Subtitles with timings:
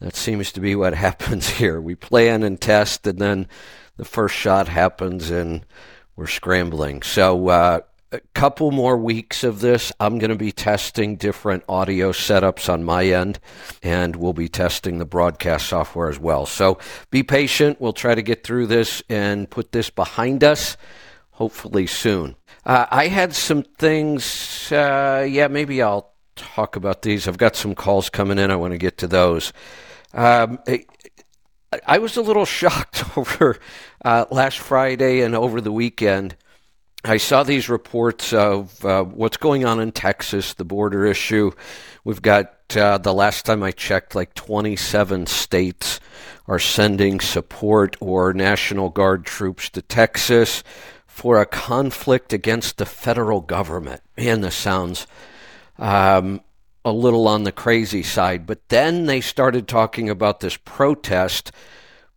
[0.00, 1.80] That seems to be what happens here.
[1.80, 3.48] We plan and test, and then
[3.96, 5.64] the first shot happens, and
[6.16, 7.02] we're scrambling.
[7.02, 7.80] So uh,
[8.12, 9.92] a couple more weeks of this.
[9.98, 13.38] I'm going to be testing different audio setups on my end,
[13.82, 16.46] and we'll be testing the broadcast software as well.
[16.46, 16.78] So
[17.10, 17.80] be patient.
[17.80, 20.76] We'll try to get through this and put this behind us,
[21.32, 22.36] hopefully soon.
[22.66, 27.28] Uh, I had some things, uh, yeah, maybe I'll talk about these.
[27.28, 28.50] I've got some calls coming in.
[28.50, 29.52] I want to get to those.
[30.12, 30.58] Um,
[31.86, 33.58] I was a little shocked over
[34.04, 36.36] uh, last Friday and over the weekend
[37.08, 41.52] I saw these reports of uh, what's going on in Texas, the border issue.
[42.02, 46.00] We've got, uh, the last time I checked, like 27 states
[46.48, 50.64] are sending support or National Guard troops to Texas
[51.16, 54.02] for a conflict against the federal government.
[54.18, 55.06] Man, this sounds
[55.78, 56.42] um,
[56.84, 58.44] a little on the crazy side.
[58.44, 61.52] But then they started talking about this protest,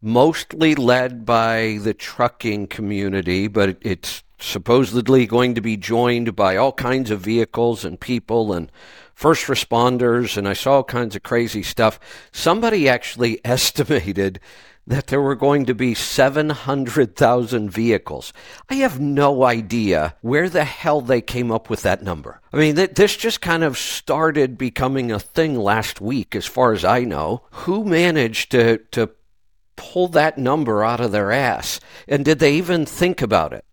[0.01, 6.73] mostly led by the trucking community, but it's supposedly going to be joined by all
[6.73, 8.69] kinds of vehicles and people and
[9.13, 12.01] first responders, and I saw all kinds of crazy stuff.
[12.33, 14.41] Somebody actually estimated
[14.87, 18.33] that there were going to be 700,000 vehicles.
[18.69, 22.41] I have no idea where the hell they came up with that number.
[22.51, 26.73] I mean, th- this just kind of started becoming a thing last week, as far
[26.73, 27.43] as I know.
[27.51, 29.11] Who managed to, to
[29.75, 31.79] pull that number out of their ass?
[32.07, 33.65] And did they even think about it?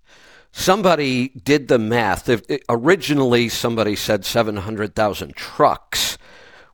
[0.57, 2.29] somebody did the math.
[2.29, 6.17] If, originally, somebody said 700,000 trucks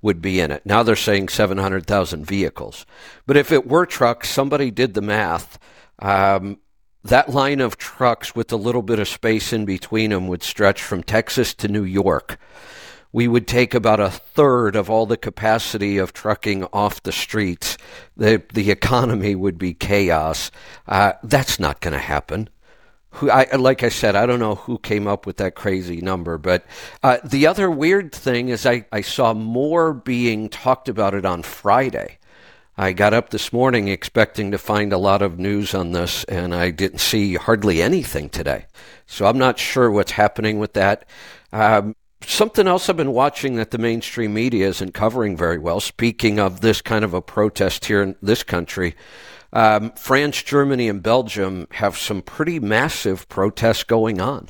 [0.02, 0.66] would be in it.
[0.66, 2.84] Now they're saying 700,000 vehicles.
[3.26, 5.58] But if it were trucks, somebody did the math.
[6.00, 6.58] Um,
[7.04, 10.82] that line of trucks with a little bit of space in between them would stretch
[10.82, 12.38] from Texas to New York.
[13.12, 17.76] We would take about a third of all the capacity of trucking off the streets.
[18.16, 20.50] The, the economy would be chaos.
[20.86, 22.48] Uh, that's not going to happen
[23.12, 26.38] who I like I said, I don't know who came up with that crazy number,
[26.38, 26.64] but
[27.02, 31.42] uh, the other weird thing is I, I saw more being talked about it on
[31.42, 32.18] Friday.
[32.76, 36.54] I got up this morning expecting to find a lot of news on this, and
[36.54, 38.64] I didn't see hardly anything today.
[39.06, 41.04] So I'm not sure what's happening with that.
[41.52, 41.94] Um,
[42.26, 46.62] something else I've been watching that the mainstream media isn't covering very well, speaking of
[46.62, 48.94] this kind of a protest here in this country,
[49.52, 54.48] um, France, Germany, and Belgium have some pretty massive protests going on.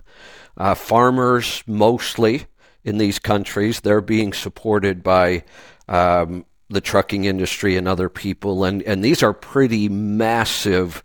[0.56, 2.46] Uh, farmers, mostly
[2.84, 5.44] in these countries, they're being supported by
[5.88, 11.02] um, the trucking industry and other people, and, and these are pretty massive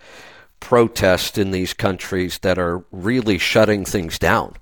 [0.60, 4.56] protests in these countries that are really shutting things down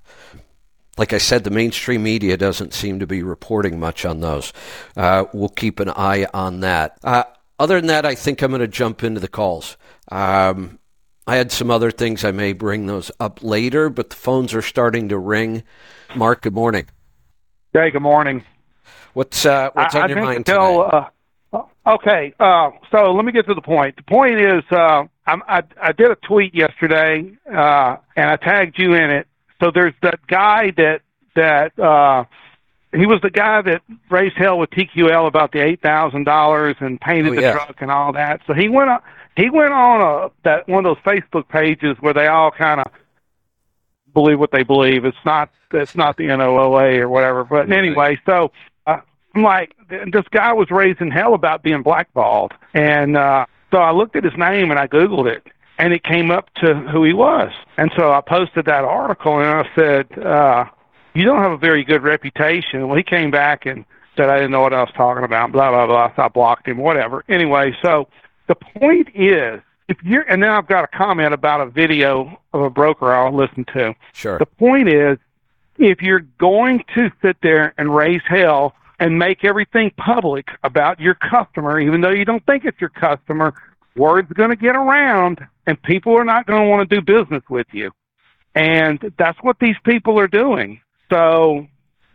[0.96, 4.52] like I said, the mainstream media doesn't seem to be reporting much on those.
[4.96, 6.98] Uh, we'll keep an eye on that.
[7.04, 7.24] Uh,
[7.58, 9.76] other than that, I think I'm going to jump into the calls.
[10.10, 10.78] Um,
[11.26, 12.24] I had some other things.
[12.24, 15.64] I may bring those up later, but the phones are starting to ring.
[16.14, 16.86] Mark, good morning.
[17.72, 18.44] Hey, good morning.
[19.12, 21.06] What's uh, what's I, on I your mind tell, today?
[21.52, 21.62] Uh,
[21.94, 23.96] okay, uh, so let me get to the point.
[23.96, 28.94] The point is, uh, I, I did a tweet yesterday, uh, and I tagged you
[28.94, 29.26] in it.
[29.60, 31.00] So there's that guy that
[31.34, 32.24] that uh,
[32.96, 37.00] he was the guy that raised hell with TQL about the eight thousand dollars and
[37.00, 38.40] painted oh, the truck and all that.
[38.46, 39.00] So he went on.
[39.36, 42.90] He went on a that one of those Facebook pages where they all kind of
[44.14, 45.04] believe what they believe.
[45.04, 47.44] It's not it's not the NOLA or whatever.
[47.44, 48.50] But anyway, so
[48.86, 49.00] uh,
[49.34, 54.16] I'm like, this guy was raising hell about being blackballed, and uh, so I looked
[54.16, 55.46] at his name and I googled it,
[55.78, 57.52] and it came up to who he was.
[57.76, 60.64] And so I posted that article and I said, uh,
[61.16, 63.84] "You don't have a very good reputation." Well, he came back and
[64.16, 65.52] said I didn't know what I was talking about.
[65.52, 66.14] Blah blah blah.
[66.14, 66.78] So I blocked him.
[66.78, 67.24] Whatever.
[67.28, 68.08] Anyway, so
[68.46, 72.62] the point is, if you're, and then I've got a comment about a video of
[72.62, 73.94] a broker I'll listen to.
[74.12, 74.38] Sure.
[74.38, 75.18] The point is,
[75.78, 81.14] if you're going to sit there and raise hell and make everything public about your
[81.14, 83.54] customer, even though you don't think it's your customer,
[83.94, 87.42] word's going to get around and people are not going to want to do business
[87.50, 87.90] with you.
[88.54, 90.80] And that's what these people are doing.
[91.10, 91.66] So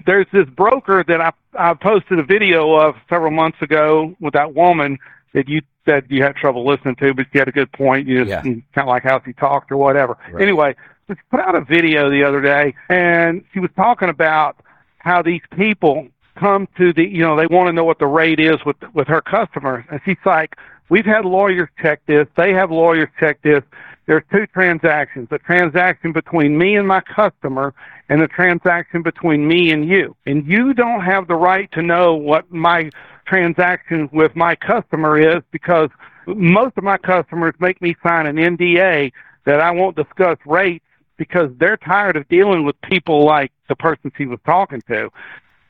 [0.06, 4.54] there's this broker that I, I posted a video of several months ago with that
[4.54, 4.98] woman
[5.34, 8.08] that you said you had trouble listening to, but you had a good point.
[8.08, 8.42] You just Yeah.
[8.42, 10.18] kind of like how she talked or whatever.
[10.32, 10.42] Right.
[10.44, 10.76] Anyway,
[11.08, 14.58] she put out a video the other day, and she was talking about
[15.00, 18.39] how these people come to the, you know, they want to know what the rate
[18.39, 20.56] is with with her customers, and she's like,
[20.89, 22.28] "We've had lawyers check this.
[22.36, 23.63] They have lawyers check this.
[24.06, 27.74] There's two transactions: the transaction between me and my customer,
[28.10, 30.16] and the transaction between me and you.
[30.25, 32.89] And you don't have the right to know what my
[33.25, 35.89] transaction with my customer is because
[36.27, 39.12] most of my customers make me sign an NDA
[39.45, 40.86] that I won't discuss rates
[41.18, 45.10] because they're tired of dealing with people like the person she was talking to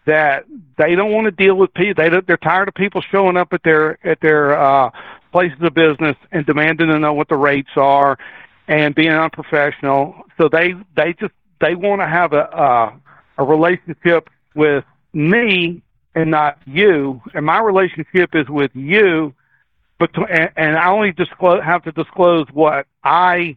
[0.06, 0.46] that
[0.78, 3.54] they don't want to deal with people they don't- they're tired of people showing up
[3.54, 4.90] at their at their uh
[5.32, 8.18] places of business and demanding to know what the rates are
[8.68, 12.94] and being unprofessional so they they just they want to have a uh,
[13.38, 14.84] a relationship with
[15.14, 15.82] me
[16.16, 19.34] and not you and my relationship is with you
[20.00, 23.56] but and, and I only disclose have to disclose what I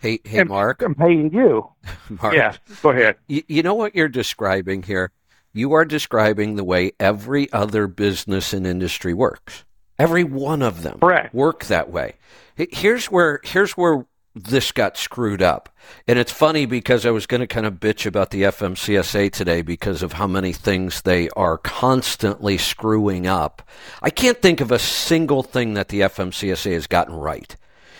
[0.00, 0.80] Hey, hey, am, Mark.
[0.84, 1.68] am paying you.
[2.22, 2.32] Mark.
[2.32, 3.16] Yes, go ahead.
[3.26, 5.10] You, you know what you're describing here?
[5.58, 9.64] You are describing the way every other business and industry works.
[9.98, 11.34] Every one of them Correct.
[11.34, 12.14] work that way.
[12.54, 14.06] Here's where here's where
[14.36, 15.68] this got screwed up.
[16.06, 19.62] And it's funny because I was going to kind of bitch about the FMCSA today
[19.62, 23.68] because of how many things they are constantly screwing up.
[24.00, 27.56] I can't think of a single thing that the FMCSA has gotten right.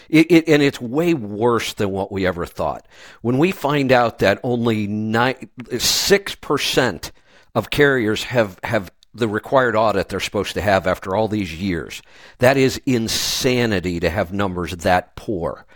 [0.08, 2.86] It, it, and it's way worse than what we ever thought.
[3.20, 7.10] When we find out that only nine, six percent
[7.54, 12.02] of carriers have have the required audit they're supposed to have after all these years,
[12.38, 15.66] that is insanity to have numbers that poor.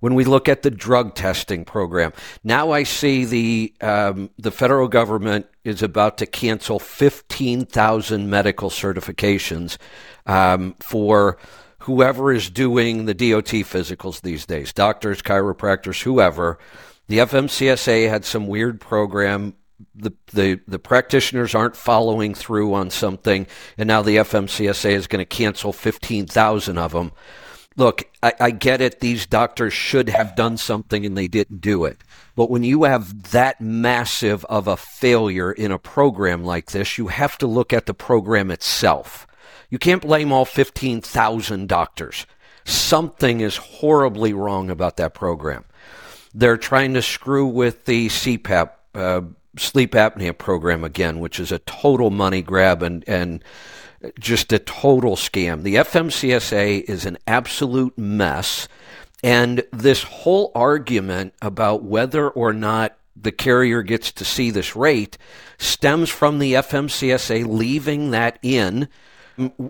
[0.00, 2.12] When we look at the drug testing program,
[2.42, 8.70] now I see the um, the federal government is about to cancel fifteen thousand medical
[8.70, 9.76] certifications
[10.26, 11.36] um, for
[11.80, 16.58] whoever is doing the DOT physicals these days, doctors, chiropractors, whoever.
[17.08, 19.54] The FMCSA had some weird program.
[19.94, 23.46] The, the, the practitioners aren't following through on something,
[23.78, 27.12] and now the FMCSA is going to cancel 15,000 of them.
[27.76, 29.00] Look, I, I get it.
[29.00, 32.02] These doctors should have done something and they didn't do it.
[32.34, 37.08] But when you have that massive of a failure in a program like this, you
[37.08, 39.26] have to look at the program itself.
[39.70, 42.26] You can't blame all 15,000 doctors.
[42.64, 45.64] Something is horribly wrong about that program.
[46.34, 49.22] They're trying to screw with the CPAP, uh,
[49.56, 53.44] sleep apnea program again, which is a total money grab and, and
[54.18, 55.62] just a total scam.
[55.62, 58.68] The FMCSA is an absolute mess.
[59.22, 65.18] And this whole argument about whether or not the carrier gets to see this rate
[65.58, 68.88] stems from the FMCSA leaving that in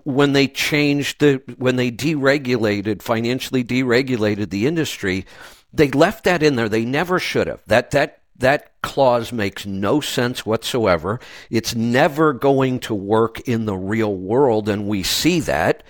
[0.04, 5.24] when they changed the when they deregulated financially deregulated the industry
[5.72, 10.00] they left that in there they never should have that that that clause makes no
[10.00, 11.20] sense whatsoever.
[11.50, 15.82] It's never going to work in the real world and we see that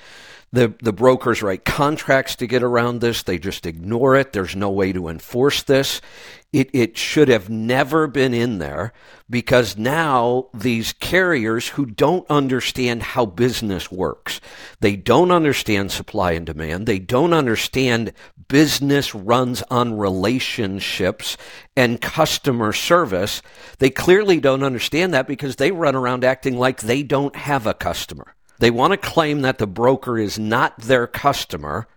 [0.53, 3.23] the the brokers write contracts to get around this.
[3.23, 4.33] They just ignore it.
[4.33, 6.01] There's no way to enforce this.
[6.53, 8.93] It it should have never been in there
[9.29, 14.41] because now these carriers who don't understand how business works
[14.81, 16.87] they don't understand supply and demand.
[16.87, 18.13] They don't understand
[18.49, 21.37] business runs on relationships
[21.77, 23.41] and customer service.
[23.79, 27.75] They clearly don't understand that because they run around acting like they don't have a
[27.75, 31.89] customer they want to claim that the broker is not their customer.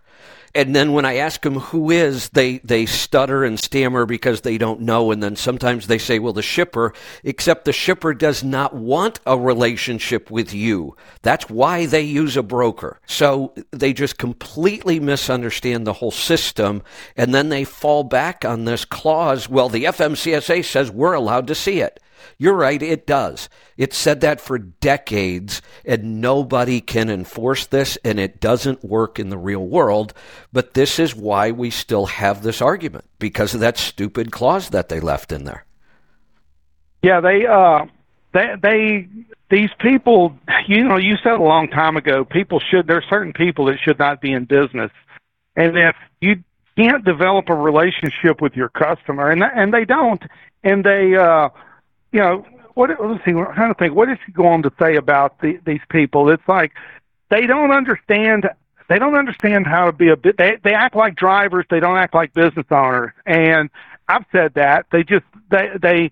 [0.56, 4.56] And then when I ask them who is, they, they stutter and stammer because they
[4.56, 5.10] don't know.
[5.10, 6.94] And then sometimes they say, well, the shipper,
[7.24, 10.96] except the shipper does not want a relationship with you.
[11.22, 13.00] That's why they use a broker.
[13.06, 16.84] So they just completely misunderstand the whole system.
[17.16, 19.48] And then they fall back on this clause.
[19.48, 21.98] Well, the FMCSA says we're allowed to see it.
[22.38, 23.48] You're right, it does.
[23.76, 29.28] It said that for decades, and nobody can enforce this, and it doesn't work in
[29.28, 30.14] the real world.
[30.52, 34.88] But this is why we still have this argument because of that stupid clause that
[34.88, 35.64] they left in there.
[37.02, 37.86] Yeah, they uh,
[38.32, 39.08] they they
[39.50, 40.38] these people.
[40.66, 42.86] You know, you said a long time ago, people should.
[42.86, 44.90] There are certain people that should not be in business,
[45.56, 46.42] and if you
[46.76, 50.22] can't develop a relationship with your customer, and and they don't,
[50.62, 51.50] and they, uh,
[52.14, 52.90] you know, what?
[52.90, 53.32] Let's see.
[53.32, 53.94] I'm trying to think.
[53.94, 56.30] What is he going to say about the, these people?
[56.30, 56.72] It's like
[57.28, 58.48] they don't understand.
[58.88, 60.38] They don't understand how to be a bit.
[60.38, 61.66] They they act like drivers.
[61.68, 63.10] They don't act like business owners.
[63.26, 63.68] And
[64.08, 66.10] I've said that they just they they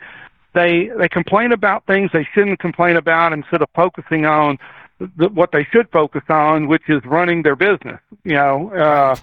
[0.54, 4.58] they they complain about things they shouldn't complain about instead of focusing on
[4.98, 8.00] the, what they should focus on, which is running their business.
[8.24, 9.16] You know, uh,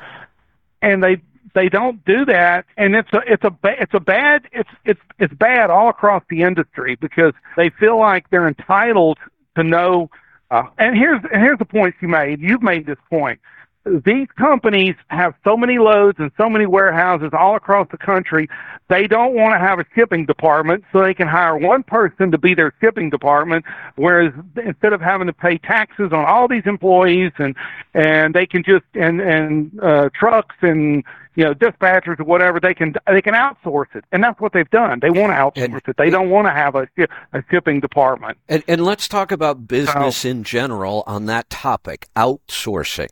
[0.81, 1.17] and they
[1.53, 5.33] they don't do that, and it's a it's a it's a bad it's it's it's
[5.33, 9.17] bad all across the industry because they feel like they're entitled
[9.55, 10.09] to know.
[10.51, 12.41] Uh, and here's and here's the point you made.
[12.41, 13.39] You've made this point
[13.85, 18.49] these companies have so many loads and so many warehouses all across the country.
[18.89, 22.37] They don't want to have a shipping department, so they can hire one person to
[22.37, 23.65] be their shipping department.
[23.95, 24.33] Whereas
[24.63, 27.55] instead of having to pay taxes on all these employees and
[27.93, 31.03] and they can just and and uh, trucks and
[31.35, 34.69] you know dispatchers or whatever, they can they can outsource it, and that's what they've
[34.71, 34.99] done.
[34.99, 35.97] They want to outsource and, it.
[35.97, 36.87] They don't want to have a
[37.31, 38.37] a shipping department.
[38.49, 43.09] And, and let's talk about business so, in general on that topic, outsourcing.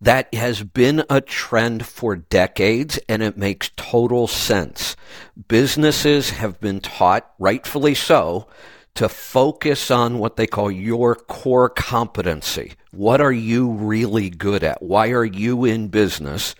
[0.00, 4.94] That has been a trend for decades and it makes total sense.
[5.48, 8.46] Businesses have been taught, rightfully so,
[8.94, 12.74] to focus on what they call your core competency.
[12.92, 14.82] What are you really good at?
[14.82, 16.54] Why are you in business?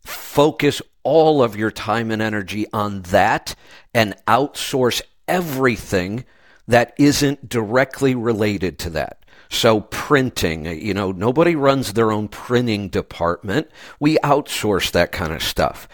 [0.00, 3.54] Focus all of your time and energy on that
[3.94, 6.24] and outsource everything
[6.68, 9.24] that isn't directly related to that.
[9.48, 13.70] So printing, you know, nobody runs their own printing department.
[14.00, 15.88] We outsource that kind of stuff.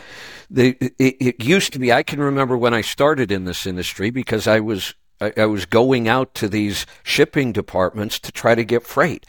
[0.50, 4.10] The, it, it used to be, I can remember when I started in this industry
[4.10, 4.94] because I was
[5.36, 9.24] I, was going out to these shipping departments to try to get freight.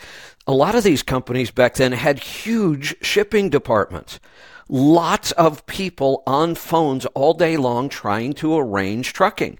[0.48, 4.20] A lot of these companies back then had huge shipping departments.
[4.68, 9.60] Lots of people on phones all day long trying to arrange trucking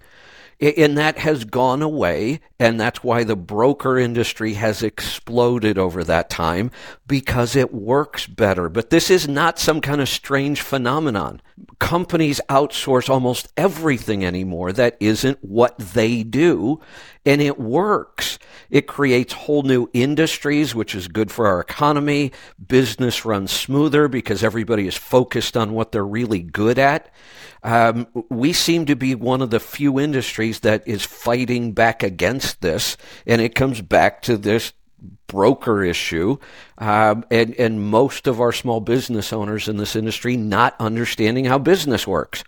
[0.64, 6.30] and that has gone away and that's why the broker industry has exploded over that
[6.30, 6.72] time
[7.06, 8.70] because it works better.
[8.70, 11.42] But this is not some kind of strange phenomenon.
[11.80, 16.80] Companies outsource almost everything anymore that isn't what they do
[17.26, 18.40] and it works.
[18.70, 22.32] It creates whole new industries which is good for our economy.
[22.66, 27.10] Business runs smoother because everybody is focused on what they're really good at.
[27.64, 32.62] Um, we seem to be one of the few industries that is fighting back against
[32.62, 34.74] this, and it comes back to this
[35.28, 36.38] broker issue,
[36.78, 41.58] um, and and most of our small business owners in this industry not understanding how
[41.58, 42.44] business works.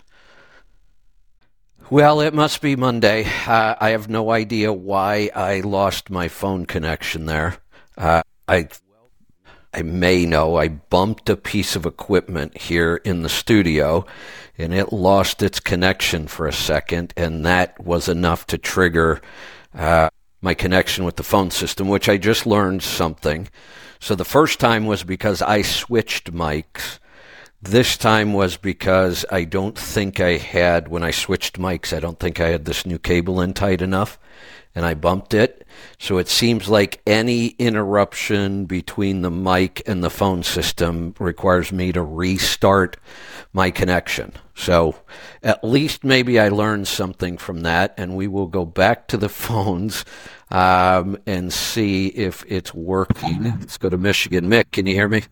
[1.91, 3.25] Well, it must be Monday.
[3.45, 7.57] Uh, I have no idea why I lost my phone connection there.
[7.95, 8.69] Uh, I
[9.71, 14.03] I may know I bumped a piece of equipment here in the studio
[14.57, 19.21] and it lost its connection for a second, and that was enough to trigger
[19.75, 20.09] uh,
[20.41, 23.47] my connection with the phone system, which I just learned something.
[23.99, 26.97] So the first time was because I switched mics.
[27.65, 32.19] This time was because I don't think I had, when I switched mics, I don't
[32.19, 34.19] think I had this new cable in tight enough
[34.75, 35.65] and I bumped it.
[35.97, 41.91] So it seems like any interruption between the mic and the phone system requires me
[41.93, 42.97] to restart
[43.51, 44.33] my connection.
[44.53, 44.97] So
[45.41, 49.29] at least maybe I learned something from that, and we will go back to the
[49.43, 50.05] phones
[50.51, 53.43] um, and see if it's working.
[53.59, 54.49] Let's go to Michigan.
[54.49, 55.23] Mick, can you hear me?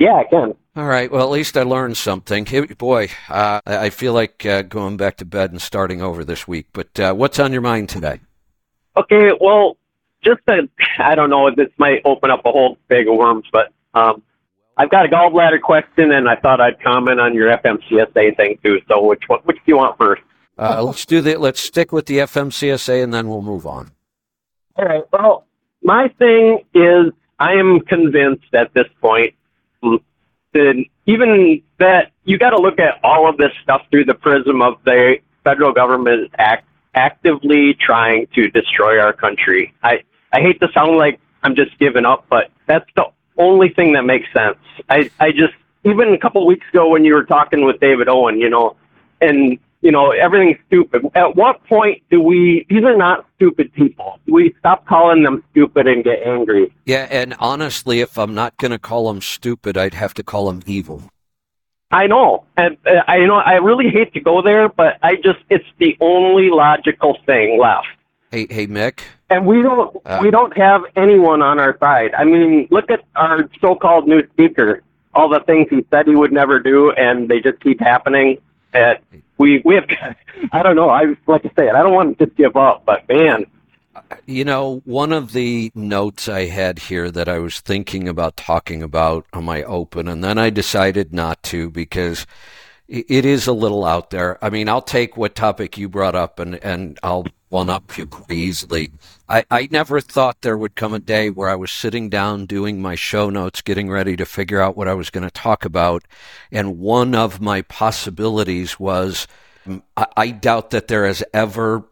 [0.00, 0.54] Yeah, I can.
[0.76, 1.10] All right.
[1.10, 2.46] Well, at least I learned something.
[2.76, 6.66] Boy, uh, I feel like uh, going back to bed and starting over this week.
[6.74, 8.20] But uh, what's on your mind today?
[8.94, 9.78] Okay, well,
[10.22, 10.68] just to,
[10.98, 14.22] I don't know, this might open up a whole bag of worms, but um,
[14.76, 18.80] I've got a gallbladder question, and I thought I'd comment on your FMCSA thing too.
[18.86, 20.22] So, which one, which do you want first?
[20.58, 21.38] Uh, let's do the.
[21.38, 23.92] Let's stick with the FMCSA, and then we'll move on.
[24.76, 25.04] All right.
[25.10, 25.46] Well,
[25.82, 29.34] my thing is, I am convinced at this point
[31.06, 34.74] even that you got to look at all of this stuff through the prism of
[34.84, 39.74] the federal government act actively trying to destroy our country.
[39.82, 43.04] I, I hate to sound like I'm just giving up, but that's the
[43.36, 44.56] only thing that makes sense.
[44.88, 48.08] I, I just, even a couple of weeks ago when you were talking with David
[48.08, 48.76] Owen, you know,
[49.20, 51.06] and you know, everything's stupid.
[51.14, 54.18] At what point do we, these are not stupid people.
[54.26, 56.74] Do we stop calling them stupid and get angry?
[56.84, 60.46] Yeah, and honestly, if I'm not going to call them stupid, I'd have to call
[60.46, 61.02] them evil.
[61.92, 65.38] I know, and uh, I know I really hate to go there, but I just
[65.50, 67.86] it's the only logical thing left.
[68.32, 69.02] Hey, hey, Mick.
[69.30, 72.12] And we don't Uh, we don't have anyone on our side.
[72.14, 74.82] I mean, look at our so-called new speaker.
[75.14, 78.38] All the things he said he would never do, and they just keep happening.
[78.72, 78.98] And
[79.38, 79.86] we we have
[80.52, 80.88] I don't know.
[80.90, 83.46] I like I said, I don't want to give up, but man,
[84.26, 88.82] You know, one of the notes I had here that I was thinking about talking
[88.82, 92.26] about on my open, and then I decided not to because
[92.88, 94.42] it is a little out there.
[94.44, 97.26] I mean, I'll take what topic you brought up and, and I'll
[97.56, 98.92] one up you pretty easily.
[99.30, 102.82] I, I never thought there would come a day where I was sitting down doing
[102.82, 106.04] my show notes, getting ready to figure out what I was going to talk about.
[106.52, 109.26] And one of my possibilities was
[109.66, 111.84] mm, I, I doubt that there has ever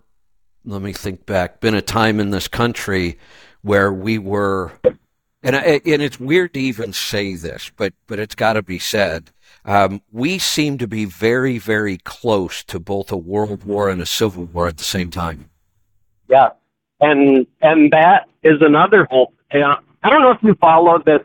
[0.66, 3.18] let me think back, been a time in this country
[3.62, 4.72] where we were,
[5.42, 8.78] and I, and it's weird to even say this, but but it's got to be
[8.78, 9.30] said.
[9.64, 14.06] Um, we seem to be very very close to both a world war and a
[14.06, 15.50] civil war at the same time.
[16.28, 16.50] Yeah.
[17.00, 19.32] And and that is another whole.
[19.52, 21.20] Yeah, I don't know if you follow this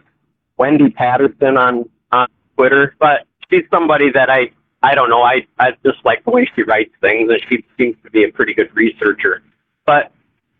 [0.57, 4.51] Wendy Patterson on on Twitter, but she's somebody that I
[4.81, 5.21] I don't know.
[5.21, 8.31] I I just like the way she writes things, and she seems to be a
[8.31, 9.41] pretty good researcher.
[9.85, 10.11] But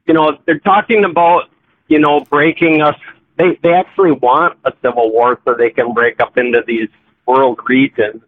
[0.08, 1.50] you know, they're talking about
[1.88, 2.96] you know breaking us.
[3.38, 6.90] They they actually want a civil war so they can break up into these
[7.26, 8.22] world regions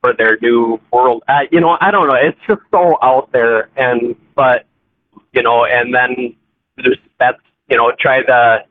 [0.00, 1.22] for their new world.
[1.26, 2.14] Uh, you know, I don't know.
[2.14, 4.66] It's just so out there, and but
[5.34, 6.34] you know, and then
[6.76, 8.64] there's that's you know try to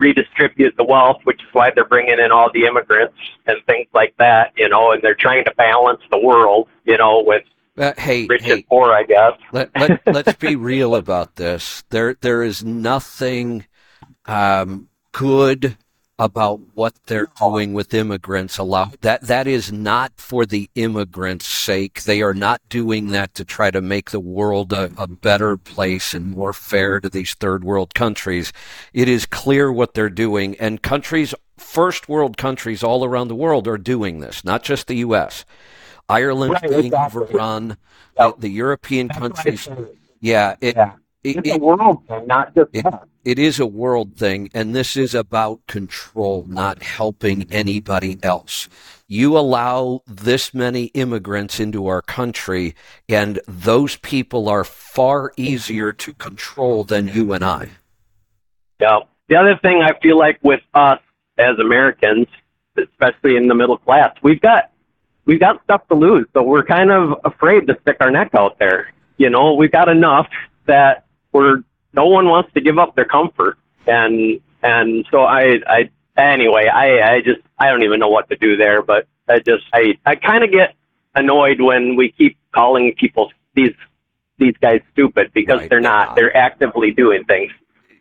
[0.00, 3.16] redistribute the wealth, which is why they're bringing in all the immigrants
[3.46, 7.22] and things like that, you know, and they're trying to balance the world, you know,
[7.24, 7.44] with
[7.78, 9.32] Uh, hey, rich hey, and poor, I guess.
[9.52, 11.84] let, let, let's be real about this.
[11.90, 13.66] There, there is nothing
[14.26, 15.76] um, good
[16.18, 18.56] about what they're doing with immigrants.
[18.58, 22.04] Allow that that is not for the immigrants' sake.
[22.04, 26.14] They are not doing that to try to make the world a, a better place
[26.14, 28.52] and more fair to these third world countries.
[28.92, 33.66] It is clear what they're doing, and countries, first world countries all around the world,
[33.66, 34.44] are doing this.
[34.44, 35.44] Not just the U.S.
[36.08, 37.22] Ireland Right, being exactly.
[37.24, 37.76] overrun.
[38.18, 38.34] Yep.
[38.36, 39.68] The, the European That's countries.
[40.20, 40.92] Yeah, it, Yeah.
[41.24, 43.08] it, It's a world thing, not just it- us.
[43.24, 48.68] It is a world thing, and this is about control, not helping anybody else.
[49.06, 52.74] You allow this many immigrants into our country,
[53.08, 57.70] and those people are far easier to control than you and I.
[58.80, 59.00] Yeah.
[59.28, 61.00] The other thing I feel like with us
[61.38, 62.26] as Americans,
[62.76, 64.70] especially in the middle class, we've got
[65.24, 68.58] we've got stuff to lose, so we're kind of afraid to stick our neck out
[68.58, 68.92] there.
[69.16, 70.28] You know, we've got enough
[70.66, 71.62] that we're
[71.94, 77.14] no one wants to give up their comfort, and and so I I anyway I
[77.16, 80.16] I just I don't even know what to do there, but I just I I
[80.16, 80.74] kind of get
[81.14, 83.74] annoyed when we keep calling people these
[84.38, 85.70] these guys stupid because Right.
[85.70, 86.16] they're not.
[86.16, 87.52] They're actively doing things.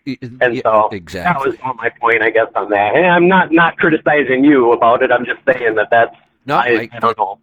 [0.06, 2.96] And Yeah, so that was my point, I guess, on that.
[2.96, 5.12] And I'm not not criticizing you about it.
[5.12, 7.40] I'm just saying that that's No, I, I, I don't know.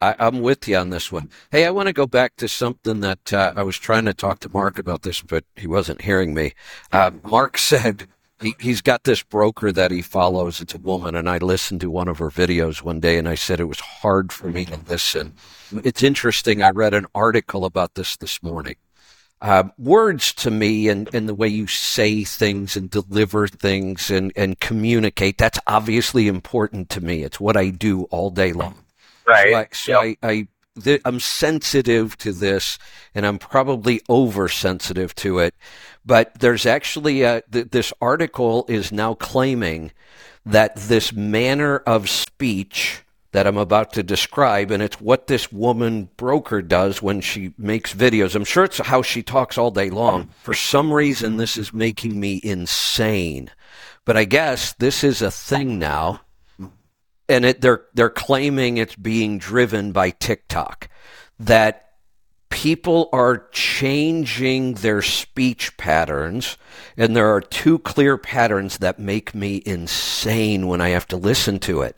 [0.00, 1.30] I, I'm with you on this one.
[1.50, 4.38] Hey, I want to go back to something that uh, I was trying to talk
[4.40, 6.54] to Mark about this, but he wasn't hearing me.
[6.92, 8.06] Uh, Mark said
[8.40, 10.60] he, he's got this broker that he follows.
[10.60, 13.34] It's a woman, and I listened to one of her videos one day, and I
[13.34, 15.34] said it was hard for me to listen.
[15.84, 16.62] It's interesting.
[16.62, 18.76] I read an article about this this morning.
[19.40, 24.32] Uh, words to me and, and the way you say things and deliver things and,
[24.34, 27.22] and communicate, that's obviously important to me.
[27.22, 28.74] It's what I do all day long.
[29.28, 29.54] Right.
[29.54, 30.48] I, so I, I
[30.82, 32.78] th- I'm sensitive to this,
[33.14, 35.54] and I'm probably oversensitive to it.
[36.04, 39.92] But there's actually a, th- this article is now claiming
[40.46, 46.08] that this manner of speech that I'm about to describe, and it's what this woman
[46.16, 48.34] broker does when she makes videos.
[48.34, 50.30] I'm sure it's how she talks all day long.
[50.42, 53.50] For some reason, this is making me insane.
[54.06, 56.22] But I guess this is a thing now
[57.28, 60.88] and it, they're they're claiming it's being driven by TikTok
[61.38, 61.84] that
[62.50, 66.56] people are changing their speech patterns
[66.96, 71.58] and there are two clear patterns that make me insane when I have to listen
[71.60, 71.96] to it.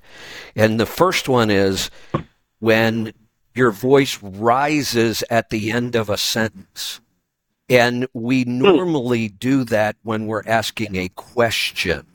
[0.56, 1.90] And the first one is
[2.58, 3.12] when
[3.54, 7.00] your voice rises at the end of a sentence.
[7.68, 12.09] And we normally do that when we're asking a question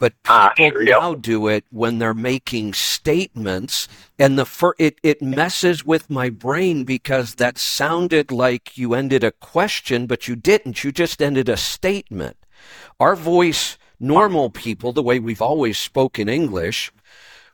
[0.00, 1.02] But Ah, people sure, yep.
[1.02, 6.30] now do it when they're making statements, and the fir- it it messes with my
[6.30, 10.84] brain because that sounded like you ended a question, but you didn't.
[10.84, 12.38] You just ended a statement.
[13.00, 16.92] Our voice, normal people, the way we've always spoken English,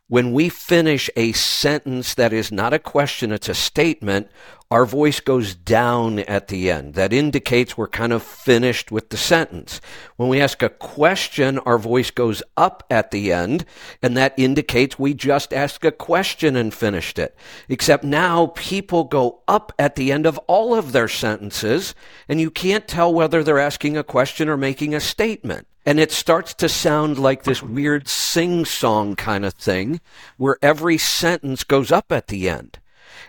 [0.09, 4.29] when we finish a sentence that is not a question, it's a statement,
[4.71, 6.95] our voice goes down at the end.
[6.95, 9.81] That indicates we're kind of finished with the sentence.
[10.17, 13.65] When we ask a question, our voice goes up at the end,
[14.01, 17.37] and that indicates we just asked a question and finished it.
[17.69, 21.95] Except now people go up at the end of all of their sentences,
[22.29, 25.67] and you can't tell whether they're asking a question or making a statement.
[25.87, 30.01] And it starts to sound like this weird sing song kind of thing
[30.37, 32.81] where every sentence goes up at the end.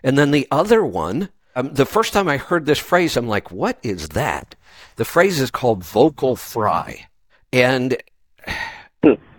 [0.03, 3.51] And then the other one, um, the first time I heard this phrase, I'm like,
[3.51, 4.55] what is that?
[4.95, 7.07] The phrase is called vocal fry.
[7.53, 7.97] And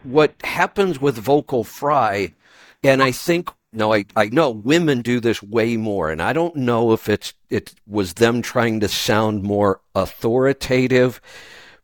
[0.02, 2.34] what happens with vocal fry,
[2.82, 6.56] and I think, no, I, I know women do this way more, and I don't
[6.56, 11.20] know if it's it was them trying to sound more authoritative,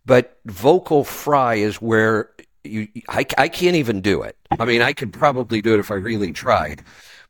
[0.06, 2.30] but vocal fry is where
[2.64, 4.36] you I, I can't even do it.
[4.58, 6.82] I mean, I could probably do it if I really tried,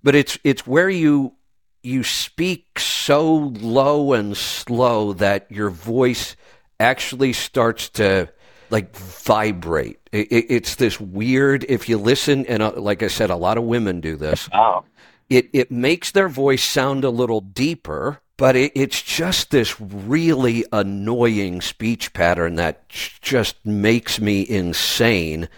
[0.03, 1.35] but it's it's where you
[1.83, 6.37] you speak so low and slow that your voice
[6.81, 8.29] actually starts to
[8.71, 10.01] like vibrate.
[10.11, 11.65] It, it, it's this weird.
[11.69, 14.49] If you listen, and uh, like I said, a lot of women do this.
[14.53, 14.85] Oh.
[15.31, 20.65] It it makes their voice sound a little deeper, but it, it's just this really
[20.73, 25.49] annoying speech pattern that just makes me insane.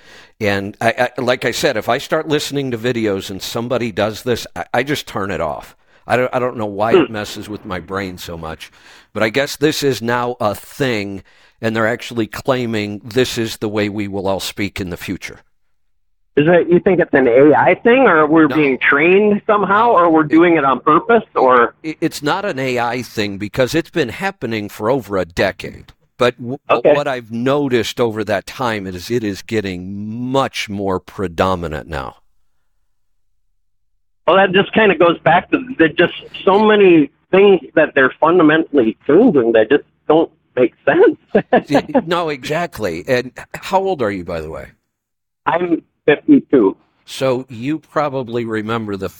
[0.40, 4.22] And I, I, like I said, if I start listening to videos and somebody does
[4.22, 5.76] this, I, I just turn it off.
[6.06, 7.12] I don't, I don't know why it hmm.
[7.12, 8.70] messes with my brain so much,
[9.12, 11.24] but I guess this is now a thing,
[11.60, 15.40] and they're actually claiming this is the way we will all speak in the future.
[16.36, 18.56] Is it you think it's an AI thing, or we're No.
[18.56, 23.38] being trained somehow, or we're doing it on purpose, or It's not an AI thing
[23.38, 25.92] because it's been happening for over a decade.
[26.18, 26.94] But w- Okay.
[26.94, 32.16] what I've noticed over that time is it is getting much more predominant now.
[34.26, 38.12] well, that just kind of goes back to there's just so many things that they're
[38.20, 41.18] fundamentally changing that just don't make sense.
[42.06, 43.04] no, exactly.
[43.06, 44.72] And how old are you, by the way?
[45.46, 46.76] I'm 52.
[47.04, 49.10] So you probably remember the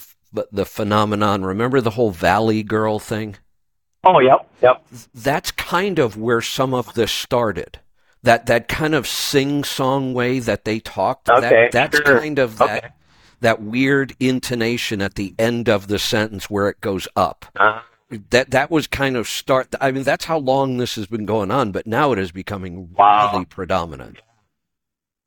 [0.51, 1.43] the phenomenon.
[1.45, 3.37] Remember the whole Valley Girl thing?
[4.03, 4.85] Oh, yep, yep.
[5.15, 7.79] That's kind of where some of this started.
[8.23, 11.29] That that kind of sing song way that they talked.
[11.29, 12.19] Okay, that, that's sure.
[12.19, 12.93] kind of that Okay.
[13.39, 17.45] that weird intonation at the end of the sentence where it goes up.
[17.55, 17.81] Uh,
[18.29, 19.73] That that was kind of start.
[19.79, 22.93] I mean, that's how long this has been going on, but now it is becoming
[22.97, 23.31] Wow.
[23.33, 24.17] really predominant.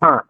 [0.02, 0.20] huh.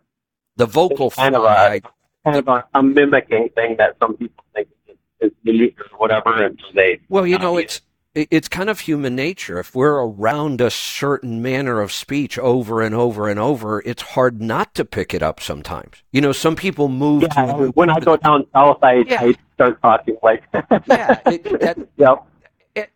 [0.57, 1.81] The vocal It's kind of a
[2.25, 6.45] kind of a, a mimicking thing that some people think is, is neat or whatever,
[6.45, 7.01] and they.
[7.09, 7.81] Well, you know, it's
[8.15, 9.59] it's kind of human nature.
[9.61, 14.43] If we're around a certain manner of speech over and over and over, it's hard
[14.43, 16.03] not to pick it up sometimes.
[16.13, 19.21] You know, some people move Yeah, to when I go down south, I, Yeah.
[19.23, 20.43] I start talking like.
[20.89, 22.27] yeah, it, that, yep.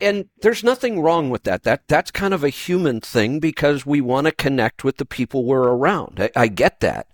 [0.00, 1.62] And there's nothing wrong with that.
[1.64, 5.44] That that's kind of a human thing because we want to connect with the people
[5.44, 6.20] we're around.
[6.20, 7.08] I, I get that,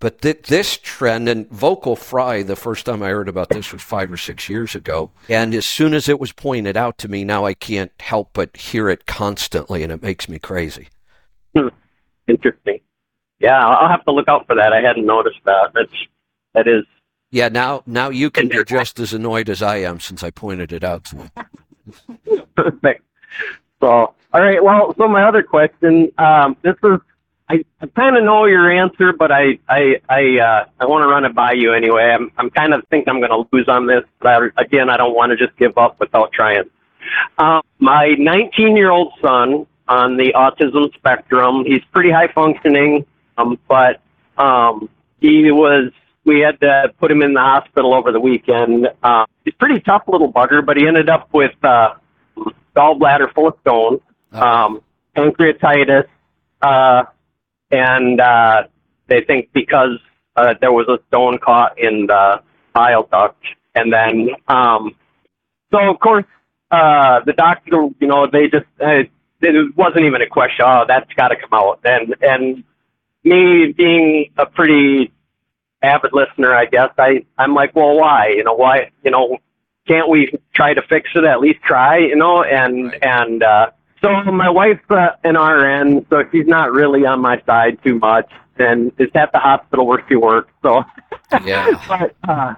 [0.00, 2.42] but th- this trend and vocal fry.
[2.42, 5.66] The first time I heard about this was five or six years ago, and as
[5.66, 9.06] soon as it was pointed out to me, now I can't help but hear it
[9.06, 10.88] constantly, and it makes me crazy.
[11.56, 11.68] Hmm.
[12.28, 12.80] Interesting.
[13.40, 14.72] Yeah, I'll I'll have to look out for that.
[14.72, 15.72] I hadn't noticed that.
[15.74, 16.06] That's
[16.54, 16.84] that is
[17.30, 20.72] Yeah, now now you can be just as annoyed as I am since I pointed
[20.72, 21.42] it out to you.
[22.54, 23.04] Perfect.
[23.80, 24.62] So, all right.
[24.62, 26.98] Well, so my other question, um, this is,
[27.48, 31.08] I, I kind of know your answer, but I, I, I, uh, I want to
[31.08, 32.04] run it by you anyway.
[32.04, 34.96] I'm, I'm kind of think I'm going to lose on this, but I, again, I
[34.96, 36.64] don't want to just give up without trying.
[37.38, 43.04] Um, my 19 year old son on the autism spectrum, he's pretty high functioning,
[43.36, 44.00] um, but,
[44.38, 44.88] um,
[45.20, 45.92] he was,
[46.24, 48.88] we had to put him in the hospital over the weekend.
[49.02, 51.94] Uh, he's a pretty tough little bugger, but he ended up with, uh,
[52.76, 54.00] gallbladder full of stones,
[54.32, 54.82] um,
[55.16, 56.06] pancreatitis,
[56.62, 57.04] uh,
[57.70, 58.62] and uh,
[59.08, 59.98] they think because
[60.36, 63.42] uh, there was a stone caught in the bile duct,
[63.74, 64.94] and then um,
[65.70, 66.24] so of course
[66.70, 69.04] uh, the doctor, you know, they just uh,
[69.42, 70.64] it wasn't even a question.
[70.66, 72.64] Oh, that's got to come out, and and
[73.24, 75.12] me being a pretty
[75.82, 78.28] avid listener, I guess I I'm like, well, why?
[78.28, 78.90] You know, why?
[79.04, 79.38] You know,
[79.86, 81.24] can't we try to fix it?
[81.24, 82.42] At least try, you know.
[82.42, 83.04] And Right.
[83.04, 87.78] and uh, so my wife's uh, an RN, so she's not really on my side
[87.84, 88.30] too much.
[88.58, 90.52] and is at the hospital where she works.
[90.62, 90.84] So,
[91.44, 91.66] Yeah.
[91.88, 92.54] but uh,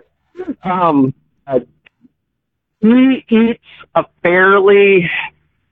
[0.68, 1.14] um,
[1.46, 1.60] uh,
[2.80, 3.62] he eats
[3.94, 5.10] a fairly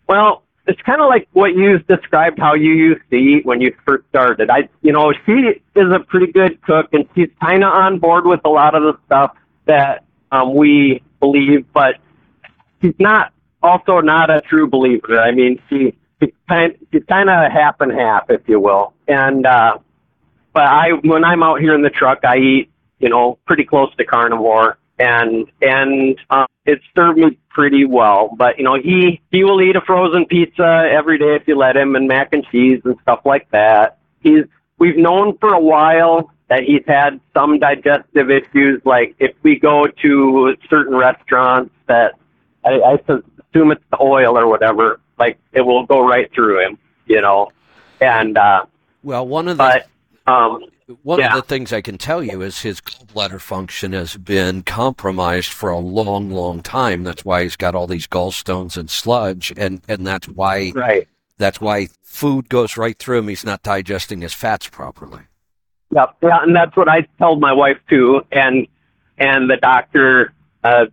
[0.09, 0.42] well.
[0.67, 4.09] It's kind of like what you described how you used to eat when you first
[4.09, 4.49] started.
[4.49, 8.27] I, you know, she is a pretty good cook, and she's kind of on board
[8.27, 11.97] with a lot of the stuff that um, we believe, but
[12.81, 15.19] she's not also not a true believer.
[15.21, 16.77] I mean, she she's kind
[17.09, 18.93] kind of half and half, if you will.
[19.09, 19.79] And uh,
[20.53, 23.95] but I when I'm out here in the truck, I eat you know pretty close
[23.97, 28.35] to carnivore, and and um, it served me pretty well.
[28.37, 31.77] But you know he he will eat a frozen pizza every day if you let
[31.77, 33.99] him, and mac and cheese and stuff like that.
[34.21, 34.45] He's
[34.79, 38.81] we've known for a while that he's had some digestive issues.
[38.85, 42.15] Like if we go to certain restaurants that
[42.65, 46.79] I, I assume it's the oil or whatever, like it will go right through him,
[47.07, 47.51] you know.
[48.01, 48.67] And uh,
[49.03, 49.85] Well, one of the
[50.27, 50.65] but um,
[51.03, 51.37] one yeah.
[51.37, 55.71] of the things I can tell you is his gallbladder function has been compromised for
[55.71, 57.05] a long, long time.
[57.05, 61.09] That's why he's got all these gallstones and sludge, and and that's why right.
[61.39, 63.29] that's why food goes right through him.
[63.29, 65.23] He's not digesting his fats properly.
[65.95, 66.17] Yep.
[66.23, 68.23] Yeah, and that's what I told my wife too.
[68.33, 68.67] And
[69.19, 70.33] and the doctor,
[70.65, 70.87] uh,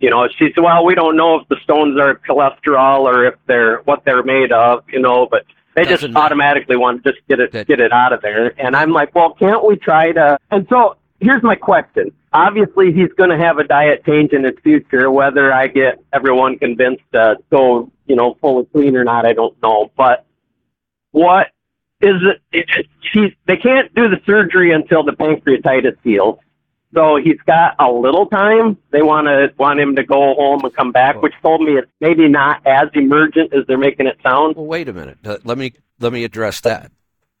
[0.00, 3.34] you know, she said, "Well, we don't know if the stones are cholesterol or if
[3.46, 5.44] they're what they're made of, you know, but
[5.76, 6.24] they Doesn't just matter.
[6.26, 9.14] automatically want to just get it That- get it out of there." And I'm like,
[9.14, 12.10] "Well, can't we try to?" And so here's my question.
[12.32, 15.10] Obviously, he's going to have a diet change in his future.
[15.10, 19.54] Whether I get everyone convinced to go, you know, fully clean or not, I don't
[19.62, 19.90] know.
[19.96, 20.26] But
[21.12, 21.48] what
[22.02, 26.38] is it, it he's they can't do the surgery until the pancreatitis heals.
[26.96, 28.78] So he's got a little time.
[28.90, 31.90] They want to want him to go home and come back, which told me it's
[32.00, 34.56] maybe not as emergent as they're making it sound.
[34.56, 35.18] Well, wait a minute.
[35.22, 36.90] Uh, Let me let me address that.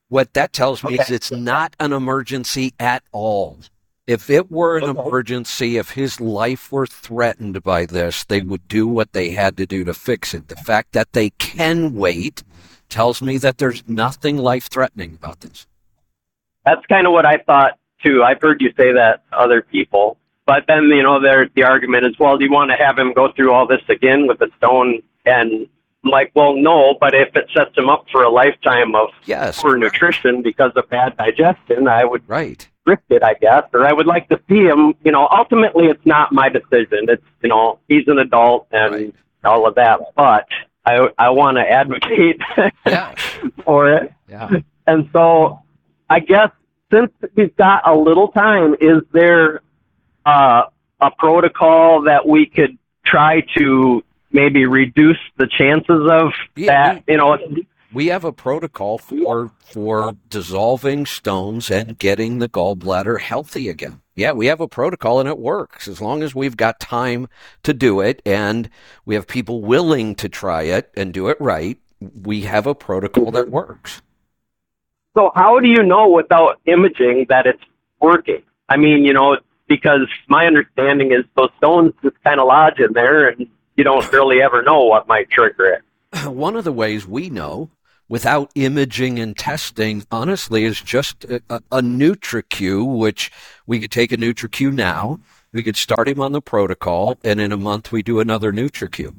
[0.08, 3.58] What that tells me is it's not an emergency at all.
[4.06, 5.00] If it were an Okay.
[5.08, 9.66] emergency, if his life were threatened by this, they would do what they had to
[9.66, 10.48] do to fix it.
[10.48, 12.44] The fact that they can wait
[12.88, 15.66] tells me that there's nothing life threatening about this.
[16.64, 18.22] That's kind of what I thought too.
[18.22, 22.06] I've heard you say that to other people, but then you know, there the argument
[22.06, 24.48] is, well, do you want to have him go through all this again with the
[24.58, 25.02] stone?
[25.24, 25.68] And
[26.04, 29.60] I'm like, well, no, but if it sets him up for a lifetime of Yes.
[29.60, 32.68] poor nutrition because of bad digestion, I would Right.
[32.84, 34.94] restrict it, I guess, or I would like to see him.
[35.04, 37.06] You know, ultimately, it's not my decision.
[37.08, 39.14] It's you know, he's an adult and Right.
[39.44, 40.46] all of that, but
[40.84, 42.40] I I want to advocate
[42.86, 43.12] Yeah.
[43.64, 44.12] for it.
[44.28, 44.48] Yeah.
[44.86, 45.58] And so,
[46.08, 46.50] I guess
[46.90, 49.60] since we've got a little time, is there
[50.24, 50.64] uh,
[51.00, 57.04] a protocol that we could try to maybe reduce the chances of Yeah, that?
[57.08, 57.38] You know,
[57.92, 64.00] We have a protocol for for dissolving stones and getting the gallbladder healthy again.
[64.14, 67.28] Yeah, we have a protocol and it works as long as we've got time
[67.64, 68.70] to do it and
[69.04, 71.78] we have people willing to try it and do it right.
[72.00, 74.02] We have a protocol that works.
[75.16, 77.62] So how do you know without imaging that it's
[78.00, 78.42] working?
[78.68, 82.92] I mean, you know, because my understanding is those stones just kind of lodge in
[82.92, 86.28] there, and you don't really ever know what might trigger it.
[86.28, 87.70] One of the ways we know
[88.08, 93.32] without imaging and testing, honestly, is just a, a, a NutriQ, which
[93.66, 95.18] we could take a NutriQ now.
[95.50, 99.14] We could start him on the protocol, and in a month we do another NutriQ.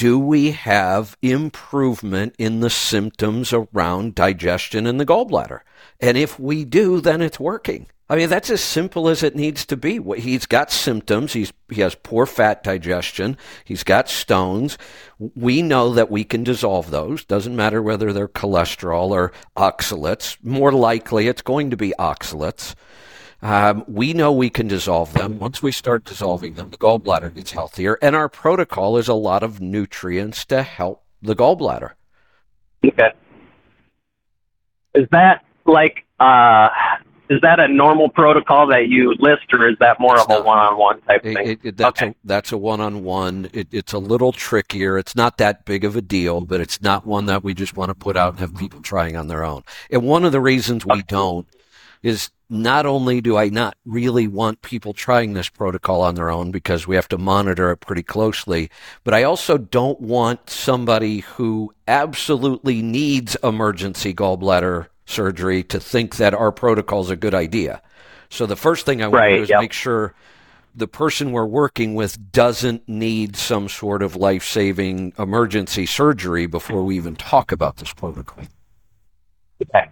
[0.00, 5.60] Do we have improvement in the symptoms around digestion in the gallbladder?
[6.00, 7.86] And if we do, then it's working.
[8.08, 10.00] I mean, that's as simple as it needs to be.
[10.16, 11.34] He's got symptoms.
[11.34, 13.36] He's, he has poor fat digestion.
[13.62, 14.78] He's got stones.
[15.18, 17.26] We know that we can dissolve those.
[17.26, 20.38] Doesn't matter whether they're cholesterol or oxalates.
[20.42, 22.74] More likely, it's going to be oxalates.
[23.42, 25.38] Um, we know we can dissolve them.
[25.38, 27.98] Once we start dissolving them, the gallbladder gets healthier.
[28.02, 31.92] And our protocol is a lot of nutrients to help the gallbladder.
[32.84, 33.10] Okay.
[34.94, 36.68] Is that like uh
[37.30, 40.34] is that a normal protocol that you list or is that more It's of a
[40.34, 40.44] not.
[40.44, 41.48] one-on-one type It, thing?
[41.48, 42.10] it, it- that's Okay.
[42.10, 43.50] a that's a one-on-one.
[43.52, 44.98] It's a little trickier.
[44.98, 47.90] It's not that big of a deal, but it's not one that we just want
[47.90, 49.62] to put out and have people trying on their own.
[49.90, 51.46] And one of the reasons we don't
[52.02, 56.50] is not only do I not really want people trying this protocol on their own
[56.50, 58.70] because we have to monitor it pretty closely,
[59.04, 66.34] but I also don't want somebody who absolutely needs emergency gallbladder surgery to think that
[66.34, 67.80] our protocol is a good idea.
[68.30, 69.60] So the first thing I want to do is yep.
[69.60, 70.14] make sure
[70.74, 76.96] the person we're working with doesn't need some sort of life-saving emergency surgery before we
[76.96, 78.44] even talk about this protocol.
[79.62, 79.88] Okay.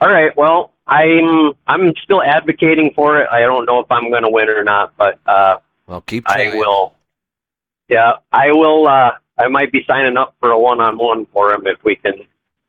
[0.00, 0.36] All right.
[0.36, 3.28] Well, I'm I'm still advocating for it.
[3.30, 6.50] I don't know if I'm going to win or not, but uh, Well, keep I
[6.54, 6.94] will.
[7.88, 8.88] Yeah, I will.
[8.88, 12.14] Uh, I might be signing up for a one-on-one for him if we can.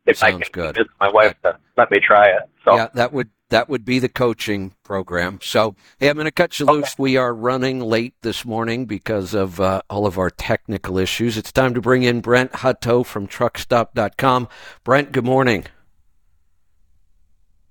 [0.05, 0.75] If I Sounds can good.
[0.75, 2.49] convince my wife to let me try it.
[2.65, 5.39] So Yeah, that would that would be the coaching program.
[5.41, 6.97] So, hey, I'm going to cut you loose.
[6.97, 11.37] We are running late this morning because of uh, all of our technical issues.
[11.37, 14.47] It's time to bring in Brent Hutto from TruckStop.com.
[14.83, 15.65] Brent, good morning.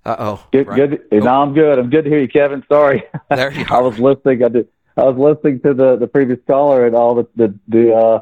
[0.05, 0.47] Uh oh.
[0.53, 1.03] Good, good.
[1.13, 1.79] No, I'm good.
[1.79, 2.65] I'm good to hear you, Kevin.
[2.69, 4.45] Sorry, There you I was listening.
[4.45, 4.69] I did.
[4.97, 8.21] I was listening to the the previous caller and all the the the, uh,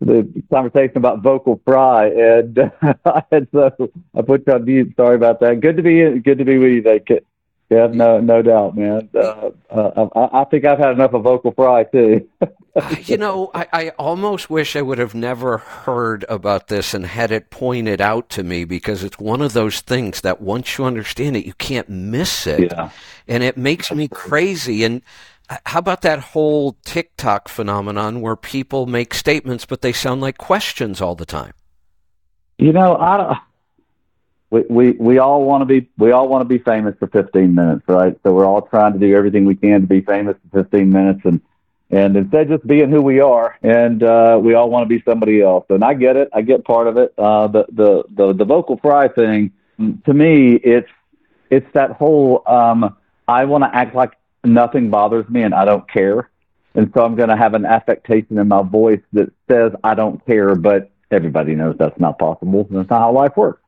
[0.00, 2.58] the conversation about vocal fry, and
[3.30, 4.94] and so I put you on mute.
[4.96, 5.60] Sorry about that.
[5.60, 7.22] Good to be good to be with you, today,
[7.70, 7.94] Kev.
[7.94, 9.08] No, no doubt, man.
[9.14, 12.28] Uh, uh, I, I think I've had enough of vocal fry too.
[13.00, 17.32] you know, I, I almost wish I would have never heard about this and had
[17.32, 21.36] it pointed out to me because it's one of those things that once you understand
[21.36, 22.70] it, you can't miss it.
[22.72, 22.90] Yeah.
[23.26, 24.84] And it makes me crazy.
[24.84, 25.02] And
[25.48, 30.38] uh, how about that whole TikTok phenomenon where people make statements, but they sound like
[30.38, 31.52] questions all the time?
[32.58, 33.38] You know, I don't.
[34.50, 37.54] We, we we all want to be we all want to be famous for 15
[37.54, 38.18] minutes, right?
[38.24, 41.20] So we're all trying to do everything we can to be famous for 15 minutes,
[41.24, 41.40] and
[41.90, 45.42] and instead just being who we are, and uh, we all want to be somebody
[45.42, 45.64] else.
[45.68, 47.12] And I get it, I get part of it.
[47.18, 49.52] Uh, the the the the vocal fry thing,
[50.06, 50.90] to me, it's
[51.50, 54.12] it's that whole um, I want to act like
[54.44, 56.30] nothing bothers me and I don't care,
[56.74, 60.24] and so I'm going to have an affectation in my voice that says I don't
[60.26, 62.68] care, but everybody knows that's not possible.
[62.70, 63.62] That's not how life works.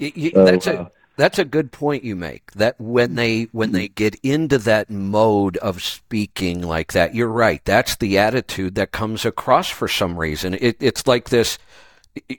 [0.00, 2.52] Y- y- So, that's a uh, that's a good point you make.
[2.52, 7.64] That when they when they get into that mode of speaking like that, you're right.
[7.64, 10.54] That's the attitude that comes across for some reason.
[10.54, 11.58] It, it's like this.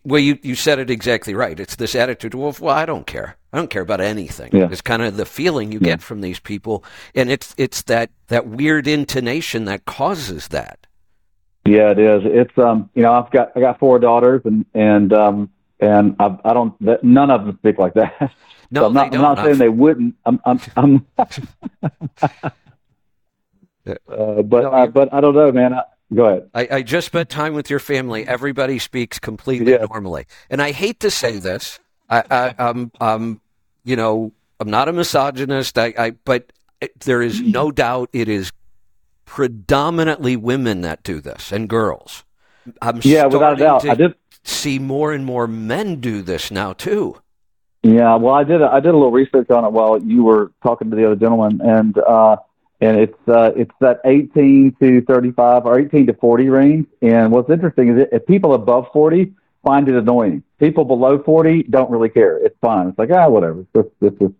[0.03, 1.59] Well, you, you said it exactly right.
[1.59, 2.33] It's this attitude.
[2.33, 3.37] Well, well, I don't care.
[3.53, 4.49] I don't care about anything.
[4.51, 4.69] Yeah.
[4.71, 5.89] It's kind of the feeling you Yeah.
[5.89, 10.87] get from these people, and it's it's that that weird intonation that causes that.
[11.65, 12.21] Yeah, it is.
[12.25, 16.37] It's um, you know, I've got I got four daughters, and and um, and I,
[16.45, 16.73] I don't.
[16.85, 18.31] That, none of them speak like that.
[18.69, 19.13] No, so I'm not.
[19.15, 20.15] I'm not saying they wouldn't.
[20.25, 20.39] I'm.
[20.45, 20.59] I'm.
[20.75, 21.05] I'm
[23.87, 25.73] uh, but No, you're- but I don't know, man.
[25.73, 26.49] I, go ahead.
[26.53, 28.27] I, I just spent time with your family.
[28.27, 29.85] Everybody speaks completely Yeah.
[29.89, 31.79] normally, and I hate to say this.
[32.09, 33.41] I, I, I'm, um,
[33.83, 35.77] you know, I'm not a misogynist.
[35.77, 36.51] I, I, but
[37.05, 38.51] there is no doubt it is
[39.25, 42.23] predominantly women that do this and girls.
[42.81, 43.81] I'm Yeah, without a doubt.
[43.81, 44.15] to I did.
[44.43, 47.21] see more and more men do this now too.
[47.83, 48.61] Yeah, well, I did.
[48.61, 51.61] I did a little research on it while you were talking to the other gentleman,
[51.61, 52.37] and uh,
[52.81, 56.87] and it's uh, it's that 18 to 35 or 18 to 40 range.
[57.01, 61.89] And what's interesting is if people above 40 find it annoying, people below 40 don't
[61.89, 62.37] really care.
[62.37, 62.87] It's fine.
[62.87, 63.65] It's like ah, whatever.
[63.73, 64.31] This, this is.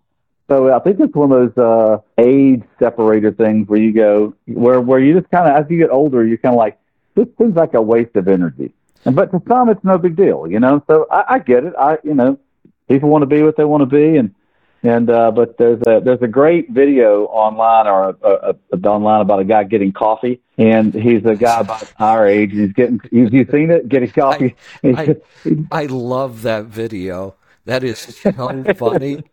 [0.50, 4.82] So I think it's one of those uh, age separator things where you go where
[4.82, 6.80] where you just kind of as you get older, you're kind of like
[7.16, 8.72] this seems like a waste of energy.
[9.04, 10.84] But to some, it's no big deal, you know.
[10.88, 11.74] So I, I get it.
[11.78, 12.40] I you know
[12.88, 14.34] people want to be what they want to be and
[14.84, 19.22] and uh but there's a there's a great video online or a, a, a, online
[19.22, 23.00] about a guy getting coffee and he's a guy about our age and he's getting
[23.00, 25.16] have you seen it getting coffee he's I-
[25.72, 27.36] I love that video.
[27.66, 29.24] That is so funny.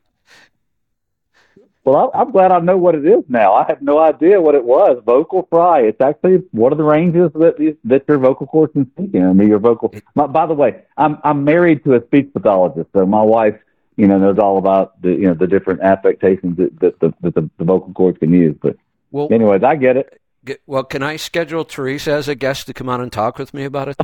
[1.85, 3.55] Well I, i'm glad i know what it is now.
[3.55, 5.03] I had no idea what it was.
[5.05, 5.81] Vocal fry.
[5.83, 9.25] It's actually one of the ranges that these- that your vocal cords can speak in.
[9.27, 12.89] I mean, your vocal my, by the way i'm i'm married to a speech pathologist
[12.95, 13.57] so my wife
[13.97, 17.35] you know knows all about the you know the different affectations that, that, the, that
[17.35, 18.77] the, the vocal cords can use but
[19.13, 20.21] Well, anyways i get it.
[20.45, 23.55] Get- Well, can I schedule Teresa as a guest to come on and talk with
[23.55, 23.97] me about it?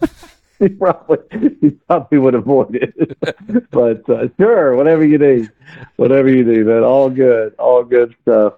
[0.58, 1.18] he probably
[1.60, 3.16] he probably would avoid it.
[3.70, 5.50] but uh, sure, whatever you need,
[5.96, 6.82] whatever you need, man.
[6.82, 8.54] All good, all good stuff.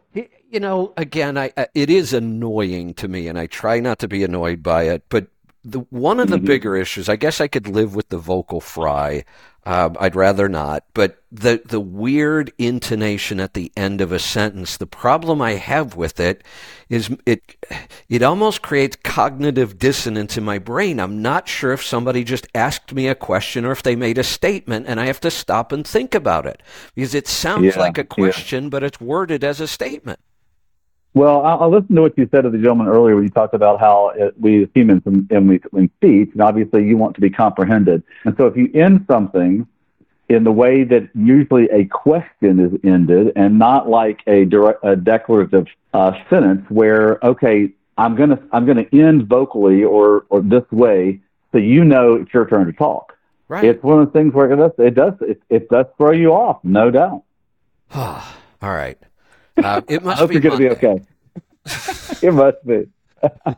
[0.51, 4.09] You know, again, I, I it is annoying to me, and I try not to
[4.09, 5.03] be annoyed by it.
[5.09, 5.27] But
[5.65, 6.47] the one of the Mhm.
[6.47, 9.25] bigger issues, I guess, I could live with the vocal fry.
[9.69, 10.85] Um, I'd rather not.
[10.95, 14.79] But the the weird intonation at the end of a sentence.
[14.79, 16.43] The problem I have with it
[16.89, 17.57] is it
[18.09, 20.99] it almost creates cognitive dissonance in my brain.
[20.99, 24.25] I'm not sure if somebody just asked me a question or if they made a
[24.25, 26.63] statement, and I have to stop and think about it
[26.95, 28.33] because it sounds Yeah, like a yeah.
[28.33, 30.21] question, but it's worded as a statement.
[31.15, 33.55] Well, I, I listened to what you said to the gentleman earlier when you talked
[33.55, 37.21] about how it, we as humans in, we- in speech, and obviously you want to
[37.21, 38.03] be comprehended.
[38.25, 39.67] And so if you end something
[40.29, 44.95] in the way that usually a question is ended and not like a, direct, a
[44.95, 50.71] declarative uh, sentence where, okay, I'm going to I'm gonna end vocally or, or this
[50.71, 53.17] way so you know it's your turn to talk.
[53.49, 53.65] Right.
[53.65, 56.33] It's one of the things where it does it does it, it does throw you
[56.33, 57.25] off, no doubt.
[57.95, 58.23] All
[58.63, 58.99] right.
[59.63, 61.03] Uh, it I must hope be you're going to be okay.
[62.23, 62.87] it must be.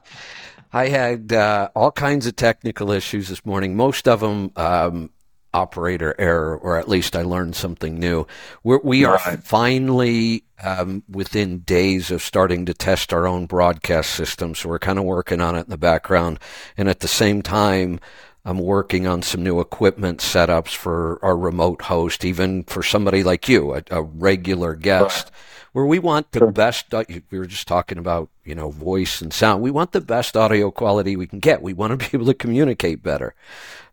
[0.73, 3.77] I had uh, all kinds of technical issues this morning.
[3.77, 5.11] Most of them um,
[5.53, 8.27] operator error, or at least I learned something new.
[8.63, 9.43] We're, we are Right.
[9.43, 14.99] finally um, within days of starting to test our own broadcast system, so we're kind
[14.99, 16.39] of working on it in the background.
[16.77, 17.99] And at the same time,
[18.45, 23.49] I'm working on some new equipment setups for our remote host, even for somebody like
[23.49, 25.31] you, a, a regular guest,
[25.73, 26.51] where we want the Sure.
[26.53, 26.93] best.
[26.95, 29.63] uh, We were just talking about, you know, voice and sound.
[29.63, 31.63] We want the best audio quality we can get.
[31.63, 33.35] We want to be able to communicate better.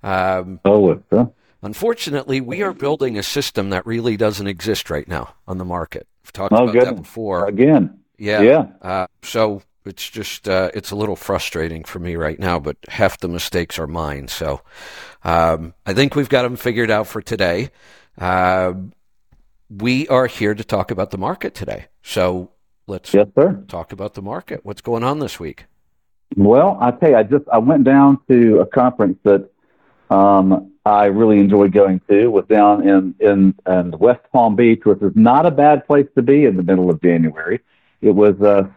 [0.03, 0.99] Um, Oh,
[1.61, 6.07] unfortunately, we are building a system that really doesn't exist right now on the market.
[6.23, 7.47] We've talked Oh, about that before.
[7.47, 7.99] again.
[8.17, 8.41] Yeah.
[8.41, 8.65] Yeah.
[8.81, 13.19] Uh, so it's just uh, it's a little frustrating for me right now, but half
[13.19, 14.27] the mistakes are mine.
[14.27, 14.61] So
[15.23, 17.69] um, I think we've got them figured out for today.
[18.19, 18.93] Um
[19.69, 21.85] we are here to talk about the market today.
[22.01, 22.51] So
[22.87, 23.63] let's Yes, sir.
[23.67, 24.61] talk about the market.
[24.63, 25.65] What's going on this week?
[26.35, 29.49] Well, I tell you, I just I went down to a conference that
[30.09, 32.27] um, I really enjoyed going to.
[32.27, 36.21] Was down in in, in West Palm Beach, which is not a bad place to
[36.21, 37.59] be in the middle of January.
[38.01, 38.67] It was uh,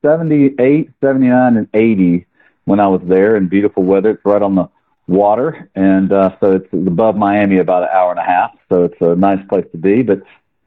[0.00, 2.26] 78, 79, and 80
[2.64, 4.10] when I was there in beautiful weather.
[4.10, 4.68] It's right on the
[5.12, 8.52] water, and uh, so it's above Miami about an hour and a half.
[8.70, 10.02] So it's a nice place to be.
[10.02, 10.22] But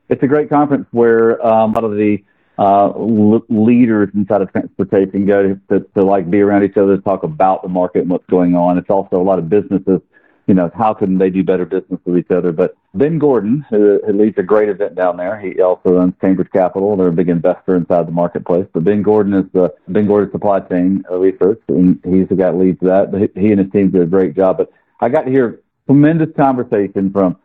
[0.10, 2.24] it's a great conference where um, a lot of the
[2.58, 6.96] uh, l- leaders inside of transportation go to, to, to like be around each other
[6.96, 8.78] to talk about the market and what's going on.
[8.78, 10.00] It's also a lot of businesses,
[10.48, 12.52] you know, how can they do better business with each other?
[12.52, 16.50] But Ben Gordon, who, who leads a great event down there, he also owns Cambridge
[16.52, 16.96] Capital.
[16.96, 18.66] They're a big investor inside the marketplace.
[18.74, 22.58] But Ben Gordon is the Ben Gordon Supply Chain Research, and he's the guy that
[22.58, 23.12] leads that.
[23.12, 24.58] But he, he and his team do a great job.
[24.58, 24.72] But
[25.02, 27.38] I got to hear tremendous conversation from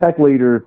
[0.00, 0.62] tech leaders,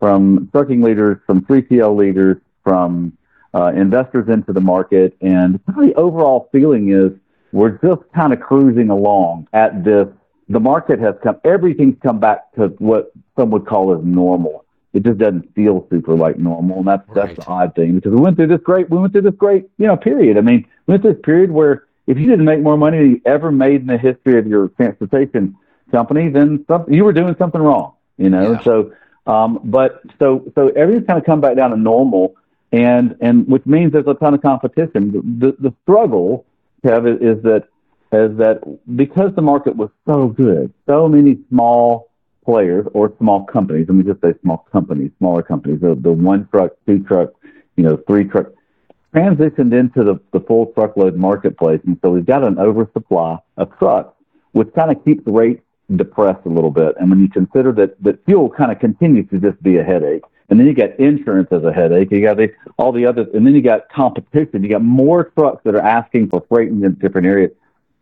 [0.00, 3.16] from trucking leaders, from 3PL leaders, from
[3.54, 5.16] uh, investors into the market.
[5.20, 7.12] And the overall feeling is
[7.52, 10.08] we're just kind of cruising along at this.
[10.48, 14.64] The market has come, everything's come back to what some would call as normal.
[14.94, 16.78] It just doesn't feel super like normal.
[16.78, 19.22] And that's, that's the odd thing because we went through this great, we went through
[19.22, 20.38] this great, you know, period.
[20.38, 23.10] I mean, we went through this period where if you didn't make more money than
[23.10, 25.56] you ever made in the history of your transportation
[25.90, 28.52] company, then some, you were doing something wrong, you know?
[28.52, 28.62] Yeah.
[28.62, 28.92] So,
[29.26, 32.34] um, but so, so everything's kind of come back down to normal
[32.72, 35.38] and and which means there's a ton of competition.
[35.38, 36.44] The the struggle,
[36.84, 37.68] Kev, is, is that
[38.12, 38.62] is that
[38.96, 42.08] because the market was so good, so many small
[42.44, 43.86] players or small companies.
[43.88, 47.30] Let me just say small companies, smaller companies, the the one truck, two truck,
[47.76, 48.46] you know, three truck,
[49.14, 54.14] transitioned into the the full truckload marketplace, and so we've got an oversupply of trucks,
[54.52, 55.62] which kind of keeps rates
[55.94, 56.94] depressed a little bit.
[56.98, 60.22] And when you consider that that fuel kind of continues to just be a headache.
[60.50, 62.10] And then you got insurance as a headache.
[62.10, 64.62] You got the, all the other, and then you got competition.
[64.62, 67.50] You got more trucks that are asking for freight in different areas.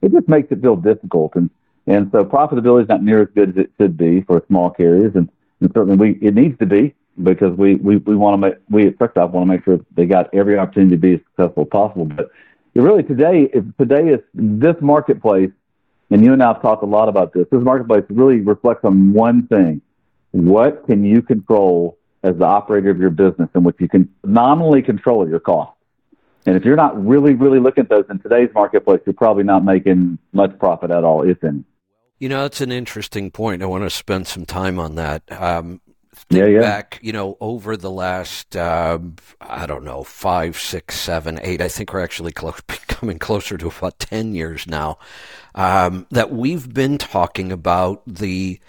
[0.03, 1.35] It just makes it feel difficult.
[1.35, 1.51] And,
[1.87, 5.13] and so profitability is not near as good as it should be for small carriers.
[5.15, 5.29] And,
[5.61, 8.87] and certainly we, it needs to be because we, we, we want to make, we
[8.87, 11.69] at Truckstop want to make sure they got every opportunity to be as successful as
[11.71, 12.05] possible.
[12.05, 12.31] But
[12.75, 15.51] really today, if today is this marketplace,
[16.11, 19.13] and you and I have talked a lot about this, this marketplace really reflects on
[19.13, 19.81] one thing.
[20.31, 24.83] What can you control as the operator of your business in which you can nominally
[24.83, 25.76] control your costs.
[26.47, 29.65] And if you're not really, really looking at those in today's marketplace, you're probably not
[29.65, 31.65] making much profit at all, if any.
[32.19, 33.63] You know, that's an interesting point.
[33.63, 35.23] I want to spend some time on that.
[35.31, 35.81] Um,
[36.31, 36.61] Yeah, yeah.
[36.61, 38.99] back, you know, over the last, uh,
[39.41, 43.67] I don't know, five, six, seven, eight, I think we're actually close, becoming closer to
[43.67, 44.99] about 10 years now,
[45.55, 48.61] um, that we've been talking about the,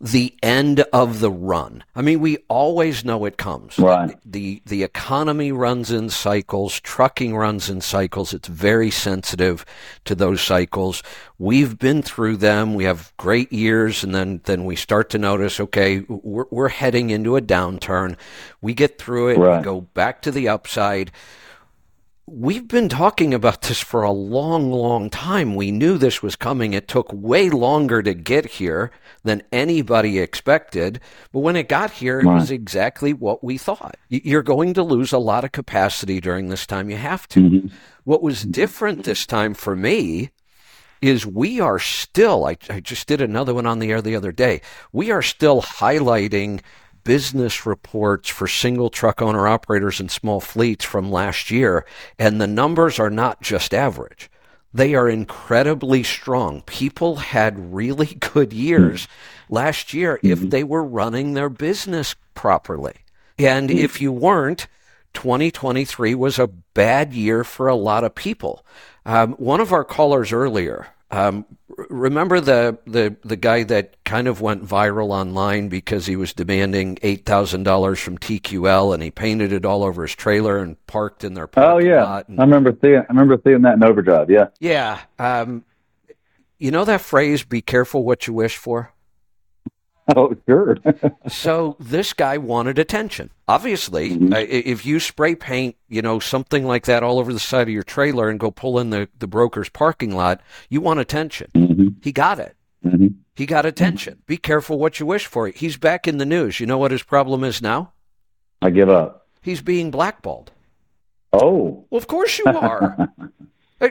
[0.00, 1.82] the end of the run.
[1.94, 3.78] I mean, we always know it comes.
[3.78, 4.16] Right.
[4.24, 8.34] The the economy runs in cycles, trucking runs in cycles.
[8.34, 9.64] It's very sensitive
[10.04, 11.02] to those cycles.
[11.38, 12.74] We've been through them.
[12.74, 17.10] We have great years and then then we start to notice, okay, we're we're heading
[17.10, 18.16] into a downturn.
[18.60, 19.58] We get through it, Right.
[19.58, 21.10] we go back to the upside.
[22.28, 25.54] We've been talking about this for a long, long time.
[25.54, 26.72] We knew this was coming.
[26.72, 28.90] It took way longer to get here
[29.22, 30.98] than anybody expected.
[31.30, 33.96] But when it got here, it was exactly what we thought.
[34.08, 36.90] You're going to lose a lot of capacity during this time.
[36.90, 37.40] You have to.
[37.40, 37.68] Mm-hmm.
[38.02, 40.30] What was different this time for me
[41.00, 44.32] is we are still, I, I just did another one on the air the other
[44.32, 44.62] day.
[44.92, 46.60] We are still highlighting
[47.06, 51.86] business reports for single truck owner operators and small fleets from last year.
[52.18, 54.28] And the numbers are not just average.
[54.74, 56.62] They are incredibly strong.
[56.62, 59.06] People had really good years
[59.48, 62.96] last year if they were running their business properly.
[63.38, 64.66] And if you weren't,
[65.14, 68.66] 2023 was a bad year for a lot of people.
[69.04, 74.40] Um, one of our callers earlier, um, remember the, the the guy that kind of
[74.40, 79.52] went viral online because he was demanding eight thousand dollars from TQL and he painted
[79.52, 82.28] it all over his trailer and parked in their parking Oh parking yeah, lot.
[82.28, 84.30] And, I remember seeing I remember seeing that in Overdrive.
[84.30, 84.48] Yeah.
[84.58, 85.64] yeah, um,
[86.58, 88.92] you know that phrase "be careful what you wish for."
[90.16, 90.76] Oh sure.
[91.28, 93.30] So this guy wanted attention.
[93.48, 94.32] Obviously, Mhm.
[94.34, 97.74] uh, if you spray paint, you know, something like that all over the side of
[97.74, 101.48] your trailer and go pull in the, the broker's parking lot, you want attention.
[101.54, 102.56] hmm He got it.
[102.82, 104.22] hmm He got attention.
[104.26, 105.48] Be careful what you wish for.
[105.48, 106.60] He's back in the news.
[106.60, 107.92] You know what his problem is now?
[108.62, 109.26] I give up.
[109.42, 110.52] He's being blackballed.
[111.32, 111.84] Oh.
[111.90, 113.08] Well, of course you are.
[113.78, 113.88] Uh,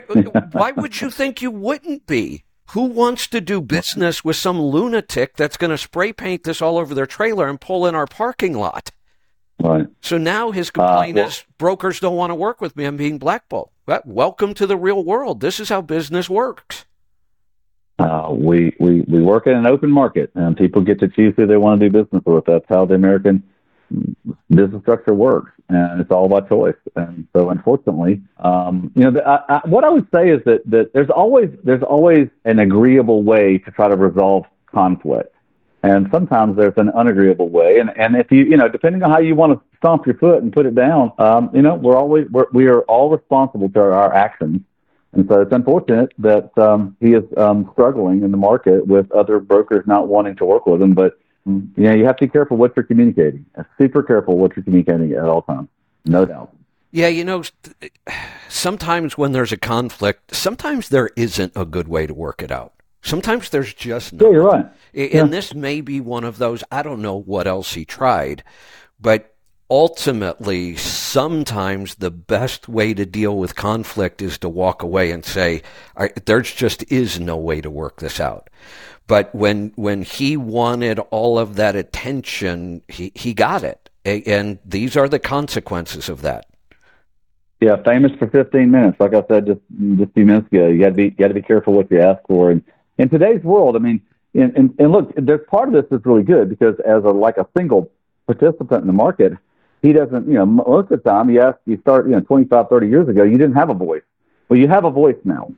[0.50, 2.42] Why would you think you wouldn't be?
[2.70, 6.78] Who wants to do business with some lunatic that's going to spray paint this all
[6.78, 8.90] over their trailer and pull in our parking lot?
[9.62, 9.86] right.
[10.02, 12.84] So now his complaint Uh, well- is brokers don't want to work with me.
[12.84, 13.70] I'm being blackballed.
[13.86, 15.40] Well, welcome to the real world.
[15.40, 16.84] This is how business works.
[17.98, 21.46] Uh, we, we, we work in an open market and people get to choose who
[21.46, 22.44] they want to do business with.
[22.44, 23.42] That's how the American
[24.50, 25.52] business structure works.
[25.68, 26.76] And it's all about choice.
[26.94, 30.62] And so unfortunately, um, you know, the, I, I, what I would say is that,
[30.70, 35.34] that there's always, there's always an agreeable way to try to resolve conflict.
[35.82, 37.78] And sometimes there's an unagreeable way.
[37.78, 40.42] And, and if you, you know, depending on how you want to stomp your foot
[40.42, 43.92] and put it down, um, you know, we're always, we're, we are all responsible for
[43.92, 44.60] our actions.
[45.12, 49.38] And so it's unfortunate that um, he is um, struggling in the market with other
[49.38, 50.94] brokers not wanting to work with him.
[50.94, 53.46] But you know, you have to be careful what you're communicating.
[53.56, 55.68] Uh, super careful what you're communicating at all times.
[56.04, 56.52] No doubt.
[56.90, 57.42] Yeah, you know,
[58.48, 62.72] sometimes when there's a conflict, sometimes there isn't a good way to work it out.
[63.02, 64.66] Sometimes there's just Yeah, you're right.
[64.94, 65.24] And Yeah.
[65.24, 66.64] this may be one of those.
[66.72, 68.42] I don't know what else he tried,
[69.00, 69.32] but
[69.70, 75.62] ultimately, sometimes the best way to deal with conflict is to walk away and say,
[75.96, 78.48] "All right, "There's just is no way to work this out."
[79.06, 84.96] But when when he wanted all of that attention, he he got it, and these
[84.96, 86.46] are the consequences of that.
[87.60, 89.00] Yeah, famous for 15 minutes.
[89.00, 89.60] Like I said just
[89.96, 92.00] just a few minutes ago, you got to be got to be careful what you
[92.00, 92.50] ask for.
[92.50, 92.62] And
[92.98, 94.02] in today's world, I mean,
[94.34, 97.38] and, and, and look, there's part of this is really good because as a like
[97.38, 97.90] a single
[98.26, 99.32] participant in the market,
[99.82, 100.26] he doesn't.
[100.26, 103.22] You know, most of the time, ask, you start, you know, 25, 30 years ago,
[103.22, 104.02] you didn't have a voice.
[104.48, 105.52] Well, you have a voice now.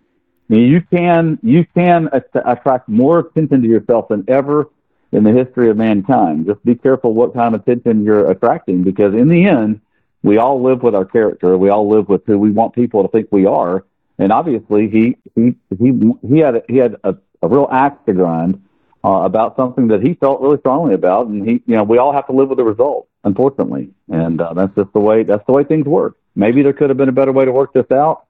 [0.48, 4.70] I mean, you can you can attract more attention to yourself than ever
[5.12, 6.46] in the history of mankind.
[6.46, 9.80] Just be careful what kind of attention you're attracting because in the end
[10.22, 11.56] we all live with our character.
[11.56, 13.84] We all live with who we want people to think we are.
[14.18, 15.92] And obviously, he he he
[16.26, 18.62] he had he had a, a real axe to grind
[19.04, 22.12] uh, about something that he felt really strongly about, and he you know we all
[22.12, 25.52] have to live with the result, unfortunately, and uh, that's just the way that's the
[25.52, 26.16] way things work.
[26.34, 28.26] Maybe there could have been a better way to work this out.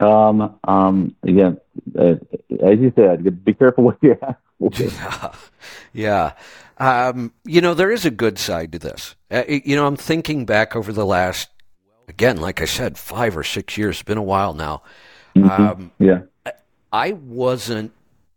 [0.00, 1.58] Um, um, again,
[1.98, 2.14] uh,
[2.62, 5.32] as you said, be careful what you ask for.
[5.92, 6.32] yeah.
[6.78, 9.14] Um, you know, there is a good side to this.
[9.30, 11.48] Uh, you know, I'm thinking back over the last,
[12.08, 13.96] again, like I said, five or six years.
[13.96, 14.82] It's been a while now.
[15.36, 16.22] Um, Yeah.
[16.92, 17.92] I wasn't.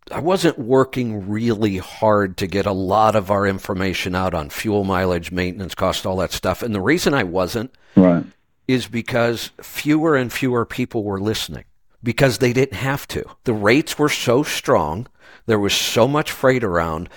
[0.10, 4.86] I wasn't working really hard to get a lot of our information out on fuel
[4.86, 6.64] mileage, maintenance cost, all that stuff.
[6.64, 8.24] And the reason I wasn't Right.
[8.68, 11.66] Is because fewer and fewer people were listening
[12.04, 13.24] because they didn't have to.
[13.46, 15.08] The rates were so strong.
[15.46, 17.10] There was so much freight around.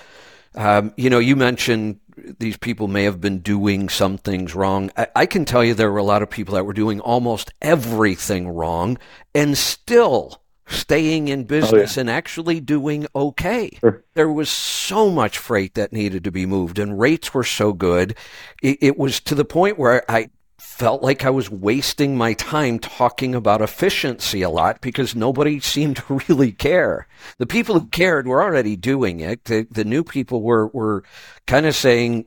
[0.55, 1.99] Um, you know, you mentioned
[2.39, 4.91] these people may have been doing some things wrong.
[4.97, 7.53] I, I can tell you there were a lot of people that were doing almost
[7.61, 8.97] everything wrong
[9.33, 13.77] and still staying in business and actually doing okay.
[13.79, 14.03] Sure.
[14.13, 18.15] There was so much freight that needed to be moved, and rates were so good.
[18.61, 20.29] It, it was to the point where I
[20.61, 25.97] felt like I was wasting my time talking about efficiency a lot because nobody seemed
[25.97, 27.07] to really care.
[27.39, 29.45] The people who cared were already doing it.
[29.45, 31.03] The, the new people were, were
[31.47, 32.25] kind of saying,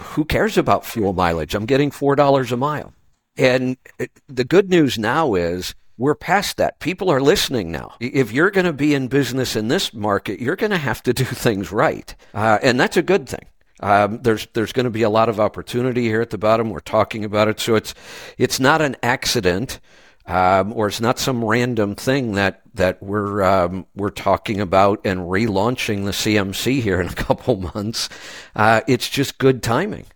[0.00, 1.54] who cares about fuel mileage?
[1.54, 2.92] I'm getting $4 a mile.
[3.36, 6.78] And it- the good news now is we're past that.
[6.80, 7.94] People are listening now.
[8.00, 11.12] If you're going to be in business in this market, you're going to have to
[11.12, 12.14] do things right.
[12.32, 13.46] Uh, and that's a good thing.
[13.80, 16.70] Um, there's there's going to be a lot of opportunity here at the bottom.
[16.70, 17.94] We're talking about it, so it's
[18.38, 19.80] it's not an accident,
[20.26, 25.20] um, or it's not some random thing that that we're um, we're talking about and
[25.20, 28.08] relaunching the CMC here in a couple months.
[28.54, 30.06] Uh, it's just good timing.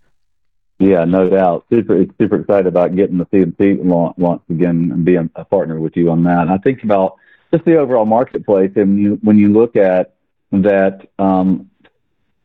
[0.79, 1.67] Yeah, no doubt.
[1.71, 3.85] Super, super excited about getting the CMC
[4.19, 6.43] launch, again and being a partner with you on that.
[6.43, 7.17] And I think about
[7.53, 8.73] just the overall marketplace.
[8.75, 10.17] And you, when you look at
[10.51, 11.71] that, um,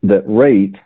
[0.04, 0.76] that rate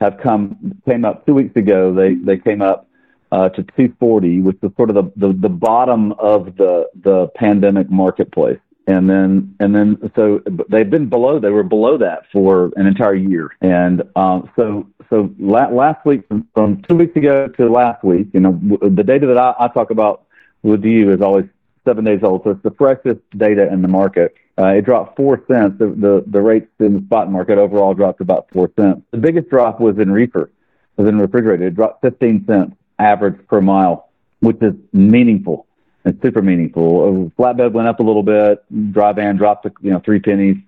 [0.00, 1.92] have come came up two weeks ago.
[1.94, 2.88] They they came up
[3.32, 7.90] uh, to 240, which was sort of the, the, the bottom of the the pandemic
[7.90, 8.58] marketplace.
[8.86, 11.38] And then and then so they've been below.
[11.38, 13.50] They were below that for an entire year.
[13.60, 18.28] And um, so so la- last week from, from two weeks ago to last week,
[18.32, 20.24] you know, w- the data that I, I talk about
[20.62, 21.46] with you is always
[21.84, 22.42] seven days old.
[22.44, 24.34] So it's the freshest data in the market.
[24.60, 25.78] Uh, it dropped four cents.
[25.78, 29.02] The, the, the rates in the spot market overall dropped about four cents.
[29.10, 30.50] The biggest drop was in reefer,
[30.96, 31.68] was in refrigerated.
[31.68, 35.66] It dropped 15 cents average per mile, which is meaningful
[36.04, 37.30] and super meaningful.
[37.38, 38.62] Uh, flatbed went up a little bit.
[38.92, 40.58] Dry van dropped, you know, three pennies.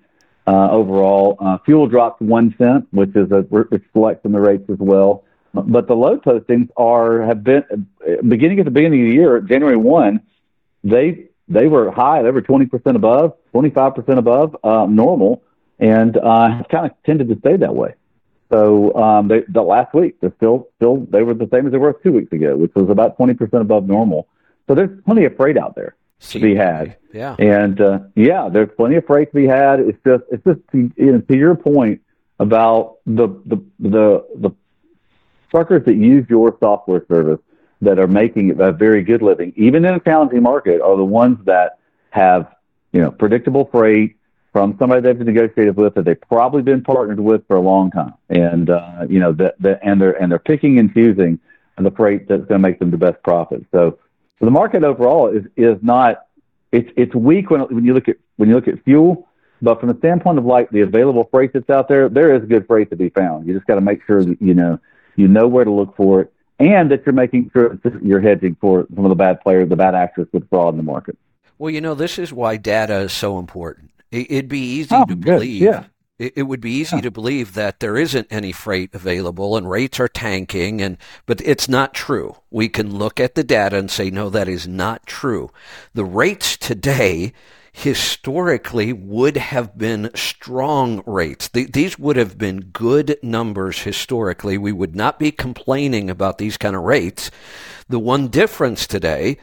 [0.46, 4.68] Uh, overall, uh, fuel dropped one cent, which is a which reflects in the rates
[4.70, 5.24] as well.
[5.54, 7.86] But the load postings are have been
[8.26, 10.22] beginning at the beginning of the year, January one,
[10.82, 12.22] they they were high.
[12.22, 15.42] They were 20% above, 25% above uh, normal,
[15.78, 17.94] and uh, have kind of tended to stay that way.
[18.50, 21.78] So um, they, the last week, they're still still they were the same as they
[21.78, 24.28] were two weeks ago, which was about 20% above normal.
[24.68, 26.96] So there's plenty of freight out there to be had.
[27.12, 27.34] Yeah.
[27.38, 29.80] And uh, yeah, there's plenty of freight to be had.
[29.80, 32.02] It's just it's just to, you know, to your point
[32.38, 34.50] about the the the the
[35.50, 37.40] truckers that use your software service
[37.82, 41.38] that are making a very good living, even in a challenging market, are the ones
[41.44, 41.78] that
[42.10, 42.54] have,
[42.92, 44.16] you know, predictable freight
[44.52, 48.14] from somebody they've negotiated with that they've probably been partnered with for a long time,
[48.28, 51.38] and uh, you know that, that and they're and they're picking and choosing
[51.78, 53.64] the freight that's going to make them the best profit.
[53.72, 53.98] So,
[54.38, 56.26] so the market overall is is not
[56.70, 59.28] it's it's weak when when you look at when you look at fuel.
[59.60, 62.66] But from the standpoint of like the available freight that's out there, there is good
[62.66, 63.46] freight to be found.
[63.46, 64.78] You just got to make sure that you know
[65.16, 68.86] you know where to look for it and that you're making sure you're hedging for
[68.94, 71.16] some of the bad players, the bad actors with fraud in the market.
[71.58, 73.90] Well, you know, this is why data is so important.
[74.10, 75.34] It'd be easy oh, to good.
[75.36, 75.62] believe.
[75.62, 75.84] Yeah.
[76.18, 77.02] It would be easy Yeah.
[77.02, 80.96] to believe that there isn't any freight available and rates are tanking and
[81.26, 82.36] but it's not true.
[82.50, 85.50] We can look at the data and say no that is not true.
[85.94, 87.32] The rates today
[87.72, 91.48] historically would have been strong rates.
[91.48, 94.58] Th- these would have been good numbers historically.
[94.58, 97.30] We would not be complaining about these kind of rates.
[97.88, 99.38] The one difference today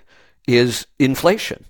[0.48, 1.66] is inflation.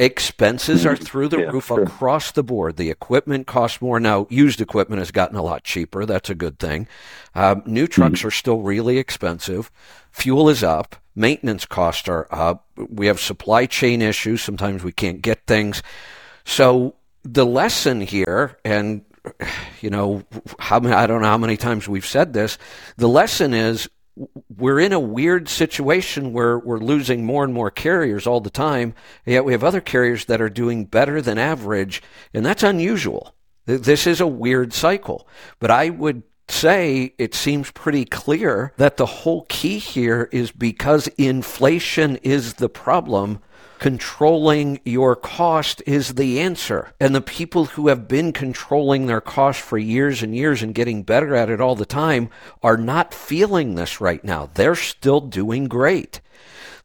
[0.00, 1.82] Expenses are through the Yeah, roof sure.
[1.82, 2.76] across the board.
[2.76, 4.26] The equipment costs more now.
[4.30, 6.06] Used equipment has gotten a lot cheaper.
[6.06, 6.88] That's a good thing.
[7.34, 9.70] Um, new trucks are still really expensive.
[10.10, 10.96] Fuel is up.
[11.14, 12.66] Maintenance costs are up.
[12.76, 14.42] We have supply chain issues.
[14.42, 15.82] Sometimes we can't get things.
[16.44, 19.04] So the lesson here, and
[19.80, 20.24] you know,
[20.58, 22.58] how many, I don't know how many times we've said this.
[22.96, 23.88] The lesson is
[24.56, 28.94] we're in a weird situation where we're losing more and more carriers all the time,
[29.24, 32.02] yet we have other carriers that are doing better than average,
[32.34, 33.34] and that's unusual.
[33.66, 35.28] This is a weird cycle.
[35.58, 41.08] But I would say it seems pretty clear that the whole key here is because
[41.18, 43.40] inflation is the problem,
[43.78, 46.92] controlling your cost is the answer.
[47.00, 51.02] And the people who have been controlling their cost for years and years and getting
[51.02, 52.30] better at it all the time
[52.62, 54.50] are not feeling this right now.
[54.54, 56.20] They're still doing great.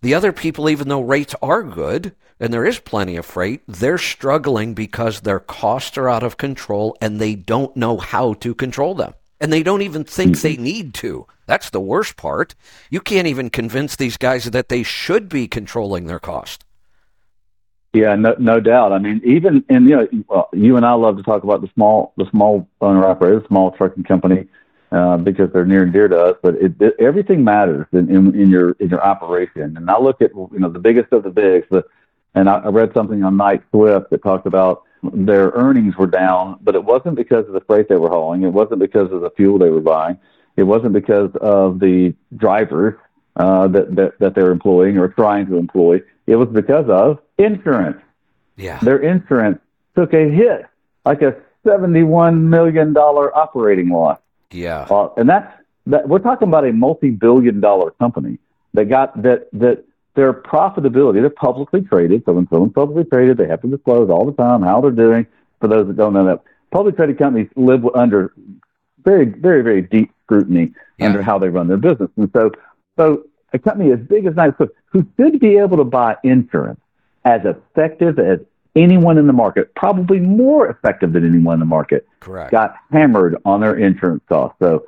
[0.02, 3.98] The other people, even though rates are good and there is plenty of freight, they're
[3.98, 8.96] struggling because their costs are out of control and they don't know how to control
[8.96, 9.14] them.
[9.46, 11.28] And they don't even think they need to.
[11.46, 12.56] That's the worst part.
[12.90, 16.66] You can't even convince these guys that they should be controlling their cost.
[17.94, 18.92] Yeah, no, no doubt.
[18.92, 21.70] I mean, even and you know, well, you and I love to talk about the
[21.76, 24.48] small, the small owner operator, the small trucking company,
[24.92, 26.38] uh, because they're near and dear to us.
[26.42, 29.78] But it, it, everything matters in, in, in your in your operation.
[29.78, 31.68] And I look at you know the biggest of the bigs.
[31.70, 31.86] The,
[32.34, 36.58] and I, I read something on Knight Swift that talked about their earnings were down,
[36.62, 38.44] but it wasn't because of the freight they were hauling.
[38.44, 40.18] It wasn't because of the fuel they were buying.
[40.58, 42.96] It wasn't because of the drivers
[43.36, 46.02] uh, that, that that they're employing or trying to employ.
[46.28, 48.02] It was because of insurance.
[48.56, 48.80] Yeah.
[48.80, 49.60] Their insurance
[49.96, 50.66] took a hit,
[51.06, 51.36] like a
[51.66, 54.20] seventy-one million dollar operating loss.
[54.52, 54.88] Yeah.
[54.90, 55.52] Uh, and that's
[55.88, 58.40] that we're talking about a multi-billion dollar company
[58.74, 59.84] that got that that
[60.16, 64.26] their profitability, they're publicly traded, so when someone's publicly traded, they have to disclose all
[64.26, 65.28] the time how they're doing.
[65.62, 66.42] For those that don't know that,
[66.72, 68.34] publicly traded companies live under
[69.04, 71.08] very, very, very deep scrutiny Yeah.
[71.08, 72.10] under how they run their business.
[72.18, 72.52] And so,
[72.98, 76.80] so a company as big as Swift, who should be able to buy insurance
[77.24, 78.40] as effective as
[78.76, 82.52] anyone in the market, probably more effective than anyone in the market, Correct.
[82.52, 84.58] got hammered on their insurance costs.
[84.60, 84.86] So,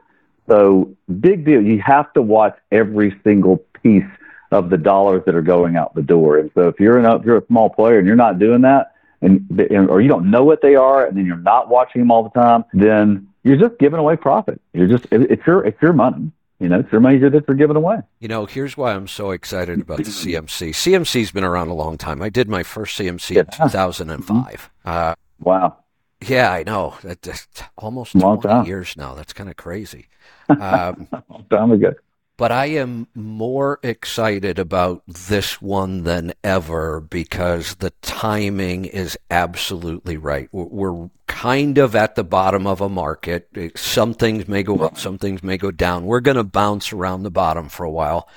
[0.47, 1.61] so big deal.
[1.61, 4.05] You have to watch every single piece
[4.51, 6.37] of the dollars that are going out the door.
[6.37, 8.93] And so, if you're an, if you're a small player and you're not doing that,
[9.21, 12.23] and, or you don't know what they are, and then you're not watching them all
[12.23, 14.61] the time, then you're just giving away profit.
[14.73, 16.31] You're just it's your it's your money.
[16.59, 17.99] You know, it's your money that you're giving away.
[18.19, 20.69] You know, here's why I'm so excited about the CMC.
[20.69, 22.21] CMC's been around a long time.
[22.21, 23.41] I did my first CMC yeah.
[23.41, 24.25] in 2005.
[24.25, 24.89] Mm-hmm.
[24.89, 25.77] Uh, wow.
[26.25, 26.95] Yeah, I know.
[27.03, 28.65] That's almost long 20 time.
[28.65, 29.13] years now.
[29.13, 30.07] That's kind of crazy.
[30.49, 31.93] Um, long time ago.
[32.37, 40.17] But I am more excited about this one than ever because the timing is absolutely
[40.17, 40.47] right.
[40.51, 43.49] We're kind of at the bottom of a market.
[43.75, 46.05] Some things may go up, some things may go down.
[46.05, 48.29] We're going to bounce around the bottom for a while,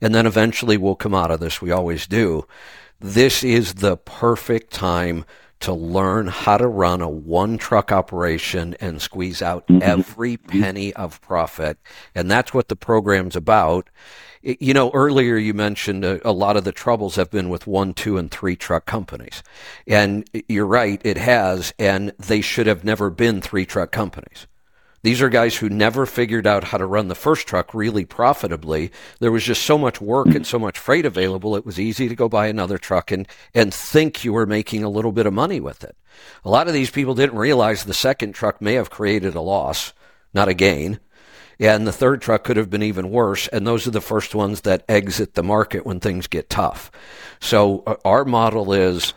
[0.00, 1.60] and then eventually we'll come out of this.
[1.60, 2.46] We always do.
[3.00, 5.24] This is the perfect time
[5.60, 9.82] to learn how to run a one truck operation and squeeze out mm-hmm.
[9.82, 11.78] every penny of profit.
[12.14, 13.90] And that's what the program's about.
[14.42, 17.92] You know, earlier you mentioned a, a, lot of the troubles have been with one,
[17.92, 19.42] two, and three truck companies.
[19.86, 21.74] And you're right, it has.
[21.78, 24.46] And they should have never been three truck companies.
[25.02, 28.90] These are guys who never figured out how to run the first truck really profitably.
[29.20, 31.54] There was just so much work and so much freight available.
[31.54, 34.88] It was easy to go buy another truck and, and think you were making a
[34.88, 35.96] little bit of money with it.
[36.44, 39.92] A lot of these people didn't realize the second truck may have created a loss,
[40.34, 40.98] not a gain.
[41.60, 43.48] And the third truck could have been even worse.
[43.48, 46.90] And those are the first ones that exit the market when things get tough.
[47.40, 49.12] So uh, our model is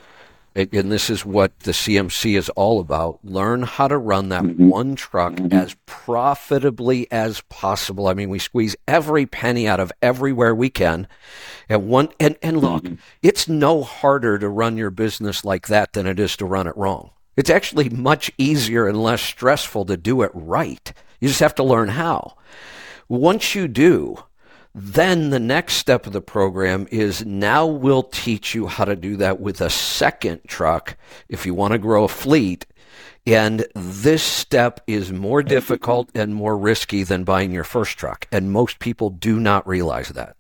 [0.56, 3.20] and this is what the CMC is all about.
[3.24, 4.68] Learn how to run that mm-hmm.
[4.68, 5.54] one truck mm-hmm.
[5.54, 8.08] as profitably as possible.
[8.08, 11.08] I mean, we squeeze every penny out of everywhere we can.
[11.70, 12.96] And one and, and look, mm-hmm.
[13.22, 16.76] it's no harder to run your business like that than it is to run it
[16.76, 17.12] wrong.
[17.38, 20.92] It's actually much easier and less stressful to do it right.
[21.22, 22.36] You just have to learn how.
[23.08, 24.24] Once you do,
[24.74, 29.18] then the next step of the program is now we'll teach you how to do
[29.18, 30.98] that with a second truck
[31.28, 32.66] if you want to grow a fleet.
[33.28, 38.28] And this step is more difficult and more risky than buying your first truck.
[38.32, 40.36] And most people do not realize that.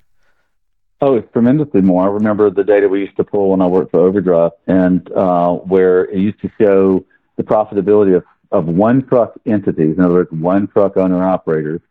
[1.01, 2.03] Oh, it's tremendously more.
[2.03, 5.53] I remember the data we used to pull when I worked for Overdrive, and uh,
[5.53, 7.03] where it used to show
[7.37, 11.81] the profitability of, of one truck entities, in other words, one truck owner operators,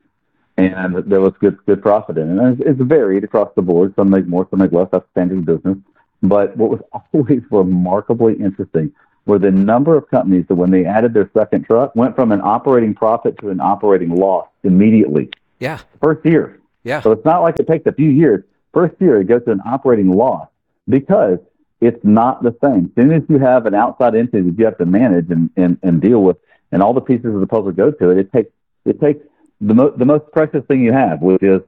[0.66, 2.42] and there was good good profit in it.
[2.42, 3.94] And it's, it's varied across the board.
[3.96, 4.88] Some make more, some make less.
[4.92, 5.78] That's standard business.
[6.22, 6.80] But what was
[7.12, 8.92] always remarkably interesting
[9.26, 12.40] were the number of companies that when they added their second truck went from an
[12.40, 15.30] operating profit to an operating loss immediately.
[15.58, 15.80] Yeah.
[16.02, 16.60] First year.
[16.84, 17.02] Yeah.
[17.02, 18.44] So it's not like it takes a few years.
[18.72, 20.48] First year it goes to an operating loss
[20.88, 21.38] because
[21.80, 22.92] it's not the same.
[22.96, 25.78] As soon as you have an outside entity that you have to manage and, and,
[25.82, 26.36] and deal with
[26.72, 28.50] and all the pieces of the puzzle go to it, it takes
[28.86, 29.20] it takes
[29.60, 31.60] the, mo- the most precious thing you have, which is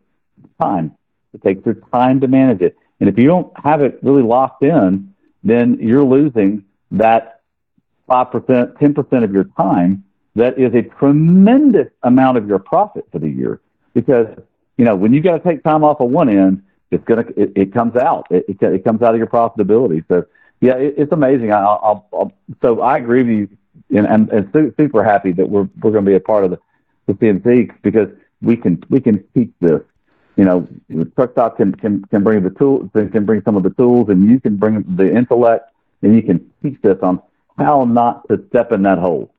[0.61, 0.97] time.
[1.34, 2.76] It takes your time to manage it.
[3.01, 7.40] And if you don't have it really locked in, then you're losing that
[8.09, 10.05] 5%, 10% of your time.
[10.34, 13.61] That is a tremendous amount of your profit for the year.
[13.93, 14.28] Because,
[14.78, 17.40] you know, when you got to take time off of one end, it's going to,
[17.40, 18.26] it, it, comes out.
[18.30, 20.05] It, it, it, comes out of your profitability.
[20.09, 20.24] So,
[20.61, 21.53] yeah, it, it's amazing.
[21.53, 22.32] I, I'll, I'll,
[22.62, 23.59] so I agree with you
[23.99, 26.61] and, and, and super happy that we're, we're going to be a part of the,
[27.07, 28.09] with CMC because
[28.40, 29.80] we can we can teach this.
[30.36, 34.09] You know, Truckstop can, can can bring the tools, can bring some of the tools,
[34.09, 37.20] and you can bring the intellect, and you can teach this on
[37.59, 39.32] how not to step in that hole.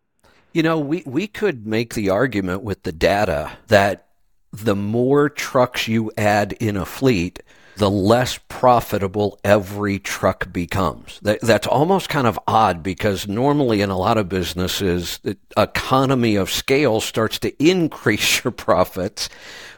[0.53, 4.07] You know, we, we could make the argument with the data that
[4.51, 7.41] the more trucks you add in a fleet,
[7.77, 11.19] the less profitable every truck becomes.
[11.21, 16.35] That, that's almost kind of odd because normally in a lot of businesses, the economy
[16.35, 19.29] of scale starts to increase your profits.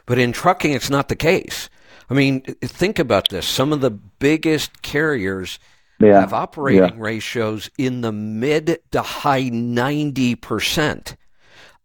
[0.04, 1.68] But in trucking, it's not the case.
[2.08, 3.46] I mean, think about this.
[3.46, 5.58] Some of the biggest carriers
[5.98, 6.20] yeah.
[6.20, 7.04] have operating yeah.
[7.04, 11.16] ratios in the mid to high 90%.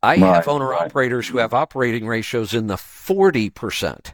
[0.03, 0.85] I right, have owner right.
[0.85, 4.13] operators who have operating ratios in the 40%.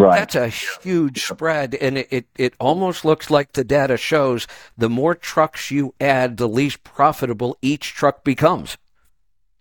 [0.00, 0.18] Right.
[0.18, 4.46] That's a huge spread, and it, it, it almost looks like the data shows
[4.76, 8.76] the more trucks you add, the least profitable each truck becomes.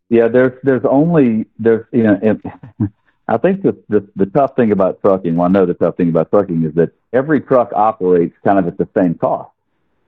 [0.10, 2.20] Yeah, there's there's only there's you know,
[3.28, 6.10] I think the, the the tough thing about trucking, well, I know the tough thing
[6.10, 9.52] about trucking is that every truck operates kind of at the same cost.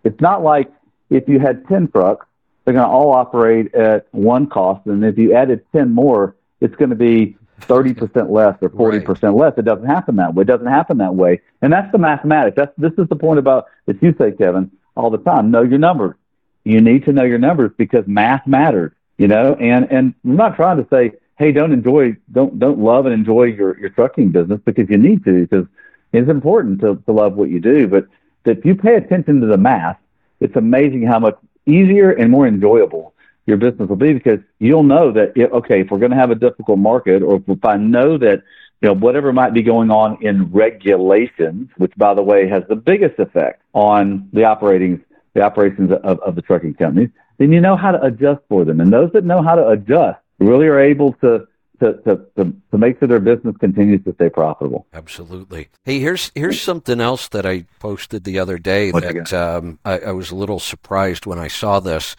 [0.04, 0.72] It's not like
[1.10, 2.26] if you had ten trucks,
[2.64, 6.76] they're going to all operate at one cost, and if you added ten more, it's
[6.76, 9.34] going to be 30% less or 40% right.
[9.34, 9.54] less.
[9.58, 10.42] It doesn't happen that way.
[10.42, 11.42] It doesn't happen that way.
[11.62, 12.56] And that's the mathematics.
[12.56, 15.52] That's, this is the point about that you say, Kevin, all the time.
[15.52, 16.16] Know your numbers.
[16.64, 20.56] You need to know your numbers because math matters, you know, and, and I'm not
[20.56, 24.60] trying to say, Hey, don't enjoy, don't, don't love and enjoy your, your trucking business
[24.66, 25.66] because you need to, because
[26.12, 27.88] it's important to, to love what you do.
[27.88, 28.08] But
[28.44, 29.98] if you pay attention to the math,
[30.42, 33.14] it's amazing how much easier and more enjoyable
[33.50, 36.36] your business will be because you'll know that okay, if we're going to have a
[36.36, 38.44] difficult market, or if I know that
[38.82, 42.76] you know whatever might be going on in regulations, which by the way has the
[42.76, 47.76] biggest effect on the operating the operations of, of the trucking companies, then you know
[47.76, 48.80] how to adjust for them.
[48.80, 51.48] And those that know how to adjust really are able to
[51.80, 54.86] to, to, to, to make sure their business continues to stay profitable.
[54.94, 55.70] Absolutely.
[55.86, 60.00] Hey, here's here's something else that I posted the other day what that um, I,
[60.00, 62.16] I, was a little surprised when I saw this.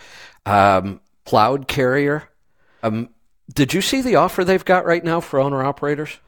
[0.46, 2.28] Um, Cloud Carrier.
[2.82, 3.10] Um,
[3.52, 6.18] did you see the offer they've got right now for owner operators?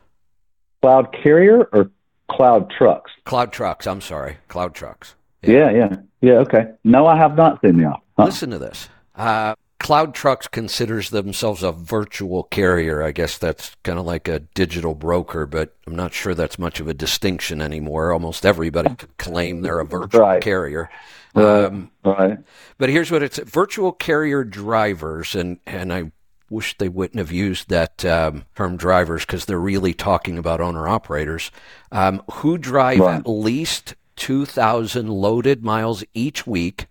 [0.83, 1.91] Cloud Carrier or
[2.31, 3.11] Cloud Trucks?
[3.25, 3.87] Cloud Trucks.
[3.87, 5.15] I'm sorry, Cloud Trucks.
[5.43, 5.97] Yeah, yeah, yeah.
[6.21, 6.67] yeah okay.
[6.85, 8.03] No, I have not seen the offer.
[8.17, 8.25] Huh.
[8.25, 8.89] Listen to this.
[9.15, 13.03] Uh, Cloud Trucks considers themselves a virtual carrier.
[13.03, 16.79] I guess that's kind of like a digital broker, but I'm not sure that's much
[16.79, 18.13] of a distinction anymore.
[18.13, 20.41] Almost everybody could claim they're a virtual right.
[20.41, 20.89] carrier.
[21.35, 22.39] Um, right.
[22.79, 26.13] But here's what it's virtual carrier drivers, and, and I
[26.51, 30.87] wish they wouldn't have used that um, term drivers because they're really talking about owner
[30.87, 31.51] operators
[31.91, 33.21] um, who drive right.
[33.21, 36.87] at least 2,000 loaded miles each week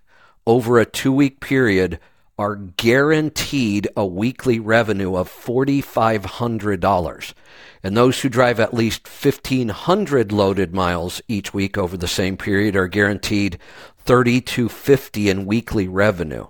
[0.47, 1.99] over a two week period
[2.41, 7.33] are guaranteed a weekly revenue of $4,500.
[7.83, 12.75] And those who drive at least 1,500 loaded miles each week over the same period
[12.75, 13.59] are guaranteed
[14.05, 16.47] 3250 in weekly revenue.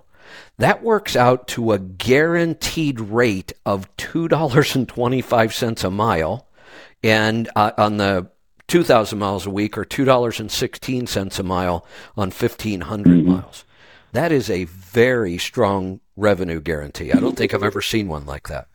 [0.58, 6.48] That works out to a guaranteed rate of $2.25 a mile.
[7.02, 8.30] And uh, on the
[8.68, 11.86] 2,000 miles a week or $2.16 a mile
[12.16, 13.28] on 1,500 mm-hmm.
[13.28, 13.64] miles.
[14.12, 17.12] That is a very strong revenue guarantee.
[17.12, 18.68] I don't think I've ever seen one like that.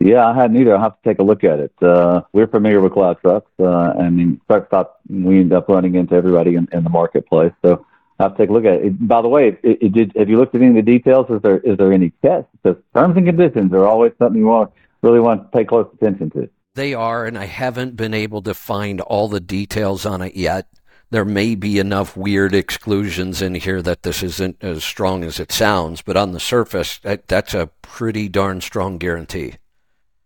[0.00, 0.74] Yeah, I hadn't either.
[0.74, 1.72] I'll have to take a look at it.
[1.80, 4.74] Uh, we're familiar with cloud trucks, uh, and in fact,
[5.08, 7.52] we end up running into everybody in, in the marketplace.
[7.64, 7.86] So
[8.18, 9.08] I have take a look at it.
[9.08, 11.26] By the way, it, it did, have you looked at any of the details?
[11.30, 12.48] Is there is there any tests?
[12.62, 16.30] Because terms and conditions are always something you want really want to pay close attention
[16.30, 16.48] to.
[16.74, 20.66] They are, and I haven't been able to find all the details on it yet
[21.14, 25.52] there may be enough weird exclusions in here that this isn't as strong as it
[25.52, 29.54] sounds, but on the surface, that, that's a pretty darn strong guarantee.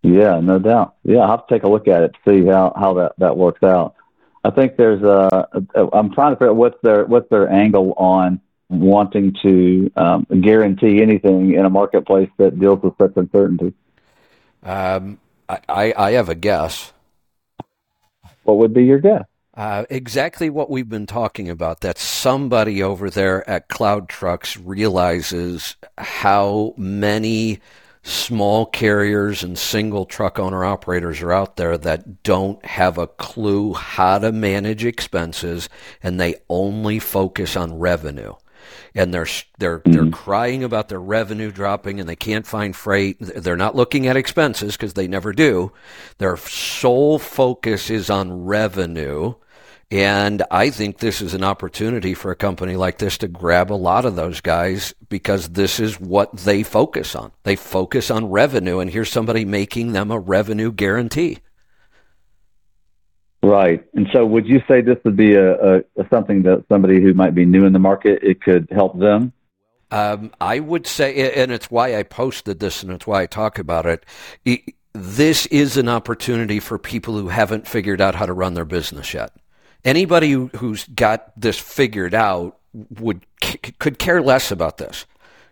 [0.03, 0.95] Yeah, no doubt.
[1.05, 3.37] Yeah, I'll have to take a look at it to see how, how that, that
[3.37, 3.97] works out.
[4.49, 5.47] I think there's a,
[5.93, 8.41] I'm trying to figure out what's their, what's their angle on
[8.71, 13.75] wanting to um, guarantee anything in a marketplace that deals with such uncertainty.
[14.63, 15.19] Um,
[15.51, 16.95] I, I have a guess.
[18.45, 19.25] What would be your guess?
[19.53, 25.77] Uh, exactly what we've been talking about that somebody over there at Cloud Trucks realizes
[25.99, 27.61] how many
[28.09, 33.75] small carriers and single truck owner operators are out there that don't have a clue
[33.75, 35.69] how to manage expenses
[36.03, 38.33] and they only focus on revenue
[38.95, 39.27] and they're
[39.59, 39.93] they're mm-hmm.
[39.93, 43.17] they're crying about their revenue dropping and they can't find freight.
[43.21, 45.73] They're not looking at expenses because they never do.
[46.19, 49.35] Their sole focus is on revenue
[49.91, 53.75] and I think this is an opportunity for a company like this to grab a
[53.75, 57.33] lot of those guys because this is what they focus on.
[57.45, 61.39] They focus on revenue, and here's somebody making them a revenue guarantee.
[63.43, 63.83] Right.
[63.95, 67.15] And so, would you say this would be a, a, a something that somebody who
[67.15, 69.33] might be new in the market it could help them?
[69.91, 73.59] Um, I would say, and it's why I posted this, and it's why I talk
[73.59, 74.05] about it.
[74.93, 79.15] This is an opportunity for people who haven't figured out how to run their business
[79.15, 79.33] yet
[79.85, 82.59] anybody who's got this figured out
[83.01, 83.25] would
[83.79, 85.07] could care less about this.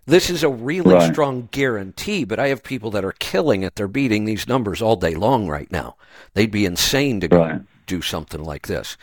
[0.07, 1.13] This is a really right.
[1.13, 3.75] strong guarantee, but I have people that are killing it.
[3.75, 5.97] They're beating these numbers all day long right now.
[6.35, 7.61] They'd be insane to right.
[7.87, 8.97] do something like this.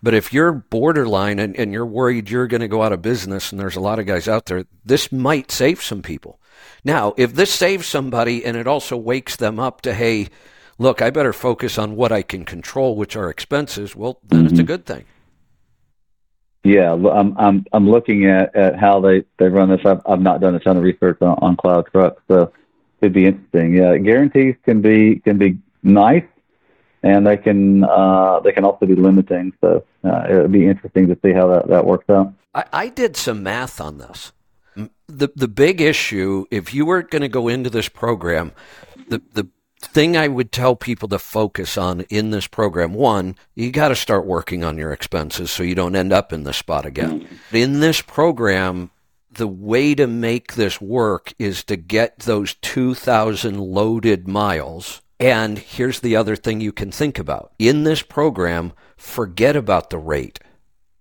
[0.00, 3.50] But if you're borderline and, and you're worried you're going to go out of business,
[3.50, 6.38] and there's a lot of guys out there, this might save some people.
[6.84, 10.28] Now, if this saves somebody and it also wakes them up to, hey,
[10.78, 14.46] look, I better focus on what I can control, which are expenses, well, then mm-hmm.
[14.46, 14.66] it's a mm-hmm.
[14.66, 15.04] good thing.
[16.64, 19.84] Yeah, I'm I'm I'm looking at, at how they, they run this.
[19.84, 22.52] I've, I've not done a ton of research on, on cloud trucks, so
[23.02, 23.74] it'd be interesting.
[23.74, 26.24] Yeah, guarantees can be can be nice,
[27.02, 29.52] and they can uh, they can also be limiting.
[29.60, 32.32] So uh, it'd be interesting to see how that, that works out.
[32.54, 34.32] I, I did some math on this.
[35.06, 38.52] The the big issue, if you were going to go into this program,
[39.08, 39.48] the the
[39.86, 43.96] thing I would tell people to focus on in this program one, you got to
[43.96, 47.20] start working on your expenses so you don't end up in this spot again.
[47.20, 47.56] Mm-hmm.
[47.56, 48.90] In this program,
[49.30, 55.02] the way to make this work is to get those 2,000 loaded miles.
[55.20, 57.52] And here's the other thing you can think about.
[57.58, 60.40] In this program, forget about the rate.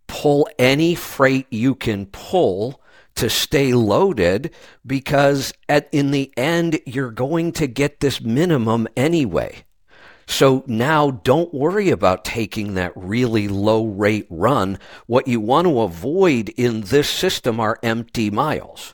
[0.07, 2.81] Pull any freight you can pull
[3.15, 4.51] to stay loaded
[4.85, 9.63] because at, in the end, you're going to get this minimum anyway.
[10.25, 14.79] So now don't worry about taking that really low rate run.
[15.05, 18.93] What you want to avoid in this system are empty miles.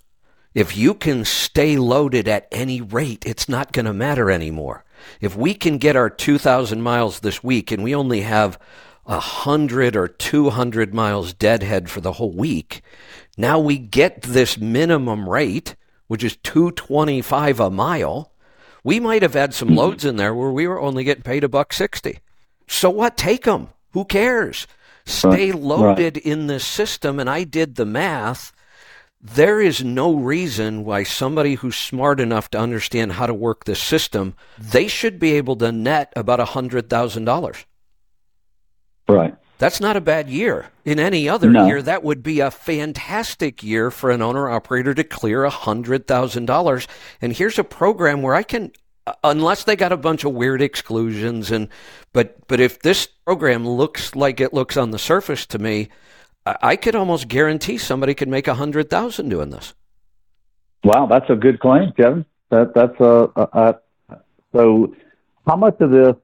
[0.55, 4.83] If you can stay loaded at any rate, it's not going to matter anymore.
[5.21, 8.59] If we can get our 2,000 miles this week and we only have
[9.09, 12.81] 100 or 200 miles deadhead for the whole week,
[13.37, 15.75] now we get this minimum rate,
[16.07, 18.31] which is 225 a mile.
[18.83, 19.77] We might have had some mm-hmm.
[19.77, 22.19] loads in there where we were only getting paid a buck 60.
[22.67, 23.17] So what?
[23.17, 23.69] Take them.
[23.91, 24.67] Who cares?
[25.05, 26.25] Stay loaded right.
[26.25, 27.19] in this system.
[27.19, 28.53] And I did the math
[29.21, 33.81] there is no reason why somebody who's smart enough to understand how to work this
[33.81, 37.65] system, they should be able to net about a $100,000.
[39.13, 39.35] Right.
[39.57, 40.67] That's not a bad year.
[40.85, 41.67] In any other no.
[41.67, 46.87] year, that would be a fantastic year for an owner operator to clear a $100,000.
[47.21, 48.71] And here's a program where I can
[49.05, 51.67] uh, unless they got a bunch of weird exclusions and
[52.13, 55.89] but but if this program looks like it looks on the surface to me,
[56.45, 59.73] I could almost guarantee somebody could make a hundred thousand doing this.
[60.83, 62.25] Wow, that's a good claim, Kevin.
[62.49, 63.75] That that's a, a,
[64.09, 64.19] a,
[64.53, 64.95] so.
[65.47, 66.15] How much of this?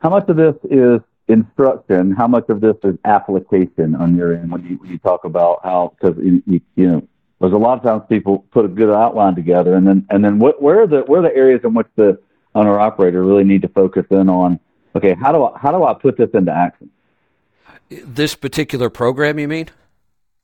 [0.00, 1.00] How much of this is
[1.30, 2.12] instruction?
[2.12, 5.60] How much of this is application on your end when you, when you talk about
[5.62, 5.94] how?
[5.98, 7.08] Because you, you, you know,
[7.40, 10.38] there's a lot of times people put a good outline together, and then and then
[10.38, 12.20] what, where are the where are the areas in which the
[12.54, 14.60] owner operator really need to focus in on?
[14.94, 16.90] Okay, how do I how do I put this into action?
[17.88, 19.68] This particular program, you mean?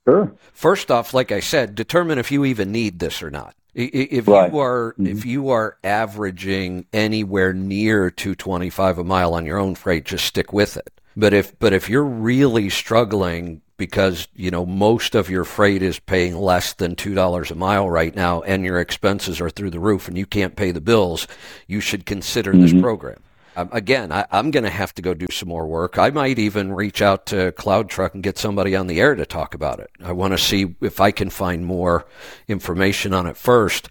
[0.06, 0.32] Sure.
[0.52, 3.54] First off, like I said, determine if you even need this or not.
[3.76, 4.50] If right.
[4.50, 5.06] you are mm-hmm.
[5.06, 10.52] if you are averaging anywhere near 225 a mile on your own freight, just stick
[10.52, 10.90] with it.
[11.14, 15.98] But if but if you're really struggling because you know most of your freight is
[15.98, 19.80] paying less than two dollars a mile right now, and your expenses are through the
[19.80, 21.28] roof, and you can't pay the bills,
[21.66, 22.62] you should consider mm-hmm.
[22.62, 23.18] this program.
[23.56, 25.98] Um, again, I, am going to have to go do some more work.
[25.98, 29.54] I might even reach out to CloudTruck and get somebody on the air to talk
[29.54, 29.90] about it.
[30.04, 32.06] I want to see if I can find more
[32.48, 33.88] information on it first.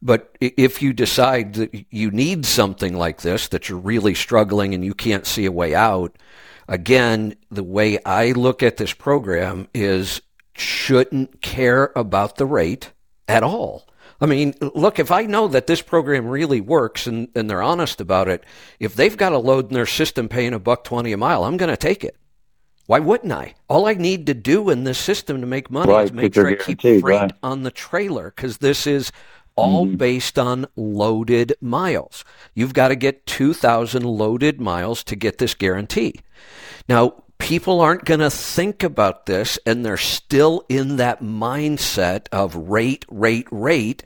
[0.00, 4.82] But if you decide that you need something like this, that you're really struggling and
[4.82, 6.16] you can't see a way out,
[6.66, 10.22] again, the way I look at this program is
[10.54, 12.92] shouldn't care about the rate
[13.28, 13.86] at all.
[14.22, 18.00] I mean, look, if I know that this program really works and, and they're honest
[18.00, 18.44] about it,
[18.78, 21.56] if they've got a load in their system paying a buck 20 a mile, I'm
[21.56, 22.16] going to take it.
[22.86, 23.54] Why wouldn't I?
[23.68, 26.46] All I need to do in this system to make money right, is make sure
[26.46, 27.32] I keep freight right.
[27.42, 29.10] on the trailer because this is
[29.56, 29.96] all mm-hmm.
[29.96, 32.24] based on loaded miles.
[32.54, 36.20] You've got to get 2,000 loaded miles to get this guarantee.
[36.88, 42.54] Now, people aren't going to think about this and they're still in that mindset of
[42.54, 44.04] rate, rate, rate.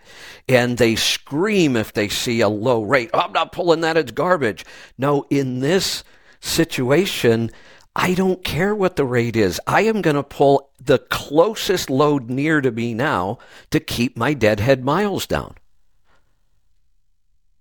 [0.49, 3.11] And they scream if they see a low rate.
[3.12, 3.99] Oh, I'm not pulling that.
[3.99, 4.64] It's garbage.
[4.97, 6.03] No, in this
[6.41, 7.51] situation,
[7.95, 9.61] I don't care what the rate is.
[9.66, 13.39] I am going to pull the closest load near to me now
[13.70, 15.57] to keep my deadhead miles down.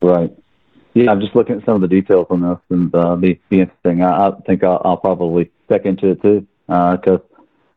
[0.02, 0.34] Right.
[0.94, 3.60] Yeah, I'm just looking at some of the details on this, and uh, be be
[3.60, 4.02] interesting.
[4.02, 7.22] I, I think I'll, I'll, probably into it too, because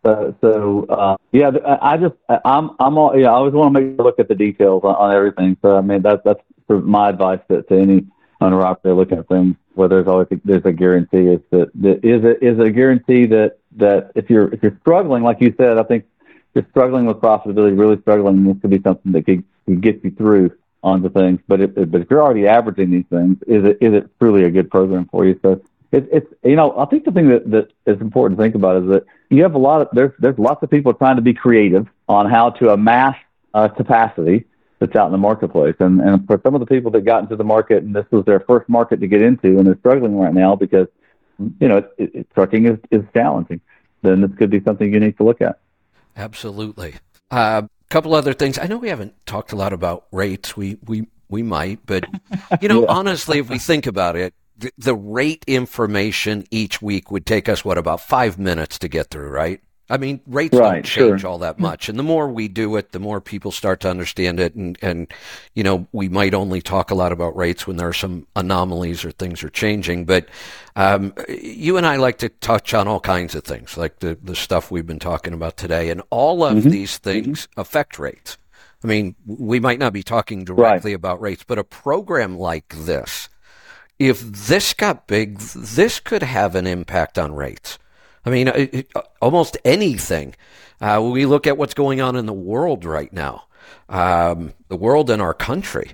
[0.04, 1.50] uh, so uh, yeah,
[1.82, 2.14] I just
[2.44, 3.28] I'm I'm all yeah.
[3.28, 5.56] I always want to make a look at the details on, on everything.
[5.62, 8.06] So I mean that's that's my advice to, to any
[8.40, 9.56] owner operator looking at things.
[9.74, 13.26] Where there's always a, there's a guarantee is that, that is it is a guarantee
[13.26, 16.04] that that if you're if you're struggling, like you said, I think
[16.54, 20.10] you're struggling with profitability, really struggling, this could be something that could, could get you
[20.10, 21.40] through onto things.
[21.46, 24.50] But if, but if you're already averaging these things, is it is it truly a
[24.50, 25.38] good program for you?
[25.42, 25.60] So
[25.92, 28.82] it's it's you know I think the thing that that is important to think about
[28.82, 31.34] is that you have a lot of there's there's lots of people trying to be
[31.34, 33.16] creative on how to amass
[33.54, 34.44] uh, capacity
[34.78, 35.76] that's out in the marketplace.
[35.80, 38.24] And and for some of the people that got into the market and this was
[38.24, 40.88] their first market to get into and they're struggling right now because
[41.60, 43.60] you know it, it, trucking is is challenging,
[44.02, 45.58] then this could be something you need to look at.
[46.16, 46.94] Absolutely.
[47.30, 48.58] Uh, couple other things.
[48.58, 50.56] I know we haven't talked a lot about rates.
[50.56, 52.04] We we we might, but
[52.60, 52.92] you know, yeah.
[52.92, 57.64] honestly, if we think about it, the, the, rate information each week would take us
[57.64, 59.60] what about five minutes to get through, right?
[59.90, 61.30] I mean, rates right, don't change sure.
[61.30, 64.38] all that much, and the more we do it, the more people start to understand
[64.38, 64.54] it.
[64.54, 65.10] And and
[65.54, 69.02] you know, we might only talk a lot about rates when there are some anomalies
[69.02, 70.04] or things are changing.
[70.04, 70.28] But
[70.76, 74.36] um, you and I like to touch on all kinds of things, like the the
[74.36, 76.68] stuff we've been talking about today, and all of mm-hmm.
[76.68, 77.60] these things mm-hmm.
[77.60, 78.36] affect rates.
[78.84, 80.96] I mean, we might not be talking directly right.
[80.96, 83.28] about rates, but a program like this,
[83.98, 87.78] if this got big, this could have an impact on rates.
[88.24, 90.34] I mean, it, it, almost anything.
[90.80, 93.44] Uh, we look at what's going on in the world right now,
[93.88, 95.92] um, the world and our country.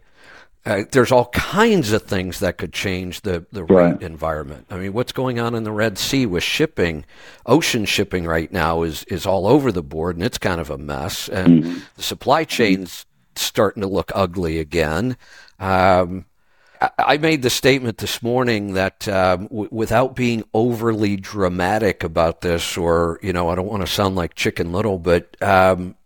[0.67, 3.93] Uh, there's all kinds of things that could change the, the Right.
[3.93, 4.67] rate environment.
[4.71, 7.05] I mean, what's going on in the Red Sea with shipping,
[7.45, 10.79] ocean shipping right now is, is all over the board and it's kind of a
[10.79, 11.29] mess.
[11.29, 13.05] And the supply chain's
[13.37, 15.19] starting to look ugly again.
[15.61, 16.25] Um,
[16.81, 22.77] I- made the statement this morning that um, w- without being overly dramatic about this,
[22.77, 25.97] or, you know, I don't want to sound like Chicken Little, but um,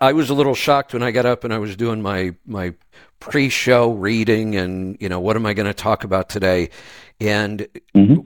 [0.00, 2.74] I was a little shocked when I got up and I was doing my my
[3.20, 6.70] pre-show reading and you know what am I going to talk about today?
[7.20, 7.66] And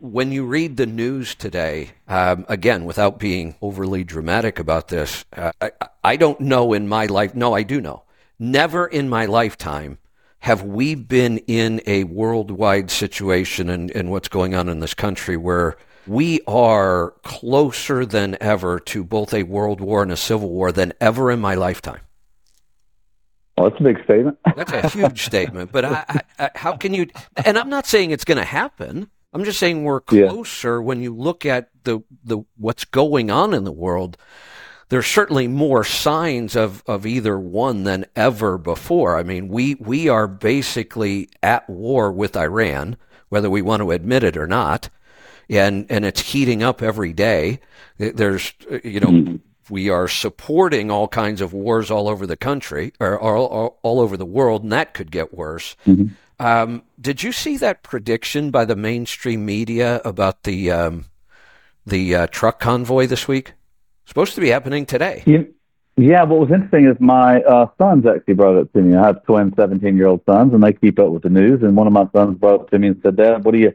[0.00, 5.52] when you read the news today um, again without being overly dramatic about this uh,
[5.62, 5.70] I,
[6.04, 8.02] I don't know in my life no I do know.
[8.38, 9.96] Never in my lifetime
[10.42, 15.36] have we been in a worldwide situation and, and what's going on in this country
[15.36, 20.72] where we are closer than ever to both a world war and a civil war
[20.72, 22.00] than ever in my lifetime.
[23.56, 24.38] Well, that's a big statement.
[24.56, 27.06] That's a huge statement, but I, I, I, how can you?
[27.44, 29.10] And I'm not saying it's going to happen.
[29.32, 30.28] I'm just saying we're Yeah.
[30.28, 34.16] closer when you look at the the what's going on in the world.
[34.92, 39.16] There's certainly more signs of, of either one than ever before.
[39.16, 42.98] I mean, we we are basically at war with Iran,
[43.30, 44.90] whether we want to admit it or not,
[45.48, 47.60] and and it's heating up every day.
[47.96, 49.38] There's uh, you know
[49.70, 54.18] we are supporting all kinds of wars all over the country or all, all, over
[54.18, 55.74] the world, and that could get worse.
[56.38, 61.06] Um, did you see that prediction by the mainstream media about the um,
[61.86, 63.54] the uh, truck convoy this week?
[64.06, 65.22] Supposed to be happening today.
[65.96, 68.96] Yeah, what was interesting is my uh, sons actually brought it to me.
[68.96, 71.62] I have twin 17 year old sons, and they keep up with the news.
[71.62, 73.74] And one of my sons brought it to me and said, Dad, what do you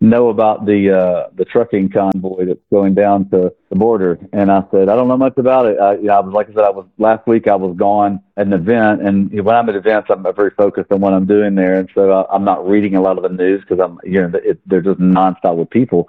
[0.00, 4.18] know about the uh, the trucking convoy that's going down to the border?
[4.32, 5.78] And I said, I don't know much about it.
[5.78, 7.46] I, you know, I was like I said, I was last week.
[7.46, 11.02] I was gone at an event, and when I'm at events, I'm very focused on
[11.02, 13.60] what I'm doing there, and so I, I'm not reading a lot of the news
[13.60, 16.08] because I'm you know it, they're just nonstop with people.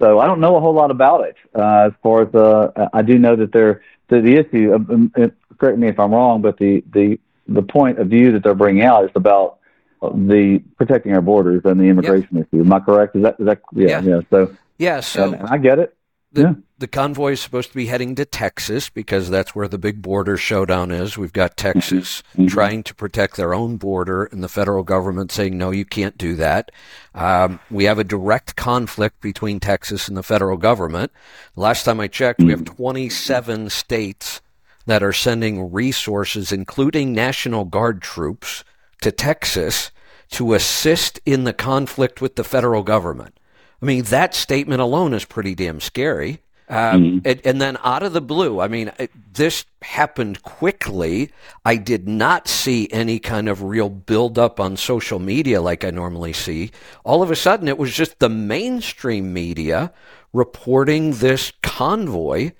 [0.00, 1.36] So I don't know a whole lot about it.
[1.54, 4.74] Uh, as far as uh, I do know that they're the, the issue.
[4.74, 8.42] Um, um, correct me if I'm wrong, but the the the point of view that
[8.42, 9.58] they're bringing out is about
[10.00, 12.62] the protecting our borders and the immigration issue.
[12.62, 13.14] Am I correct?
[13.14, 14.02] Is that is that yeah Yeah.
[14.02, 14.20] yeah?
[14.30, 15.94] So Yeah, so I get it.
[16.32, 16.54] The, yeah.
[16.78, 20.36] the convoy is supposed to be heading to Texas because that's where the big border
[20.36, 21.18] showdown is.
[21.18, 21.78] We've got mm-hmm.
[21.78, 22.46] Texas mm-hmm.
[22.46, 26.36] trying to protect their own border, and the federal government saying, no, you can't do
[26.36, 26.70] that.
[27.14, 31.10] Um, we have a direct conflict between Texas and the federal government.
[31.56, 32.76] Last time I checked, we have mm-hmm.
[32.76, 34.40] 27 states
[34.86, 38.64] that are sending resources, including National Guard troops,
[39.02, 39.90] to Texas
[40.30, 43.34] to assist in the conflict with the federal government.
[43.82, 46.40] I mean, that statement alone is pretty damn scary.
[46.70, 51.32] Um, and, and then out of the blue, I mean, it, this happened quickly.
[51.64, 56.32] I did not see any kind of real buildup on social media like I normally
[56.32, 56.70] see.
[57.04, 59.92] All of a sudden, it was just the mainstream media
[60.32, 62.52] reporting this convoy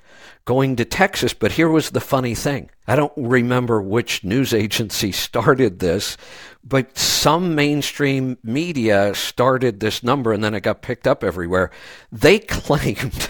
[0.45, 1.33] going to Texas.
[1.33, 2.71] But here was the funny thing.
[2.87, 6.17] I don't remember which news agency started this,
[6.65, 11.71] but some mainstream media started this number and then it got picked up everywhere.
[12.11, 13.29] They claimed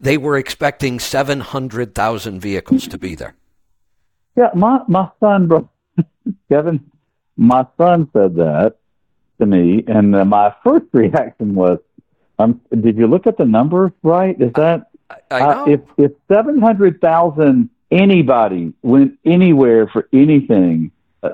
[0.00, 3.34] they were expecting 700,000 vehicles to be there.
[4.36, 5.68] Yeah, my my son, bro,
[6.50, 6.90] Kevin,
[7.36, 8.76] my son said that
[9.38, 11.78] to me, and uh, my first reaction was,
[12.38, 14.40] um, "Did you look at the numbers right?
[14.40, 14.90] Is that
[15.30, 15.72] I uh, know.
[15.72, 20.90] if if seven hundred thousand anybody went anywhere for anything
[21.22, 21.30] uh,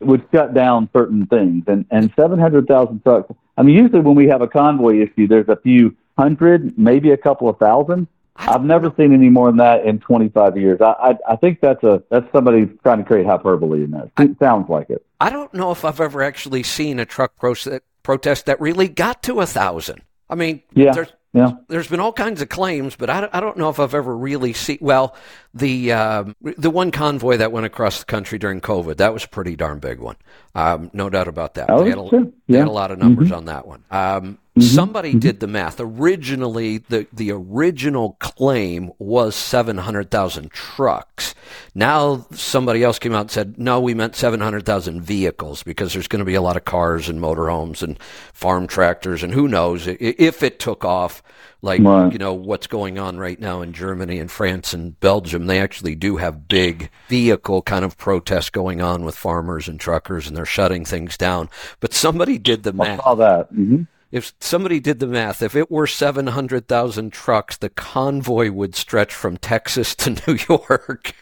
[0.00, 3.32] would shut down certain things, and and seven hundred thousand trucks.
[3.56, 7.16] I mean, usually when we have a convoy issue, there's a few hundred, maybe a
[7.16, 8.06] couple of thousand.
[8.36, 10.80] I've never seen any more than that in 25 years.
[10.80, 14.10] I, I I think that's a that's somebody trying to create hyperbole in that.
[14.18, 15.04] It sounds like it.
[15.20, 19.22] I don't know if I've ever actually seen a truck proce- protest that really got
[19.24, 20.02] to a thousand.
[20.30, 20.92] I mean, Yeah.
[20.92, 21.52] there's Yeah.
[21.68, 24.16] there's been all kinds of claims, but I, don't- I don't know if I've ever
[24.16, 24.78] really seen.
[24.80, 25.14] Well,
[25.54, 29.28] the um, the one convoy that went across the country during COVID, that was a
[29.28, 30.16] pretty darn big one.
[30.54, 31.70] Um, no doubt about that.
[31.70, 32.20] Oh, they, had a, sure.
[32.20, 32.58] they had Yeah.
[32.60, 32.68] Mm-hmm.
[32.68, 33.84] a lot of numbers on that one.
[33.90, 35.76] Um, Somebody did the math.
[35.78, 41.34] Originally, the, the original claim was 700,000 trucks.
[41.74, 46.18] Now, somebody else came out and said, no, we meant 700,000 vehicles because there's going
[46.18, 47.98] to be a lot of cars and motorhomes and
[48.34, 51.22] farm tractors and who knows if it took off
[51.62, 52.12] like Right.
[52.12, 55.94] you know what's going on right now in Germany and France and Belgium they actually
[55.94, 60.46] do have big vehicle kind of protests going on with farmers and truckers and they're
[60.46, 61.50] shutting things down
[61.80, 63.48] but somebody did the I math saw that.
[63.48, 63.82] hmm
[64.12, 69.36] if somebody did the math, if it were 700,000 trucks, the convoy would stretch from
[69.36, 71.14] Texas to New York.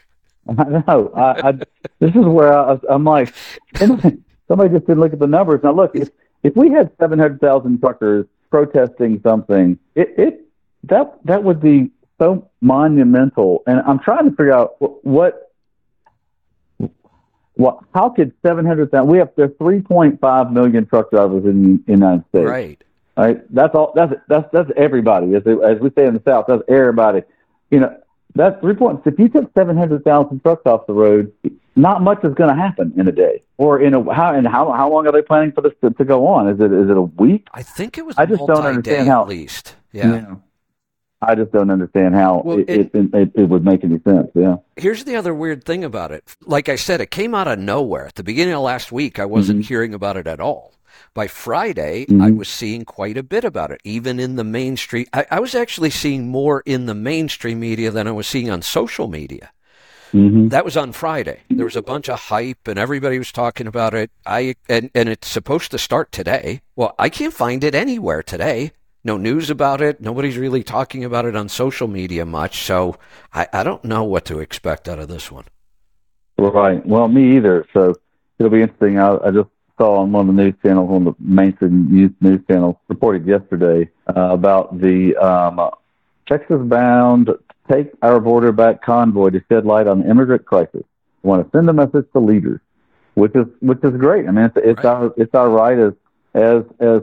[0.48, 1.12] I know.
[1.14, 1.52] I, I,
[1.98, 3.34] this is where I, I'm like,
[3.76, 5.60] somebody just didn't look at the numbers.
[5.62, 6.08] Now, look, if,
[6.42, 10.44] if we had 700,000 truckers protesting something, it, it
[10.84, 13.62] that that would be so monumental.
[13.66, 15.47] And I'm trying to figure out what
[17.58, 22.48] what how could 700,000 we have there's 3.5 million truck drivers in the United States.
[22.48, 22.82] Right.
[23.16, 23.52] Right.
[23.52, 23.92] That's all.
[23.96, 25.34] That's that's that's everybody.
[25.34, 27.22] As as we say in the South, that's everybody.
[27.70, 27.96] You know,
[28.36, 29.02] that's three points.
[29.06, 31.32] If you took 700,000 trucks off the road,
[31.74, 34.70] not much is going to happen in a day or in a how and how
[34.70, 36.48] how long are they planning for this to, to go on?
[36.48, 37.48] Is it is it a week?
[37.52, 38.16] I think it was.
[38.16, 39.74] I just don't understand how at least.
[39.92, 40.06] Yeah.
[40.06, 40.42] You know,
[41.20, 44.30] I just don't understand how Well, it, it- it, it, would make any sense.
[44.34, 44.56] Yeah.
[44.76, 46.24] Here's the other weird thing about it.
[46.46, 48.06] Like I said, it came out of nowhere.
[48.06, 50.74] At the beginning of last week, I wasn't hearing about it at all.
[51.14, 52.36] By Friday, I Mhm.
[52.36, 55.06] was seeing quite a bit about it, even in the mainstream.
[55.12, 58.62] I, I was actually seeing more in the mainstream media than I was seeing on
[58.62, 59.50] social media.
[60.12, 60.48] Mm-hmm.
[60.48, 61.40] That was on Friday.
[61.50, 64.10] There was a bunch of hype, and everybody was talking about it.
[64.24, 66.62] I and and it's supposed to start today.
[66.76, 68.72] Well, I can't find it anywhere today.
[69.04, 70.00] No news about it.
[70.00, 72.62] Nobody's really talking about it on social media much.
[72.62, 72.98] So
[73.32, 75.44] I, I don't know what to expect out of this one.
[76.36, 76.84] Right.
[76.86, 77.66] Well, me either.
[77.72, 77.94] So
[78.38, 78.98] it'll be interesting.
[78.98, 79.48] I, I just
[79.78, 83.26] saw on one of the news channels, one of the mainstream news, news channels, reported
[83.26, 85.70] yesterday uh, about the um,
[86.26, 87.30] Texas-bound
[87.70, 90.82] Take Our Border Back convoy to shed light on the immigrant crisis.
[91.22, 92.60] We want to send a message to leaders,
[93.14, 94.26] which is which is great.
[94.26, 94.84] I mean, it's, it's Right.
[94.84, 95.92] our it's our right as
[96.34, 97.02] as as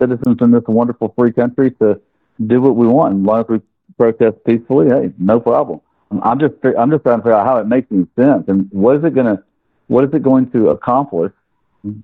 [0.00, 2.00] citizens in this wonderful free country to
[2.46, 3.14] do what we want.
[3.14, 3.60] And as long as we
[3.98, 5.80] protest peacefully, hey, no problem.
[6.22, 8.96] I'm just I'm just trying to figure out how it makes any sense and what
[8.96, 9.42] is it going to
[9.86, 11.32] what is it going to accomplish?
[11.84, 12.02] You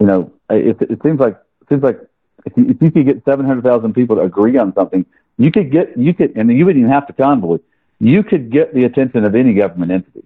[0.00, 2.00] know, it, it seems like it seems like
[2.46, 5.06] if you, if you could get 700,000 people to agree on something,
[5.38, 7.58] you could get you could and you wouldn't even have to convoy.
[8.00, 10.24] You could get the attention of any government entity.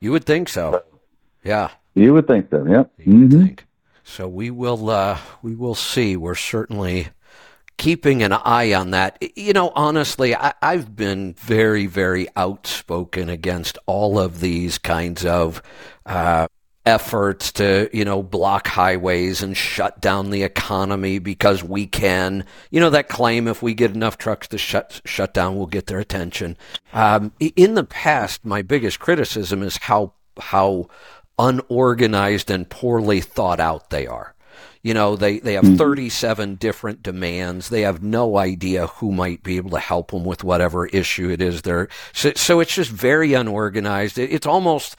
[0.00, 0.82] You would think so.
[1.44, 2.64] Yeah, You would think so.
[2.66, 2.90] Yep.
[2.98, 3.46] you would Mhm.
[3.46, 3.66] think.
[4.10, 6.16] So we will uh, we will see.
[6.16, 7.08] We're certainly
[7.76, 9.22] keeping an eye on that.
[9.36, 15.62] You know, honestly, I, I've been very, very outspoken against all of these kinds of
[16.04, 16.48] uh,
[16.84, 22.44] efforts to, you know, block highways and shut down the economy because we can.
[22.70, 25.86] You know, that claim if we get enough trucks to shut shut down, we'll get
[25.86, 26.56] their attention.
[26.92, 30.88] Um, in the past, my biggest criticism is how how
[31.40, 34.34] unorganized and poorly thought out they are.
[34.82, 35.76] You know, they, they have hmm.
[35.76, 37.68] 37 different demands.
[37.68, 41.42] They have no idea who might be able to help them with whatever issue it
[41.42, 44.18] is they're, so, so it's just very unorganized.
[44.18, 44.96] It, it's almost,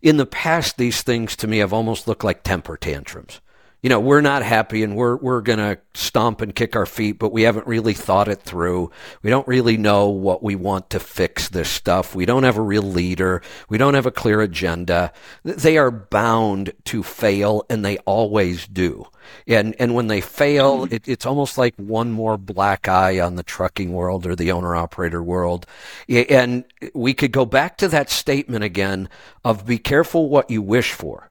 [0.00, 3.40] in the past, these things to me have almost looked like temper tantrums.
[3.80, 7.18] You know, we're not happy and we're, we're going to stomp and kick our feet,
[7.20, 8.90] but we haven't really thought it through.
[9.22, 12.12] We don't really know what we want to fix this stuff.
[12.12, 13.40] We don't have a real leader.
[13.68, 15.12] We don't have a clear agenda.
[15.44, 19.06] They are bound to fail and they always do.
[19.46, 23.44] And, and when they fail, it, it's almost like one more black eye on the
[23.44, 25.66] trucking world or the owner operator world.
[26.08, 26.64] And
[26.94, 29.08] we could go back to that statement again
[29.44, 31.30] of be careful what you wish for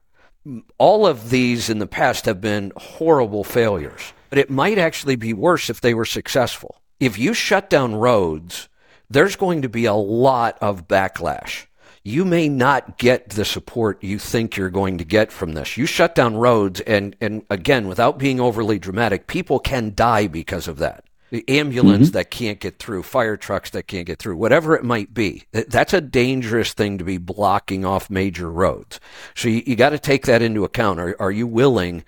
[0.78, 5.32] all of these in the past have been horrible failures, but it might actually be
[5.32, 6.80] worse if they were successful.
[7.00, 8.68] If you shut down roads,
[9.10, 11.66] there's going to be a lot of backlash.
[12.02, 15.76] You may not get the support you think you're going to get from this.
[15.76, 20.68] You shut down roads, and, and again, without being overly dramatic, people can die because
[20.68, 21.04] of that.
[21.30, 25.12] The ambulance that can't get through, fire trucks that can't get through, whatever it might
[25.12, 25.44] be.
[25.52, 28.98] That's a dangerous thing to be blocking off major roads.
[29.34, 31.00] So you, you got to take that into account.
[31.00, 32.02] Are, are you willing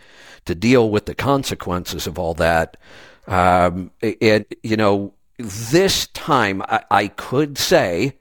[0.47, 2.79] to deal with the consequences of all that?
[3.27, 3.91] Um,
[4.23, 8.17] and, you know, this time I, I could say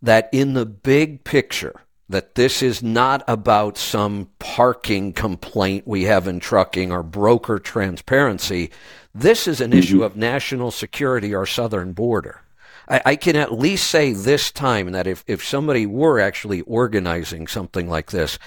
[0.00, 6.28] that in the big picture, that this is not about some parking complaint we have
[6.28, 8.70] in trucking or broker transparency.
[9.14, 12.40] This is an issue of national security, our southern border.
[12.88, 17.46] I, I can at least say this time that if, if somebody were actually organizing
[17.46, 18.38] something like this,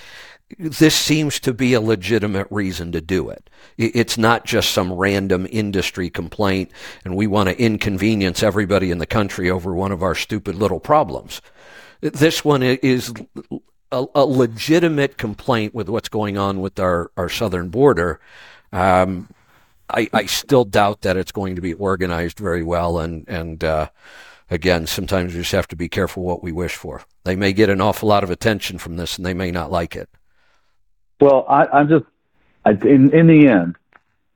[0.60, 3.50] this seems to be a legitimate reason to do it.
[3.78, 6.72] It's not just some random industry complaint
[7.04, 10.80] and we want to inconvenience everybody in the country over one of our stupid little
[10.80, 11.42] problems.
[12.02, 13.12] This one is
[13.92, 18.20] a, a legitimate complaint with what's going on with our, our southern border.
[18.72, 19.30] Um,
[19.90, 23.00] I, I still doubt that it's going to be organized very well.
[23.00, 23.90] And, and uh,
[24.50, 27.04] again, sometimes we just have to be careful what we wish for.
[27.24, 29.96] They may get an awful lot of attention from this and they may not like
[29.96, 30.10] it.
[31.20, 32.06] Well, I, I'm just
[32.66, 33.76] I, in in the end,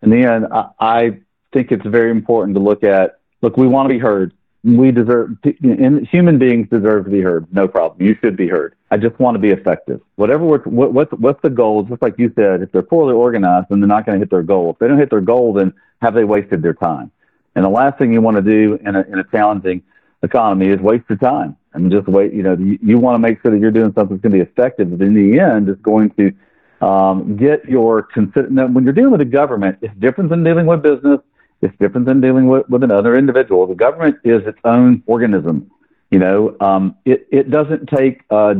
[0.01, 1.19] in the end, I, I
[1.51, 3.19] think it's very important to look at.
[3.41, 4.33] Look, we want to be heard.
[4.63, 5.37] We deserve.
[5.63, 7.47] And human beings deserve to be heard.
[7.53, 8.05] No problem.
[8.05, 8.75] You should be heard.
[8.91, 10.01] I just want to be effective.
[10.15, 10.43] Whatever.
[10.43, 11.83] We're, what, what's what's the goal?
[11.83, 14.43] Just like you said, if they're poorly organized, then they're not going to hit their
[14.43, 14.71] goal.
[14.71, 17.11] If they don't hit their goal, then have they wasted their time?
[17.55, 19.83] And the last thing you want to do in a, in a challenging
[20.23, 22.33] economy is waste your time I and just wait.
[22.33, 24.45] You know, you, you want to make sure that you're doing something that's going to
[24.45, 28.47] be effective, but in the end, it's going to um, get your consider.
[28.47, 31.19] When you're dealing with the government, it's different than dealing with business.
[31.61, 33.67] It's different than dealing with, with another individual.
[33.67, 35.69] The government is its own organism.
[36.09, 38.55] You know, um, it it doesn't take uh,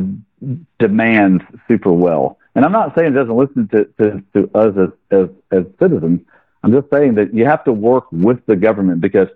[0.78, 2.38] demands super well.
[2.56, 6.22] And I'm not saying it doesn't listen to, to, to us as, as, as citizens.
[6.64, 9.28] I'm just saying that you have to work with the government because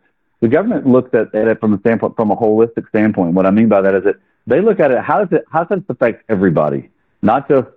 [0.42, 3.34] the government looks at, at it from a standpoint, from a holistic standpoint.
[3.34, 4.16] What I mean by that is that
[4.46, 6.90] they look at it, how does it, how does it affect everybody?
[7.22, 7.68] Not just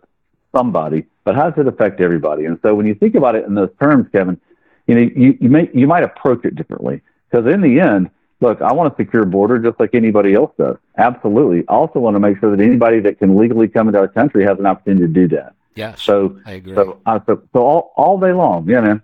[0.54, 2.46] somebody, but how does it affect everybody?
[2.46, 4.40] And so when you think about it in those terms, Kevin,
[4.86, 7.00] you know, you, you may, you might approach it differently
[7.30, 8.10] because in the end,
[8.40, 10.76] look, I want a secure border just like anybody else does.
[10.98, 11.64] Absolutely.
[11.68, 14.44] I also want to make sure that anybody that can legally come into our country
[14.44, 15.54] has an opportunity to do that.
[15.74, 15.94] Yeah.
[15.96, 16.74] So I agree.
[16.74, 18.68] So, uh, so, so all, all day long.
[18.68, 19.02] Yeah, man.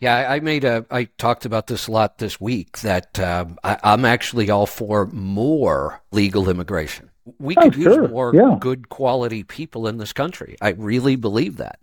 [0.00, 0.84] Yeah, I, made a.
[0.90, 2.80] I talked about this a lot this week.
[2.80, 7.10] That um, I, I'm actually all for more legal immigration.
[7.38, 8.02] We Oh, could sure.
[8.02, 8.56] use more Yeah.
[8.58, 10.56] good quality people in this country.
[10.60, 11.78] I really believe that.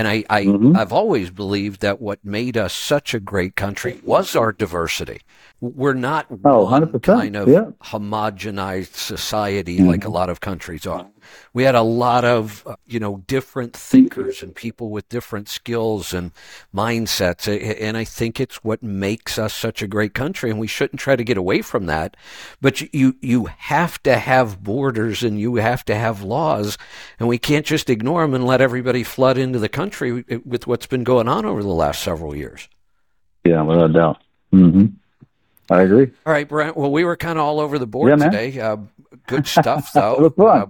[0.00, 0.78] And I, I Mhm.
[0.78, 5.20] I've always believed that what made us such a great country was our diversity.
[5.60, 7.66] We're not Oh, one 100%, kind of yeah.
[7.84, 9.88] homogenized society Mm-hmm.
[9.88, 11.06] like a lot of countries are.
[11.52, 16.12] We had a lot of, uh, you know, different thinkers and people with different skills
[16.12, 16.32] and
[16.74, 17.48] mindsets.
[17.80, 20.50] And I think it's what makes us such a great country.
[20.50, 22.16] And we shouldn't try to get away from that.
[22.60, 26.78] But you, you, have to have borders and you have to have laws.
[27.18, 30.86] And we can't just ignore them and let everybody flood into the country with what's
[30.86, 32.68] been going on over the last several years.
[33.44, 34.22] Yeah, without a doubt.
[34.50, 34.86] hmm
[35.70, 36.10] I agree.
[36.26, 36.76] All right, Brent.
[36.76, 38.58] Well, we were kind of all over the board Yeah, today.
[38.58, 38.78] Uh,
[39.28, 40.14] good stuff, though.
[40.18, 40.62] It was fun.
[40.62, 40.66] Uh,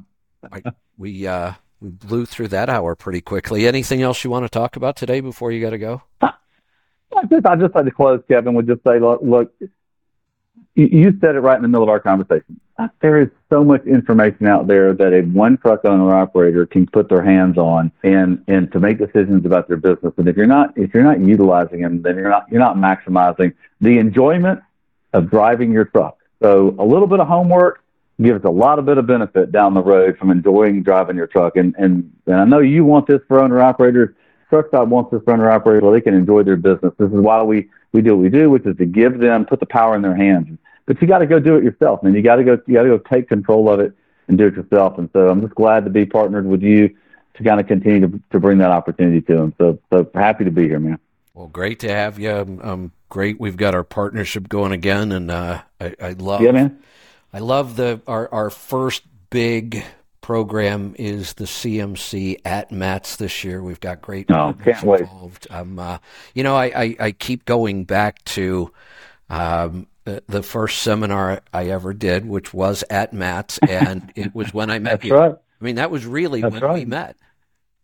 [0.51, 0.63] I,
[0.97, 3.67] we uh, we blew through that hour pretty quickly.
[3.67, 6.03] Anything else you want to talk about today before you got to go?
[6.23, 9.53] I just, I just like to close, Kevin, would just say, look, look,
[10.75, 12.61] you, said it right in the middle of our conversation.
[13.01, 17.09] There is so much information out there that a one truck owner operator can put
[17.09, 20.15] their hands on and, and to make decisions about their business.
[20.17, 23.53] And if you're not, if you're not utilizing them, then you're not, you're not maximizing
[23.81, 24.61] the enjoyment
[25.13, 26.17] of driving your truck.
[26.41, 27.83] So a little bit of homework
[28.23, 31.57] gives a lot of bit of benefit down the road from enjoying driving your truck.
[31.57, 34.15] And, and, and I know you want this for owner operators.
[34.51, 36.93] Truckstop wants this for owner operators so they can enjoy their business.
[36.99, 39.61] This is why we, we do what we do, which is to give them, put
[39.61, 40.59] the power in their hands.
[40.87, 42.15] But you got to go do it yourself, man.
[42.15, 43.93] You got to go, you got to go take control of it
[44.29, 44.99] and do it yourself.
[44.99, 46.95] And so I'm just glad to be partnered with you
[47.35, 49.55] to kind of continue to, to bring that opportunity to them.
[49.59, 50.99] So, so happy to be here, man.
[51.33, 52.31] Well, great to have you.
[52.31, 53.41] Um, um, great.
[53.41, 56.43] We've got our partnership going again, and uh, I, I love.
[56.43, 56.83] Yeah, man.
[57.33, 59.85] I love the our our first big
[60.21, 63.63] program is the CMC at MATS this year.
[63.63, 65.01] We've got great Oh, can't wait.
[65.01, 65.47] involved.
[65.51, 65.99] Um, uh,
[66.35, 68.71] you know, I, I, I keep going back to
[69.29, 74.53] um, the, the first seminar I ever did, which was at MATS, and it was
[74.53, 75.15] when I met That's you.
[75.17, 75.33] right.
[75.33, 77.17] I mean, that was really That's when we met.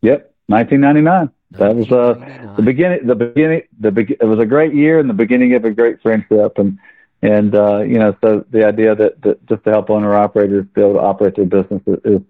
[0.02, 0.32] Yep.
[0.48, 1.30] 1999.
[1.52, 3.06] That was uh, the beginning.
[3.06, 3.62] The beginning.
[3.80, 6.58] The be- It was a great year and the beginning of a great friendship.
[6.58, 6.78] And
[7.22, 10.80] and uh, you know, so the idea that, that just to help owner operators be
[10.80, 12.20] able to operate their business is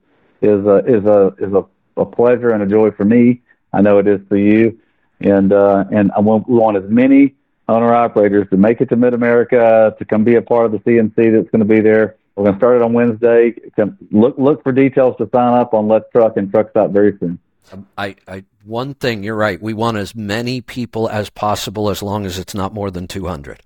[0.43, 1.65] is a is a is a,
[1.97, 3.43] a pleasure and a joy for me.
[3.73, 4.79] I know it is for you.
[5.21, 7.35] And uh, and I want, want as many
[7.69, 10.79] owner operators to make it to Mid America to come be a part of the
[10.79, 12.17] CMC that's going to be there.
[12.37, 13.55] We're going to start it on Wednesday.
[13.77, 17.39] Come, look look for details to sign up on Let's Truck and Truckstop very soon.
[17.73, 19.61] Um, I, I, one thing, you're right.
[19.61, 23.61] We want as many people as possible, as long as it's not more than 200.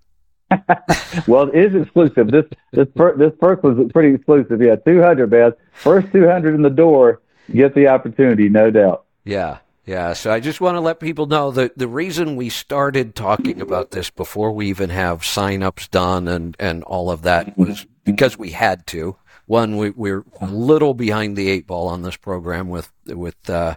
[1.26, 2.30] Well, it is exclusive.
[2.30, 4.60] This this per, this perk was pretty exclusive.
[4.60, 5.52] Yeah, two hundred, man.
[5.72, 7.20] First two hundred in the door,
[7.52, 9.04] get the opportunity, no doubt.
[9.24, 10.12] Yeah, yeah.
[10.14, 13.90] So I just want to let people know that the reason we started talking about
[13.92, 18.50] this before we even have sign-ups done and, and all of that was because we
[18.50, 19.16] had to.
[19.46, 23.76] One, we, we're a little behind the eight ball on this program with with uh,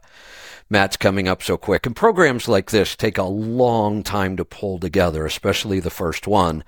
[0.74, 4.80] MATS coming up so quick, and programs like this take a long time to pull
[4.80, 6.64] together, especially the first one.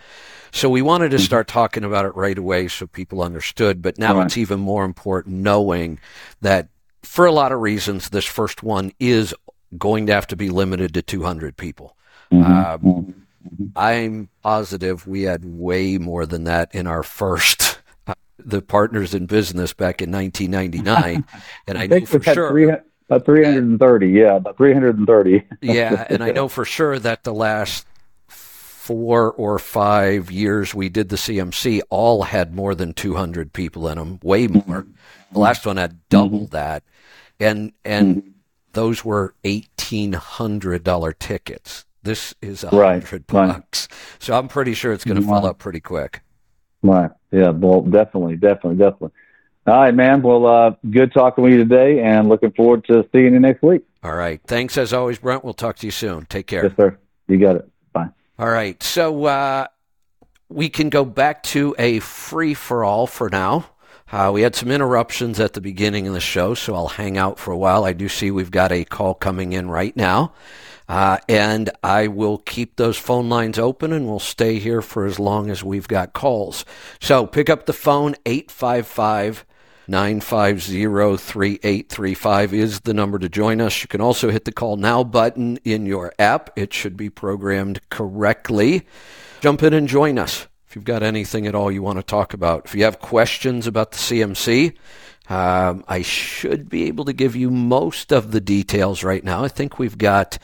[0.52, 3.82] So we wanted to start talking about it right away so people understood.
[3.82, 4.28] But now Right.
[4.28, 6.00] it's even more important knowing
[6.40, 6.70] that
[7.04, 9.34] for a lot of reasons, this first one is
[9.78, 11.98] going to have to be limited to 200 people.
[12.32, 13.26] Um,
[13.76, 17.80] I'm positive we had way more than that in our first,
[18.38, 21.26] the partners in business back in 1999.
[21.68, 22.84] and I, I know for sure.
[23.08, 25.44] 300, about 330, yeah, about 330.
[25.62, 27.86] yeah, and I know for sure that the last
[28.28, 33.98] four or five years we did the CMC all had more than 200 people in
[33.98, 34.86] them, way more.
[35.32, 36.52] The last one had double mm-hmm.
[36.52, 36.84] that,
[37.40, 38.30] and and mm-hmm.
[38.72, 41.84] those were eighteen hundred dollar tickets.
[42.04, 43.28] This is a hundred right.
[43.28, 44.00] bucks, right.
[44.20, 45.42] so I'm pretty sure it's going to right.
[45.42, 46.22] fill up pretty quick.
[46.84, 47.12] Right.
[47.32, 47.50] Yeah.
[47.50, 49.12] Well, definitely, definitely, definitely.
[49.68, 50.22] All right, man.
[50.22, 53.82] Well, uh, good talking with you today, and looking forward to seeing you next week.
[54.04, 54.40] All right.
[54.46, 55.44] Thanks as always, Brent.
[55.44, 56.26] We'll talk to you soon.
[56.28, 56.66] Take care.
[56.66, 56.98] Yes, sir.
[57.28, 57.70] You got it.
[57.92, 58.10] Bye.
[58.38, 58.82] All right.
[58.84, 59.66] So uh,
[60.50, 63.66] we can go back to a free for all for now.
[64.12, 67.40] Uh, we had some interruptions at the beginning of the show, so I'll hang out
[67.40, 67.86] for a while.
[67.86, 70.34] I do see we've got a call coming in right now.
[70.88, 75.18] Uh, and I will keep those phone lines open and we'll stay here for as
[75.18, 76.64] long as we've got calls.
[77.02, 79.44] So pick up the phone, 855
[79.88, 83.82] 950 3835 is the number to join us.
[83.82, 87.82] You can also hit the call now button in your app, it should be programmed
[87.90, 88.86] correctly.
[89.42, 92.34] Jump in and join us if you've got anything at all you want to talk
[92.34, 92.66] about.
[92.66, 94.76] If you have questions about the CMC,
[95.30, 99.44] um, I should be able to give you most of the details right now.
[99.44, 100.38] I think we've got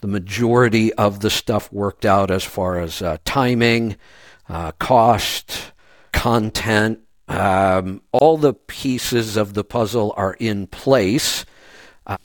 [0.00, 3.96] the majority of the stuff worked out as far as uh, timing,
[4.48, 5.72] uh, cost,
[6.12, 7.00] content.
[7.30, 11.46] Um, all the pieces of the puzzle are in place.
[12.04, 12.16] Uh,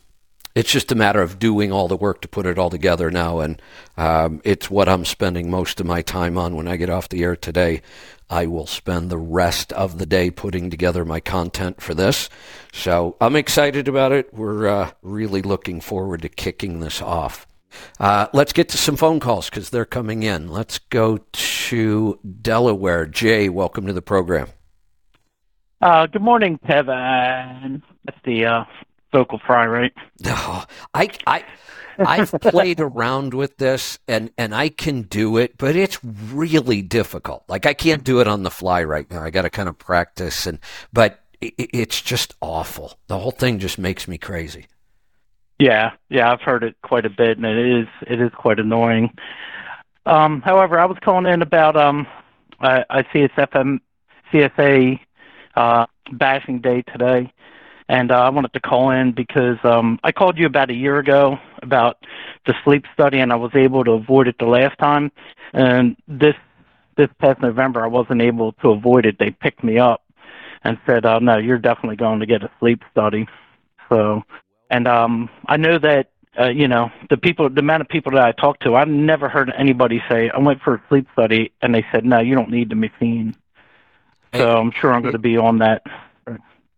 [0.55, 3.39] it's just a matter of doing all the work to put it all together now,
[3.39, 3.61] and
[3.97, 7.23] um, it's what I'm spending most of my time on when I get off the
[7.23, 7.83] air today.
[8.31, 12.27] I will spend the rest of the day putting together my content for this.
[12.73, 14.33] So I'm excited about it.
[14.33, 17.45] We're uh, really looking forward to kicking this off.
[17.99, 20.49] Uh, let's get to some phone calls because they're coming in.
[20.49, 23.05] Let's go to Delaware.
[23.05, 24.47] Jay, welcome to the program.
[25.85, 27.83] Uh, good morning, Kevin.
[28.05, 28.63] That's the uh,
[29.11, 29.93] vocal fry, right?
[30.25, 31.43] Oh, I, I,
[31.99, 37.43] I've played around with this and, and I can do it, but it's really difficult.
[37.47, 39.21] Like I can't do it on the fly right now.
[39.21, 40.57] I got to kind of practice and,
[40.91, 42.97] but it, it's just awful.
[43.05, 44.65] The whole thing just makes me crazy.
[45.59, 49.15] Yeah, yeah, I've heard it quite a bit, and it is it is quite annoying.
[50.07, 52.07] Um, however, I was calling in about um,
[52.59, 53.79] I, I see it's FM
[54.33, 54.99] CSA
[56.11, 57.31] bashing day today,
[57.87, 60.97] and uh, I wanted to call in because um, I called you about a year
[60.97, 61.97] ago about
[62.45, 65.11] the sleep study, and I was able to avoid it the last time.
[65.53, 66.35] And this
[66.97, 69.17] this past November, I wasn't able to avoid it.
[69.19, 70.03] They picked me up
[70.63, 73.27] and said, "Oh no, you're definitely going to get a sleep study."
[73.89, 74.23] So,
[74.69, 76.09] and um, I know that
[76.39, 79.29] uh, you know the people, the amount of people that I talked to, I've never
[79.29, 82.49] heard anybody say, "I went for a sleep study," and they said, "No, you don't
[82.49, 83.35] need the machine."
[84.37, 85.83] So I'm sure I'm going to be on that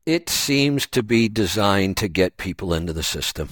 [0.07, 3.49] it seems to be designed to get people into the system.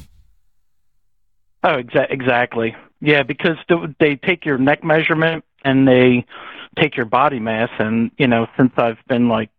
[1.63, 2.75] Oh, exa- exactly.
[3.01, 3.57] Yeah, because
[3.99, 6.25] they take your neck measurement and they
[6.79, 7.69] take your body mass.
[7.77, 9.49] And, you know, since I've been like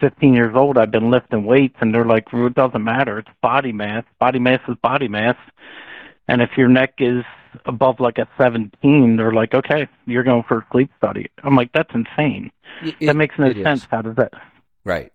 [0.00, 3.20] 15 years old, I've been lifting weights, and they're like, it doesn't matter.
[3.20, 4.04] It's body mass.
[4.18, 5.36] Body mass is body mass.
[6.26, 7.22] And if your neck is
[7.66, 11.30] above like a 17, they're like, okay, you're going for a sleep study.
[11.42, 12.50] I'm like, that's insane.
[12.82, 13.82] It, that makes no sense.
[13.82, 13.88] Is.
[13.90, 14.32] How does that?
[14.84, 15.12] Right.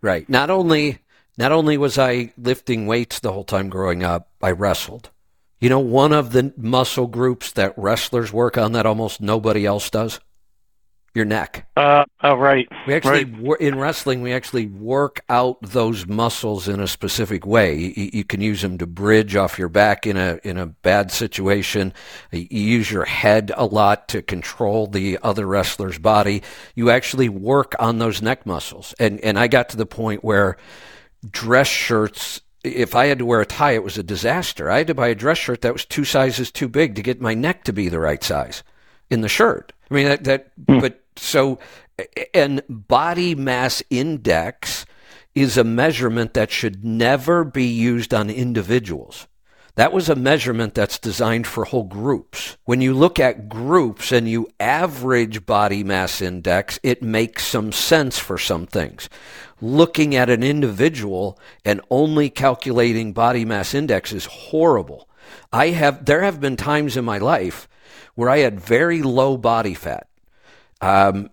[0.00, 0.28] Right.
[0.28, 0.98] Not only
[1.36, 5.10] not only was I lifting weights the whole time growing up, I wrestled.
[5.60, 9.90] You know, one of the muscle groups that wrestlers work on that almost nobody else
[9.90, 10.20] does?
[11.18, 11.66] Your neck.
[11.76, 12.66] Uh, oh, right.
[12.86, 13.60] We actually, right.
[13.60, 17.74] in wrestling, we actually work out those muscles in a specific way.
[17.74, 21.10] You, you, can use them to bridge off your back in a in a bad
[21.10, 21.92] situation.
[22.32, 26.42] You use your head a lot to control the other wrestler's body.
[26.74, 28.94] You actually work on those neck muscles.
[28.98, 30.56] And and I got to the point where
[31.30, 34.70] dress shirts if I had to wear a tie, it was a disaster.
[34.70, 37.20] I had to buy a dress shirt that was two sizes too big to get
[37.20, 38.62] my neck to be the right size
[39.10, 39.72] in the shirt.
[39.90, 40.80] I mean that, that mm.
[40.80, 41.58] but so
[42.32, 44.86] and body mass index
[45.34, 49.26] is a measurement that should never be used on individuals.
[49.76, 52.56] That was a measurement that's designed for whole groups.
[52.64, 58.18] When you look at groups and you average body mass index, it makes some sense
[58.18, 59.08] for some things.
[59.60, 65.08] Looking at an individual and only calculating body mass index is horrible.
[65.52, 67.68] I have there have been times in my life
[68.16, 70.08] where I had very low body fat.
[70.80, 71.30] Um,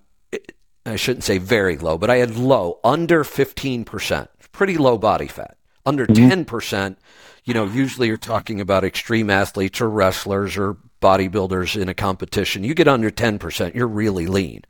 [0.86, 5.58] I shouldn't say very low, but I had low, under 15%, pretty low body fat.
[5.86, 6.42] Under mm-hmm.
[6.42, 6.98] 10%,
[7.44, 12.64] you know, usually you're talking about extreme athletes or wrestlers or bodybuilders in a competition.
[12.64, 14.64] You get under 10%, you're really lean.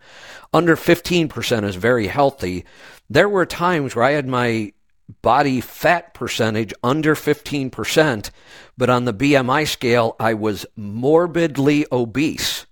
[0.54, 2.66] Under 15% is very healthy.
[3.10, 4.74] There were times where I had my
[5.22, 8.30] body fat percentage under 15%,
[8.78, 12.66] but on the BMI scale, I was morbidly obese.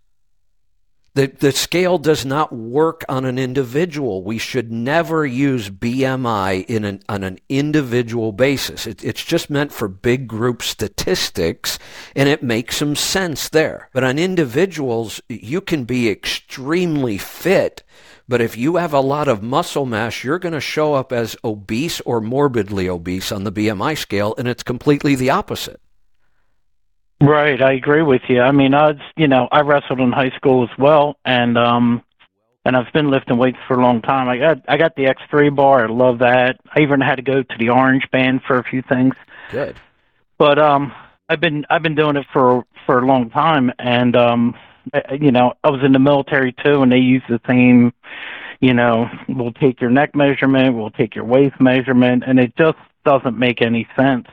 [1.15, 4.23] The, the scale does not work on an individual.
[4.23, 8.87] We should never use BMI in an, on an individual basis.
[8.87, 11.77] It, it's just meant for big group statistics,
[12.15, 13.89] and it makes some sense there.
[13.93, 17.83] But on individuals, you can be extremely fit,
[18.27, 21.37] but if you have a lot of muscle mass, you're going to show up as
[21.43, 25.79] obese or morbidly obese on the BMI scale, and it's completely the opposite.
[27.21, 28.41] Right, I agree with you.
[28.41, 32.03] I mean, I you know I wrestled in high school as well, and um,
[32.65, 34.27] and I've been lifting weights for a long time.
[34.27, 35.85] I got I got the X3 bar.
[35.85, 36.59] I love that.
[36.75, 39.13] I even had to go to the Orange Band for a few things.
[39.51, 39.77] Good.
[40.37, 40.93] But um,
[41.29, 44.55] I've been I've been doing it for for a long time, and um,
[44.93, 47.93] I, you know I was in the military too, and they use the same.
[48.59, 52.77] You know, we'll take your neck measurement, we'll take your waist measurement, and it just
[53.03, 54.27] doesn't make any sense.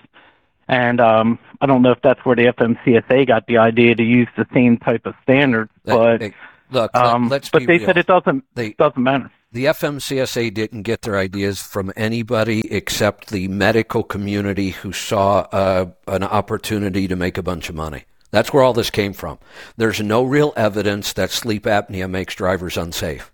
[0.70, 4.28] And um, I don't know if that's where the FMCSA got the idea to use
[4.36, 6.32] the same type of standard, but Hey,
[6.70, 7.86] look, um, let's but be they real.
[7.86, 9.32] said it doesn't They- doesn't matter.
[9.50, 15.86] the FMCSA didn't get their ideas from anybody except the medical community who saw uh,
[16.06, 18.04] an opportunity to make a bunch of money.
[18.30, 19.40] That's where all this came from.
[19.76, 23.32] There's no real evidence that sleep apnea makes drivers unsafe.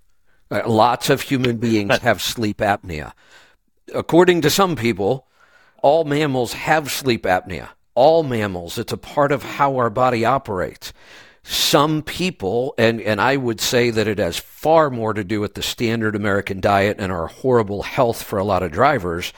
[0.51, 3.13] Uh, lots of human beings have sleep apnea.
[3.95, 5.27] According to some people,
[5.87, 7.69] all mammals have sleep apnea.
[7.95, 8.77] All mammals.
[8.77, 10.93] It's a part of how our body operates.
[11.45, 15.55] Some people, and, and I would say that it has far more to do with
[15.55, 19.33] the standard American diet and our horrible health for a lot of drivers,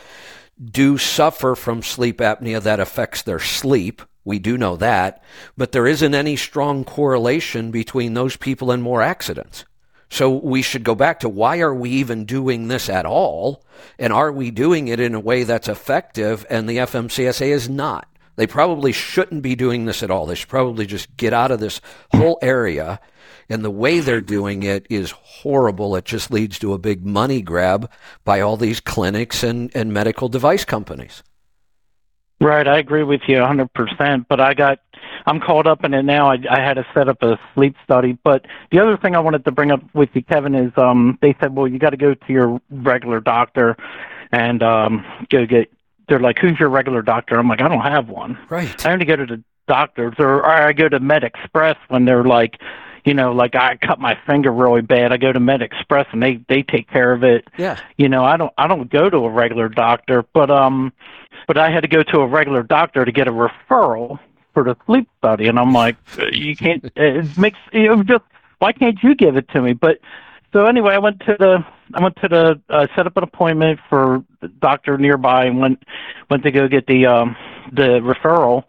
[0.59, 4.01] do suffer from sleep apnea that affects their sleep.
[4.25, 5.23] We do know that,
[5.59, 9.67] but there isn't any strong correlation between those people and more accidents.
[10.11, 13.63] So we should go back to why are we even doing this at all?
[13.99, 16.47] And are we doing it in a way that's effective?
[16.49, 18.09] And the FMCSA is not.
[18.37, 20.25] They probably shouldn't be doing this at all.
[20.27, 21.81] They should probably just get out of this
[22.13, 23.01] whole area.
[23.49, 25.97] And the way they're doing it is horrible.
[25.97, 27.91] It just leads to a big money grab
[28.25, 31.23] by all these clinics and, and medical device companies.
[32.41, 34.27] Right, I agree with you 100%.
[34.29, 34.79] But I got,
[35.29, 36.31] I'm caught up in it now.
[36.31, 38.19] I, I had to set up a sleep study.
[38.25, 41.37] But the other thing I wanted to bring up with you, Kevin, is um, they
[41.41, 43.77] said, well, you got to go to your regular doctor
[44.33, 45.71] and um, go get.
[46.09, 47.39] They're like, who's your regular doctor?
[47.39, 48.39] I'm like, I don't have one.
[48.49, 48.87] Right.
[48.87, 52.59] I only go to the doctors, or, or I go to MedExpress when they're like,
[53.05, 55.13] you know, like I cut my finger really bad.
[55.13, 57.79] I go to MedExpress and they they take care of it Yeah.
[57.99, 60.93] you know i don't i don't go to a regular doctor but um
[61.47, 64.19] but i had to go to a regular doctor to get a referral
[64.55, 65.49] for the sleep study.
[65.49, 68.25] And i'm like uh, you can't it makes it just
[68.59, 69.73] why can't you give it to me?
[69.73, 70.01] But
[70.53, 71.65] so anyway i went to the
[71.95, 75.83] i went to the uh, set up an appointment for the doctor nearby and went
[76.31, 77.37] went to go get the um
[77.73, 78.65] the referral.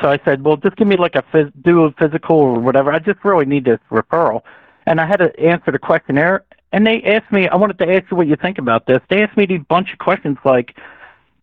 [0.00, 2.92] So i said well just give me like a phys- do a physical or whatever.
[2.92, 4.42] I just really need this referral.
[4.86, 8.10] And i had to answer the questionnaire and they asked me, I wanted to ask
[8.10, 9.00] you what you think about this.
[9.08, 10.76] They asked me a bunch of questions like,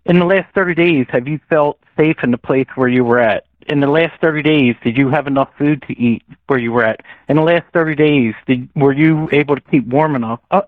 [0.06, 3.20] in the last 30 days, have you felt safe in the place where you were
[3.20, 3.46] at?
[3.68, 6.84] In the last 30 days, did you have enough food to eat where you were
[6.84, 7.02] at?
[7.28, 10.40] In the last 30 days, did, were you able to keep warm enough?
[10.50, 10.62] Uh,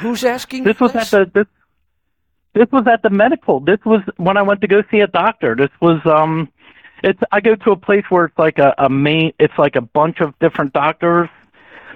[0.00, 1.46] Who's asking this was at the, this,
[2.54, 3.60] this was at the medical.
[3.60, 5.54] This was when I went to go see a doctor.
[5.54, 6.48] This was, um,
[7.04, 9.80] it's, I go to a place where it's like a, a main, it's like a
[9.80, 11.28] bunch of different doctors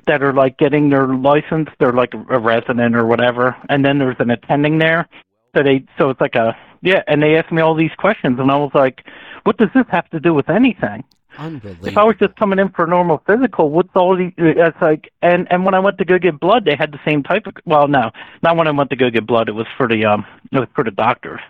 [0.07, 1.69] that are like getting their license.
[1.81, 5.09] They're like a resident or whatever, and then there's an attending there.
[5.55, 8.51] So they, so it's like a yeah, and they asked me all these questions, and
[8.51, 9.05] I was like,
[9.45, 11.05] "What does this have to do with anything?"
[11.39, 11.89] Unbelievable.
[11.89, 14.33] If I was just coming in for a normal physical, what's all these?
[14.37, 17.23] It's like, and and when I went to go get blood, they had the same
[17.23, 17.55] type of.
[17.65, 18.11] Well, no,
[18.43, 19.49] not when I went to go get blood.
[19.49, 21.41] It was for the um, it was for the doctors.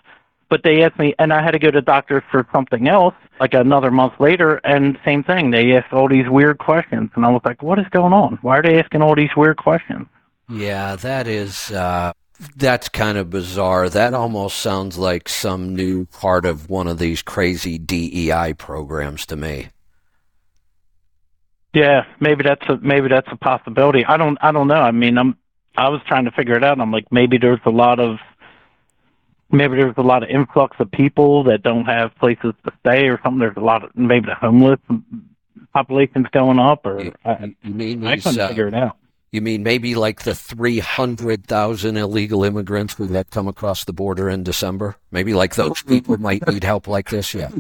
[0.51, 3.55] But they asked me, and I had to go to doctors for something else, like
[3.55, 5.51] another month later, and same thing.
[5.51, 8.39] They asked all these weird questions, and I was like, "What is going on?
[8.43, 10.07] Why are they asking all these weird questions?"
[10.49, 12.13] Yeah, that is uh,
[12.57, 13.89] that's kind of bizarre.
[13.89, 19.37] That almost sounds like some new part of one of these crazy DEI programs to
[19.37, 19.69] me.
[21.73, 24.05] Yeah, maybe that's a maybe that's a possibility.
[24.05, 24.81] I don't I don't know.
[24.81, 25.37] I mean, I'm
[25.77, 26.81] I was trying to figure it out.
[26.81, 28.19] I'm like, maybe there's a lot of
[29.51, 33.21] maybe there's a lot of influx of people that don't have places to stay or
[33.23, 33.41] something.
[33.41, 34.79] There's a lot of maybe the homeless
[35.73, 38.97] population's going up, or You, I, you mean I these, couldn't uh, figure it out.
[39.35, 43.93] You mean maybe like the three hundred thousand illegal immigrants we had come across the
[43.93, 44.97] border in December?
[45.11, 47.35] Maybe like those people might need help like this.
[47.35, 47.51] Yeah.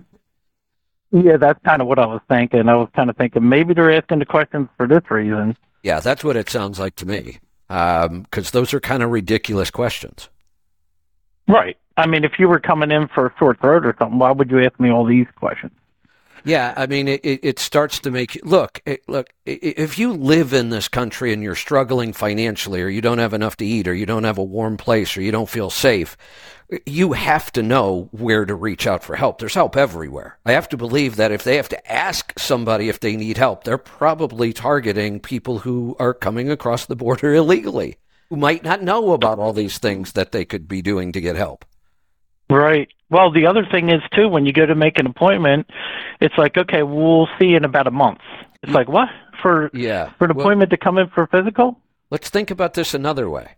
[1.11, 2.69] Yeah, that's kind of what I was thinking.
[2.69, 5.57] I was kind of thinking maybe they're asking the questions for this reason.
[5.83, 7.39] Yeah, that's what it sounds like to me.
[7.69, 10.29] Um, because those are kind of ridiculous questions.
[11.47, 11.77] Right.
[11.97, 14.51] I mean, if you were coming in for a sore throat or something, why would
[14.51, 15.73] you ask me all these questions?
[16.45, 18.83] Yeah, I mean, it, it starts to make look.
[18.85, 23.19] It, look, if you live in this country and you're struggling financially, or you don't
[23.19, 25.71] have enough to eat, or you don't have a warm place, or you don't feel
[25.71, 26.19] safe,
[26.71, 29.39] eh, you have to know where to reach out for help.
[29.39, 30.39] There's help everywhere.
[30.45, 33.65] I have to believe that if they have to ask somebody if they need help,
[33.65, 37.97] they're probably targeting people who are coming across the border illegally,
[38.29, 41.37] who might not know about all these things that they could be doing to get
[41.37, 41.65] help.
[42.51, 42.91] Right.
[43.15, 45.71] Well, the other thing is too when you go to make an appointment,
[46.21, 48.19] it's like, okay, we'll see in about a month.
[48.65, 49.09] It's like what
[49.41, 49.71] for?
[49.73, 50.11] Yeah.
[50.19, 51.79] For an Well- appointment to come in for physical?
[52.11, 53.51] Let's think about this another way.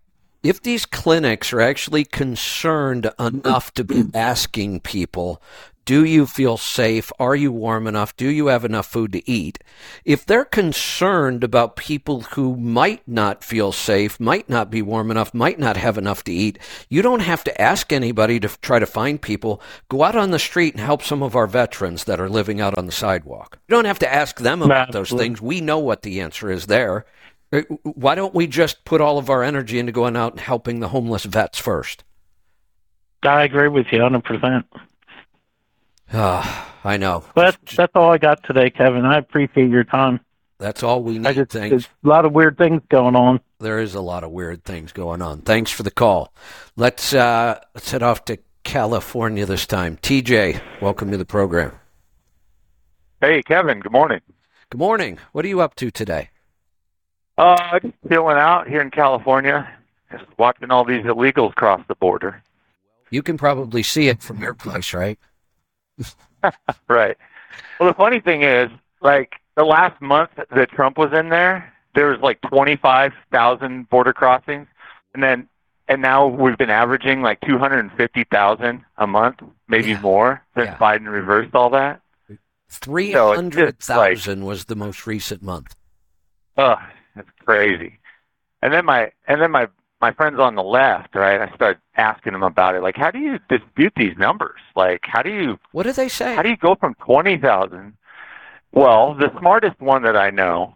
[0.43, 5.41] If these clinics are actually concerned enough to be asking people,
[5.86, 7.12] do you feel safe?
[7.20, 8.16] Are you warm enough?
[8.16, 9.62] Do you have enough food to eat?
[10.04, 15.32] If they're concerned about people who might not feel safe, might not be warm enough,
[15.32, 16.58] might not have enough to eat,
[16.90, 19.62] you don't have to ask anybody to try to find people.
[19.88, 22.76] Go out on the street and help some of our veterans that are living out
[22.76, 23.60] on the sidewalk.
[23.68, 25.40] You don't have to ask them about those things.
[25.40, 27.06] We know what the answer is there.
[27.52, 30.80] Uh, Why don't we just put all of our energy into going out and helping
[30.80, 32.02] the homeless vets first?
[33.22, 34.64] I agree with you 100%.
[36.12, 37.24] Ah, I know.
[37.35, 39.05] But that's, that's all I got today, Kevin.
[39.05, 40.20] I appreciate your time.
[40.59, 41.35] That's all we I need.
[41.35, 41.70] just, Thanks.
[41.70, 43.41] there's a lot of weird things going on.
[43.59, 45.43] There is a lot of weird things going on.
[45.43, 46.33] Thanks for the call.
[46.77, 49.97] Let's uh, let's head off to California this time.
[49.99, 51.73] TJ, welcome to the program.
[53.20, 53.81] Hey, Kevin.
[53.81, 54.20] Good morning.
[54.70, 55.19] Good morning.
[55.33, 56.31] What are you up to today?
[57.37, 59.70] Uh, just chilling out here in California,
[60.11, 62.43] just watching all these illegals cross the border.
[63.11, 65.19] You can probably see it from your place, right?
[66.89, 67.16] Right.
[67.81, 68.70] Well, the funny thing is,
[69.01, 74.12] like the last month that Trump was in there, there was like twenty-five thousand border
[74.12, 74.66] crossings,
[75.14, 75.48] and then
[75.89, 80.01] and now we've been averaging like two hundred and fifty thousand a month, maybe Yeah.
[80.01, 80.77] more, since Yeah.
[80.78, 82.01] Biden reversed all that.
[82.70, 83.89] 300,000 So it's hundred just
[84.39, 85.74] like- was the most recent month.
[86.56, 86.77] Oh,
[87.16, 87.98] it's crazy.
[88.62, 89.68] And then my and then my
[90.01, 91.40] my friends on the left, right?
[91.40, 92.82] I start asking them about it.
[92.82, 94.60] Like, how do you dispute these numbers?
[94.74, 96.35] Like, how do you What do they say?
[96.35, 97.97] how do you go from twenty thousand?
[98.73, 100.74] Well, the smartest one that I know,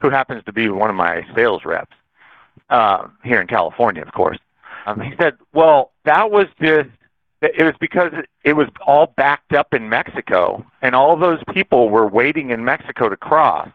[0.00, 1.96] who happens to be one of my sales reps
[2.70, 4.38] um, here in California, of course,
[4.86, 6.88] um, he said, "Well, that was just."
[7.40, 8.12] It was because
[8.44, 13.08] it was all backed up in Mexico, and all those people were waiting in Mexico
[13.08, 13.68] to cross.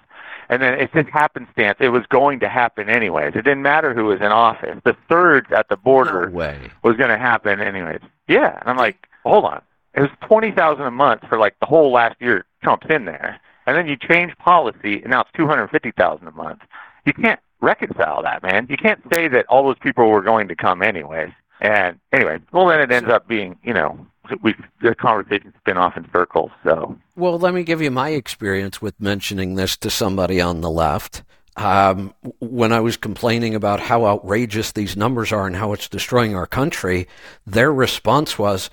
[0.49, 1.78] And then it's just happenstance.
[1.80, 3.34] It was going to happen anyways.
[3.36, 4.80] It didn't matter who was in office.
[4.86, 6.72] The surge at the border no way.
[6.84, 7.99] was going to happen anyways.
[8.28, 9.61] Yeah, and I'm like, hold on.
[9.94, 13.40] It was twenty thousand a month for like the whole last year Trump's in there,
[13.65, 16.61] and then you change policy, and now it's two hundred fifty thousand a month.
[17.06, 18.68] You can't reconcile that, man.
[18.69, 21.32] You can't say that all those people were going to come anyways.
[21.60, 24.06] And anyway, well, then it ends up being, you know,
[24.41, 26.51] we the conversation's spin off in circles.
[26.63, 30.69] So Well, let me give you my experience with mentioning this to somebody on the
[30.69, 31.23] left.
[31.55, 36.35] Um, when I was complaining about how outrageous these numbers are and how it's destroying
[36.35, 37.07] our country,
[37.47, 38.69] their response was,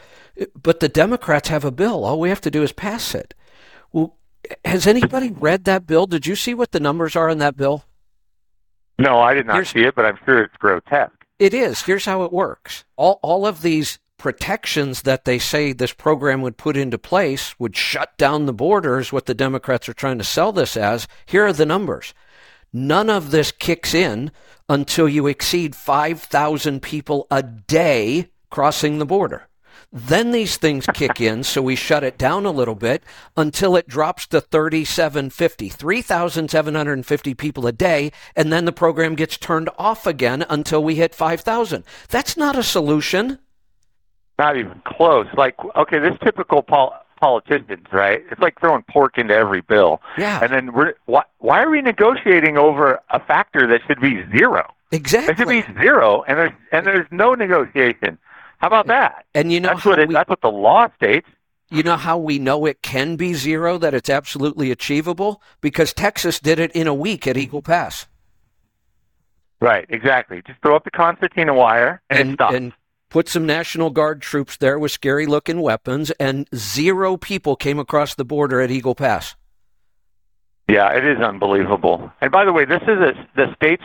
[0.61, 2.05] "But the Democrats have a bill.
[2.05, 3.33] All we have to do is pass it."
[3.91, 4.17] Well,
[4.67, 6.07] has anybody read that bill?
[6.07, 7.85] Did you see what the numbers are in that bill?
[8.99, 11.25] no, I did not Here's- see it, but I'm sure it's grotesque.
[11.39, 11.83] It is.
[11.83, 12.85] Here's how it works.
[12.97, 17.77] All all of these protections that they say this program would put into place would
[17.77, 21.07] shut down the borders, what the Democrats are trying to sell this as.
[21.27, 22.15] Here are the numbers.
[22.73, 24.33] None of this kicks in
[24.67, 29.47] until you exceed 5,000 people a day crossing the border.
[29.93, 33.03] Then these things kick in, so we shut it down a little bit
[33.37, 39.69] until it drops to 3,750, 3,750 people a day, and then the program gets turned
[39.77, 41.85] off again until we hit 5,000.
[42.09, 43.39] That's not a solution.
[44.39, 45.27] Not even close.
[45.37, 48.23] Like, okay, this typical pol- politicians, right?
[48.31, 50.01] It's like throwing pork into every bill.
[50.19, 54.25] Yeah, And then we're why, why are we negotiating over a factor that should be
[54.37, 54.73] zero?
[54.91, 55.33] Exactly.
[55.33, 58.19] It should be zero, and there's and there's no negotiation.
[58.59, 59.25] How about that?
[59.35, 61.29] And you know That's what it, we, that's what the law states.
[61.71, 65.41] you know how we know it can be zero, that it's absolutely achievable?
[65.61, 68.07] Because Texas did it in a week at Eagle Pass.
[69.61, 70.43] Right, exactly.
[70.47, 72.55] Just throw up the concertina wire and, it and, stops.
[72.55, 72.73] and
[73.15, 78.17] put some National Guard troops there with scary looking weapons, and zero people came across
[78.17, 79.37] the border at Eagle Pass.
[80.69, 82.11] Yeah, it is unbelievable.
[82.21, 83.85] And by the way, this is a, the states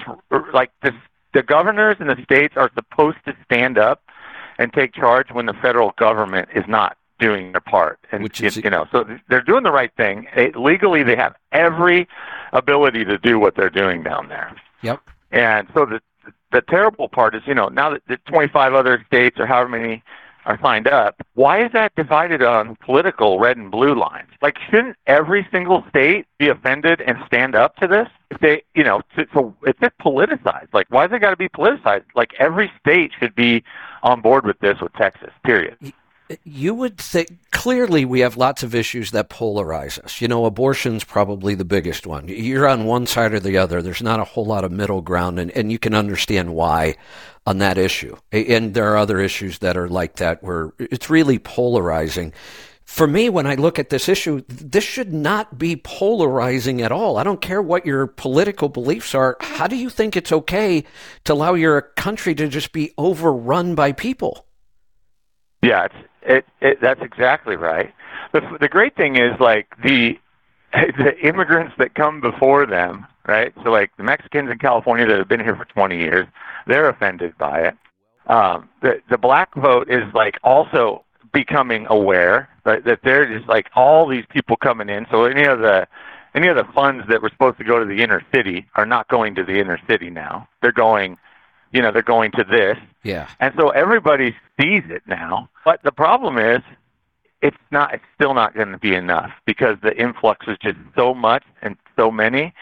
[0.52, 0.94] like the
[1.36, 4.02] the governors and the states are supposed to stand up
[4.58, 8.00] and take charge when the federal government is not doing their part.
[8.12, 10.28] And Which is- you know, so they're doing the right thing.
[10.36, 12.08] They, legally, they have every
[12.52, 14.56] ability to do what they're doing down there.
[14.82, 15.02] Yep.
[15.32, 16.02] And so the
[16.52, 20.04] the terrible part is, you know, now that the 25 other states or however many
[20.46, 24.30] are signed up, why is that divided on political red and blue lines?
[24.42, 28.08] Like, shouldn't every single state be offended and stand up to this?
[28.32, 30.74] If they, you know, to, so it's just politicized.
[30.74, 32.06] Like, why has it got to be politicized?
[32.16, 33.64] Like, every state should be
[34.02, 35.78] on board with this with Texas, period
[36.44, 40.22] you would think clearly we have lots of issues that polarize us.
[40.22, 42.28] You know, abortion's probably the biggest one.
[42.28, 43.82] You're on one side or the other.
[43.82, 46.96] There's not a whole lot of middle ground, and, and you can understand why
[47.46, 48.16] on that issue.
[48.32, 52.34] And there are other issues that are like that where it's really polarizing.
[52.86, 57.18] For me, when I look at this issue, this should not be polarizing at all.
[57.18, 59.38] I don't care what your political beliefs are.
[59.42, 60.84] How do you think it's okay
[61.26, 64.46] to allow your country to just be overrun by people?
[65.62, 65.88] Yeah,
[66.22, 67.94] it, it, that's exactly right.
[68.34, 70.18] The, the great thing is like the
[70.74, 73.54] the immigrants that come before them, right?
[73.64, 76.28] So like the Mexicans in California that have been here for 20 years,
[76.68, 77.76] they're offended by it.
[78.28, 81.04] Um, the the black vote is like also
[81.34, 85.08] becoming aware that, that they're just like all these people coming in.
[85.12, 85.88] So any of the
[86.36, 89.08] any of the funds that were supposed to go to the inner city are not
[89.08, 90.48] going to the inner city now.
[90.62, 91.18] They're going
[91.72, 92.78] you know, they're going to this.
[93.04, 93.30] Yeah.
[93.40, 95.50] And so everybody sees it now.
[95.66, 96.62] But the problem is
[97.42, 101.14] it's not it's still not going to be enough because the influx is just so
[101.14, 102.54] much and so many.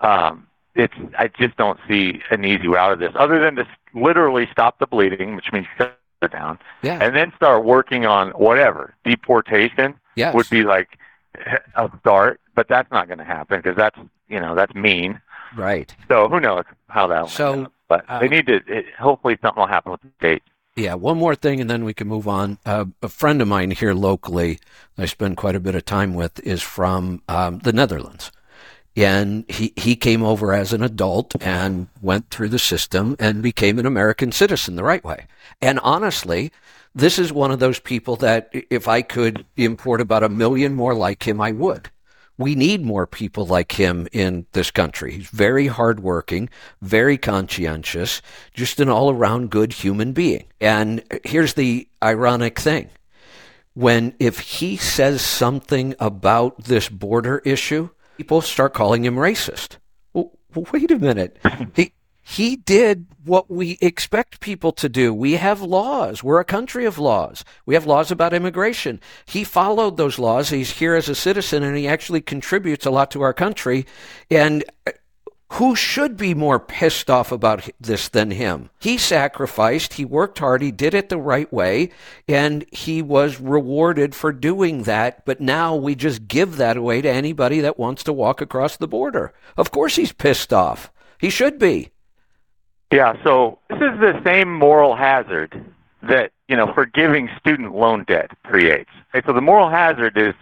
[0.00, 3.66] Um it's I just don't see an easy way out of this other than to
[3.94, 6.58] literally stop the bleeding, which means shut it down.
[6.82, 6.98] Yeah.
[7.00, 8.94] And then start working on whatever.
[9.04, 10.34] Deportation yes.
[10.34, 10.98] would be like
[11.76, 13.98] a start, but that's not going to happen because that's,
[14.28, 15.20] you know, that's mean.
[15.56, 15.94] Right.
[16.08, 18.54] So who knows how that will So but uh, they need to.
[18.66, 20.42] It, hopefully, something will happen with the state.
[20.76, 22.58] Yeah, one more thing, and then we can move on.
[22.64, 24.58] Uh, a friend of mine here locally,
[24.96, 28.32] I spend quite a bit of time with, is from um, the Netherlands,
[28.96, 33.78] and he he came over as an adult and went through the system and became
[33.78, 35.26] an American citizen the right way.
[35.60, 36.50] And honestly,
[36.94, 40.94] this is one of those people that if I could import about a million more
[40.94, 41.90] like him, I would
[42.42, 45.12] we need more people like him in this country.
[45.12, 46.50] He's very hardworking,
[46.80, 48.20] very conscientious,
[48.52, 50.44] just an all around good human being.
[50.60, 52.90] And here's the ironic thing.
[53.74, 57.88] When if he says something about this border issue,
[58.18, 59.78] people start calling him racist.
[60.12, 60.32] Well,
[60.72, 61.38] wait a minute.
[61.74, 61.92] He,
[62.22, 65.12] he did what we expect people to do.
[65.12, 66.22] We have laws.
[66.22, 67.44] We're a country of laws.
[67.66, 69.00] We have laws about immigration.
[69.26, 70.48] He followed those laws.
[70.48, 73.86] He's here as a citizen and he actually contributes a lot to our country.
[74.30, 74.92] And uh,
[75.54, 78.70] who should be more pissed off about this than him?
[78.78, 81.90] He sacrificed, he worked hard, he did it the right way,
[82.26, 85.26] and he was rewarded for doing that.
[85.26, 88.88] But now we just give that away to anybody that wants to walk across the
[88.88, 89.34] border.
[89.58, 90.90] Of course he's pissed off.
[91.18, 91.90] He should be.
[92.92, 95.64] Yeah, so this is the same moral hazard
[96.02, 98.90] that, you know, forgiving student loan debt creates.
[99.14, 100.34] Okay, so the moral hazard is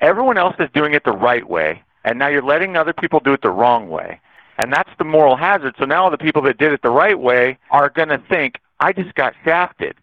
[0.00, 3.32] everyone else is doing it the right way, and now you're letting other people do
[3.32, 4.20] it the wrong way.
[4.58, 5.76] And that's the moral hazard.
[5.78, 8.92] So now the people that did it the right way are going to think, I
[8.92, 9.94] just got shafted.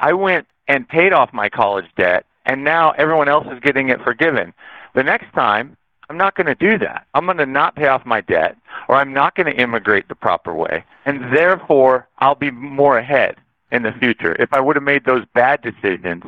[0.00, 4.02] I went and paid off my college debt, and now everyone else is getting it
[4.02, 4.52] forgiven.
[4.94, 5.78] The next time,
[6.10, 7.06] I'm not going to do that.
[7.14, 8.56] I'm going to not pay off my debt,
[8.88, 13.36] or I'm not going to immigrate the proper way, and therefore I'll be more ahead
[13.70, 14.34] in the future.
[14.38, 16.24] If I would have made those bad decisions,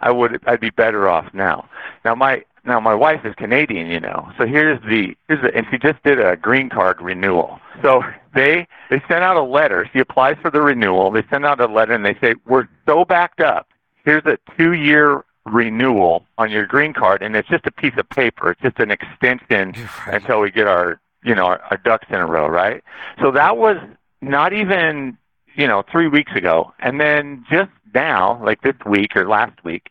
[0.00, 1.68] I would I'd be better off now.
[2.04, 4.30] Now my now my wife is Canadian, you know.
[4.38, 7.60] So here's the here's the and she just did a green card renewal.
[7.82, 8.02] So
[8.34, 9.88] they they sent out a letter.
[9.92, 11.10] She applies for the renewal.
[11.10, 13.68] They send out a letter and they say we're so backed up.
[14.04, 18.08] Here's a two year renewal on your green card, and it's just a piece of
[18.08, 18.52] paper.
[18.52, 19.72] It's just an extension
[20.06, 20.20] right.
[20.20, 22.82] until we get our, you know, our, our ducks in a row, right?
[23.20, 23.76] So that was
[24.20, 25.18] not even,
[25.54, 29.90] you know, three weeks ago, and then just now, like this week or last week,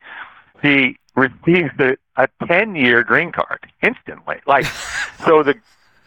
[0.61, 4.37] she received a, a ten-year green card instantly.
[4.45, 4.65] Like,
[5.25, 5.55] so the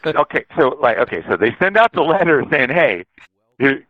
[0.04, 3.04] okay, so like okay, so they send out the letter saying, hey,
[3.58, 3.82] you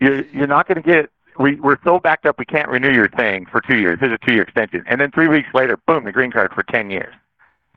[0.00, 3.08] you're, you're not going to get we, we're so backed up we can't renew your
[3.08, 3.98] thing for two years.
[4.00, 4.84] Here's a two year extension.
[4.86, 7.14] And then three weeks later, boom, the green card for 10 years.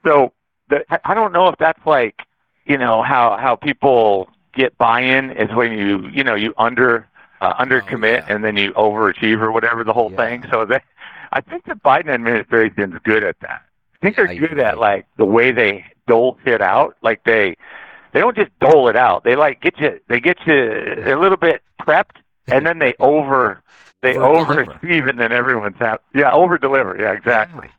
[0.06, 0.34] So
[0.69, 2.15] the, I don't know if that's like,
[2.65, 7.07] you know, how, how people get buy in is when you, you know, you under,
[7.41, 8.34] uh, under oh, commit yeah.
[8.34, 10.18] and then you overachieve or whatever the whole yeah.
[10.18, 10.45] thing.
[10.52, 10.84] So that,
[11.32, 13.61] I think the Biden administration is good at that.
[13.94, 16.95] I think they're good at like the way they dole shit out.
[17.02, 17.56] Like they,
[18.14, 19.23] they don't just dole it out.
[19.23, 22.18] They like get you, they get you a little bit prepped
[22.48, 23.62] and then they over
[24.02, 26.04] they overachieve, and then everyone's happy.
[26.14, 26.96] Yeah, over deliver.
[27.00, 27.70] Yeah, exactly.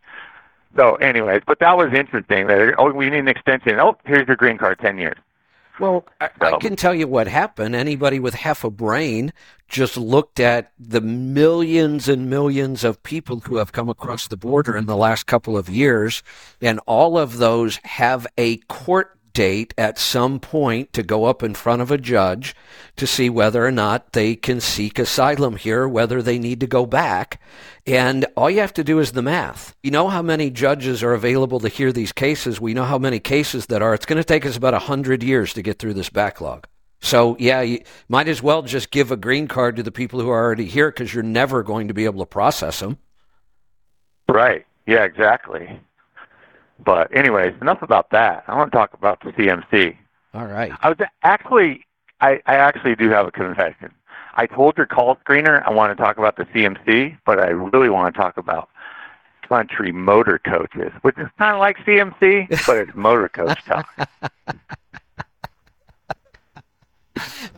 [0.76, 2.48] So, anyways, but that was interesting.
[2.48, 3.78] That oh, we need an extension.
[3.80, 5.16] Oh, here's your green card, ten years.
[5.78, 7.74] Well, I, I can tell you what happened.
[7.74, 9.32] Anybody with half a brain
[9.68, 14.76] just looked at the millions and millions of people who have come across the border
[14.76, 16.22] in the last couple of years,
[16.60, 21.52] and all of those have a court date at some point to go up in
[21.52, 22.56] front of a judge
[22.96, 26.86] to see whether or not they can seek asylum here, whether they need to go
[26.86, 27.38] back.
[27.86, 29.76] And all you have to do is the math.
[29.82, 32.62] You know how many judges are available to hear these cases.
[32.62, 33.92] We know how many cases that are.
[33.92, 36.66] It's going to take us about 100 years to get through this backlog.
[37.02, 40.30] So, yeah, you might as well just give a green card to the people who
[40.30, 42.96] are already here because you're never going to be able to process them.
[44.30, 44.64] Right.
[44.86, 45.78] Yeah, exactly.
[46.84, 48.44] But anyways, enough about that.
[48.46, 49.96] I want to talk about the CMC.
[50.34, 50.72] All right.
[50.82, 51.84] I was actually,
[52.20, 53.92] I, I actually do have a confession.
[54.34, 57.88] I told your call screener I want to talk about the CMC, but I really
[57.88, 58.68] want to talk about
[59.48, 63.86] country motor coaches, which is kind of like CMC, but it's motor coach talk.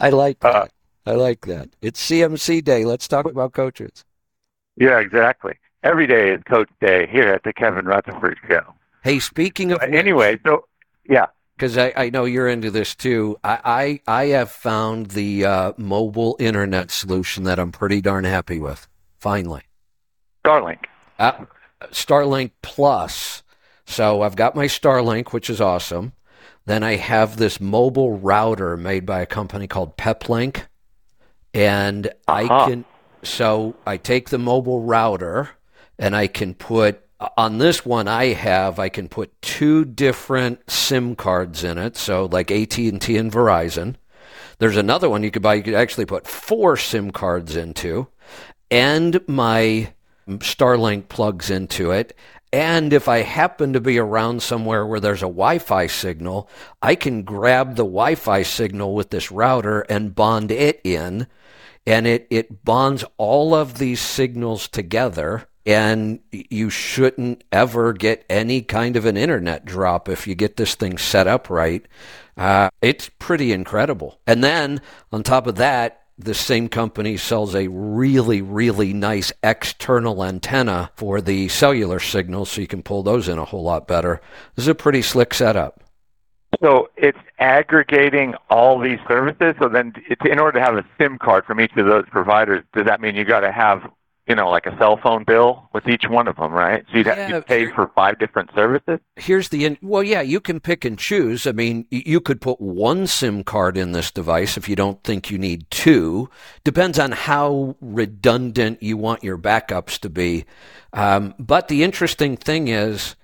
[0.00, 0.54] I like that.
[0.54, 0.66] Uh,
[1.06, 1.70] I like that.
[1.82, 2.84] It's CMC day.
[2.84, 4.04] Let's talk about coaches.
[4.76, 5.54] Yeah, exactly.
[5.82, 8.74] Every day is coach day here at the Kevin Rutherford Show.
[9.08, 10.66] Hey, speaking of anyway, so
[11.08, 13.38] yeah, because I, I know you're into this too.
[13.42, 18.58] I I, I have found the uh, mobile internet solution that I'm pretty darn happy
[18.58, 18.86] with.
[19.18, 19.62] Finally,
[20.44, 20.84] Starlink.
[21.18, 21.46] Uh,
[21.84, 23.42] Starlink Plus.
[23.86, 26.12] So I've got my Starlink, which is awesome.
[26.66, 30.66] Then I have this mobile router made by a company called Peplink,
[31.54, 32.34] and uh-huh.
[32.34, 32.84] I can.
[33.22, 35.48] So I take the mobile router
[35.98, 41.16] and I can put on this one I have I can put two different SIM
[41.16, 43.96] cards in it, so like AT&T and Verizon.
[44.58, 48.08] There's another one you could buy you could actually put four SIM cards into
[48.70, 49.92] and my
[50.28, 52.16] Starlink plugs into it.
[52.52, 56.48] And if I happen to be around somewhere where there's a Wi Fi signal,
[56.80, 61.26] I can grab the Wi Fi signal with this router and bond it in.
[61.86, 68.62] And it, it bonds all of these signals together and you shouldn't ever get any
[68.62, 71.84] kind of an internet drop if you get this thing set up right.
[72.38, 74.18] Uh, it's pretty incredible.
[74.26, 74.80] And then
[75.12, 81.20] on top of that, the same company sells a really, really nice external antenna for
[81.20, 84.22] the cellular signals, so you can pull those in a whole lot better.
[84.56, 85.84] This is a pretty slick setup.
[86.62, 89.54] So it's aggregating all these services.
[89.60, 89.92] So then,
[90.24, 93.14] in order to have a SIM card from each of those providers, does that mean
[93.14, 93.82] you got to have
[94.28, 96.84] you know, like a cell phone bill with each one of them, right?
[96.90, 99.00] So you'd, yeah, you'd pay for five different services.
[99.16, 101.46] Here's the in- well, yeah, you can pick and choose.
[101.46, 105.30] I mean, you could put one SIM card in this device if you don't think
[105.30, 106.28] you need two.
[106.62, 110.44] Depends on how redundant you want your backups to be.
[110.92, 113.16] Um, but the interesting thing is.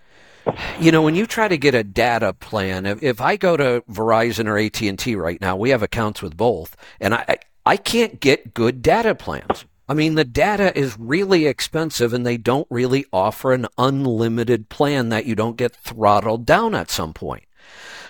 [0.78, 3.82] You know, when you try to get a data plan, if, if I go to
[3.90, 7.78] Verizon or AT and T right now, we have accounts with both, and I I
[7.78, 9.64] can't get good data plans.
[9.88, 15.10] I mean, the data is really expensive and they don't really offer an unlimited plan
[15.10, 17.44] that you don't get throttled down at some point.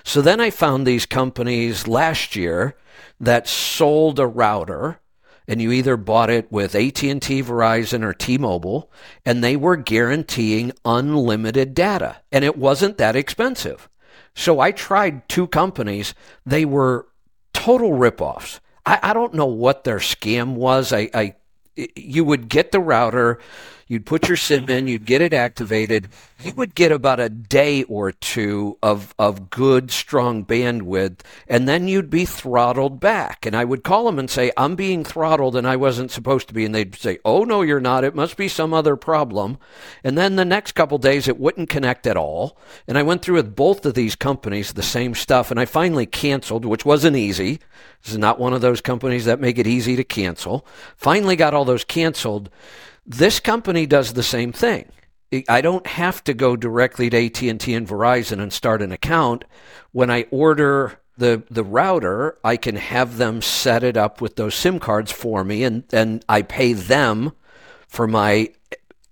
[0.05, 2.77] So then I found these companies last year
[3.19, 5.01] that sold a router
[5.49, 8.91] and you either bought it with AT&T, Verizon or T-Mobile
[9.25, 13.89] and they were guaranteeing unlimited data and it wasn't that expensive.
[14.37, 16.15] So I tried two companies.
[16.47, 17.09] They were
[17.53, 18.61] total ripoffs.
[18.87, 20.93] I, I don't know what their scam was.
[20.93, 21.37] I, I
[21.77, 23.39] you would get the router,
[23.87, 26.09] you'd put your SIM in, you'd get it activated.
[26.43, 31.89] You would get about a day or two of, of good, strong bandwidth, and then
[31.89, 33.47] you'd be throttled back.
[33.47, 36.55] And I would call them and say, I'm being throttled and I wasn't supposed to
[36.55, 36.65] be.
[36.65, 38.05] And they'd say, Oh, no, you're not.
[38.05, 39.59] It must be some other problem.
[40.03, 42.59] And then the next couple days, it wouldn't connect at all.
[42.87, 46.07] And I went through with both of these companies the same stuff, and I finally
[46.07, 47.61] canceled, which wasn't easy.
[48.03, 50.67] This is not one of those companies that make it easy to cancel.
[50.97, 52.51] Finally got all those canceled.
[53.07, 54.91] This company does the same thing.
[55.49, 59.45] I don't have to go directly to AT&T and Verizon and start an account.
[59.93, 64.55] When I order the the router, I can have them set it up with those
[64.55, 67.33] SIM cards for me, and and I pay them
[67.89, 68.51] for my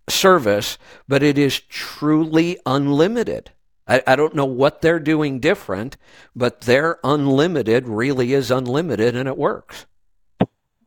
[0.08, 0.78] service.
[1.08, 3.50] But it is truly unlimited.
[3.86, 5.96] I, I don't know what they're doing different,
[6.36, 9.86] but their unlimited really is unlimited and it works.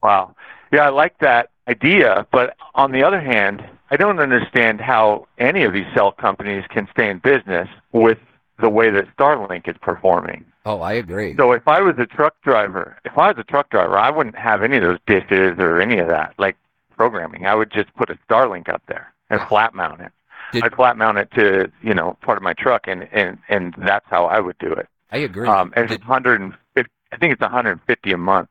[0.01, 0.35] Wow.
[0.71, 2.25] Yeah, I like that idea.
[2.31, 6.87] But on the other hand, I don't understand how any of these cell companies can
[6.91, 8.17] stay in business with
[8.59, 10.45] the way that Starlink is performing.
[10.65, 11.35] Oh, I agree.
[11.37, 14.37] So if I was a truck driver, if I was a truck driver, I wouldn't
[14.37, 16.55] have any of those dishes or any of that, like
[16.95, 17.45] programming.
[17.45, 20.11] I would just put a Starlink up there and flat mount it.
[20.51, 23.75] Did, I'd flat mount it to you know part of my truck, and and and
[23.79, 24.87] that's how I would do it.
[25.11, 25.47] I agree.
[25.47, 26.91] Um, and it's 150.
[27.11, 28.49] I think it's 150 a month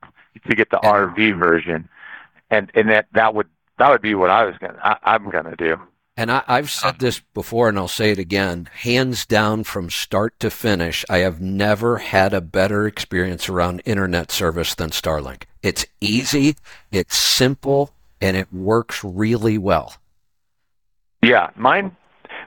[0.49, 0.93] to get the Yeah.
[0.93, 1.89] RV version,
[2.55, 3.49] and and that that would
[3.79, 5.79] that would be what I was gonna I, I'm gonna do.
[6.17, 8.69] And I, I've said this before, and I'll say it again.
[8.73, 14.31] Hands down, from start to finish, I have never had a better experience around internet
[14.31, 15.43] service than Starlink.
[15.61, 16.55] It's easy,
[16.93, 17.91] it's simple,
[18.21, 19.95] and it works really well.
[21.21, 21.97] Yeah, mine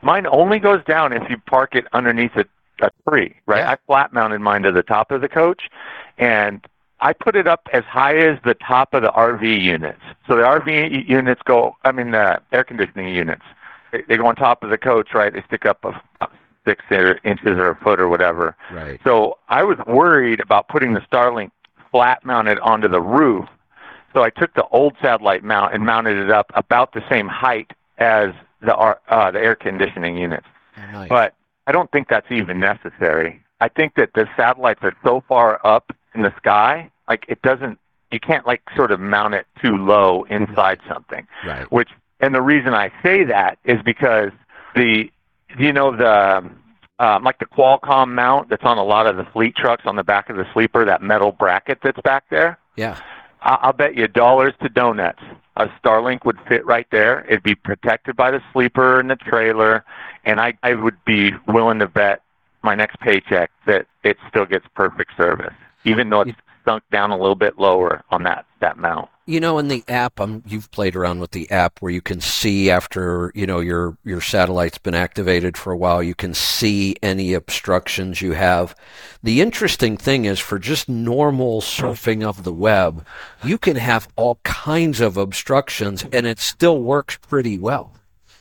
[0.02, 2.46] mine only goes down if you park it underneath a,
[2.82, 3.60] a tree, right?
[3.60, 3.72] Yeah.
[3.72, 5.64] I flat mounted mine to the top of the coach,
[6.18, 6.66] and
[7.00, 10.02] I put it up as high as the top of the RV units.
[10.28, 13.44] So the RV units go, I mean, the air conditioning units,
[13.92, 15.32] they, they go on top of the coach, right?
[15.32, 16.28] They stick up a,
[16.66, 16.84] six
[17.24, 18.56] inches or a foot or whatever.
[18.72, 19.00] Right.
[19.04, 21.52] So I was worried about putting the Starlink
[21.92, 23.48] flat mounted onto the roof.
[24.14, 27.72] So I took the old satellite mount and mounted it up about the same height
[28.00, 30.48] as the uh, the air conditioning units.
[30.92, 31.10] Nice.
[31.10, 31.36] But
[31.68, 33.42] I don't think that's even necessary.
[33.62, 37.80] I think that the satellites are so far up in the sky, like it doesn't,
[38.12, 41.28] you can't like sort of mount it too low inside something.
[41.46, 41.72] right.
[41.72, 41.90] Which,
[42.20, 44.32] and the reason I say that is because
[44.76, 45.10] the,
[45.58, 46.50] you know, the,
[47.00, 50.04] um, like the Qualcomm mount that's on a lot of the fleet trucks on the
[50.04, 52.58] back of the sleeper, that metal bracket that's back there.
[52.76, 53.00] Yeah.
[53.42, 55.22] I- I'll bet you dollars to donuts.
[55.58, 57.26] A Starlink would fit right there.
[57.28, 59.84] It'd be protected by the sleeper and the trailer,
[60.24, 62.22] and I, I would be willing to bet
[62.64, 65.54] my next paycheck that it still gets perfect service,
[65.88, 69.10] even though it's sunk down a little bit lower on that that mount.
[69.26, 72.22] You know, in the app, um, you've played around with the app where you can
[72.22, 76.96] see after you know your your satellite's been activated for a while, you can see
[77.02, 78.76] any obstructions you have.
[79.24, 83.06] The interesting thing is, for just normal surfing of the web,
[83.44, 87.94] you can have all kinds of obstructions, and it still works pretty well.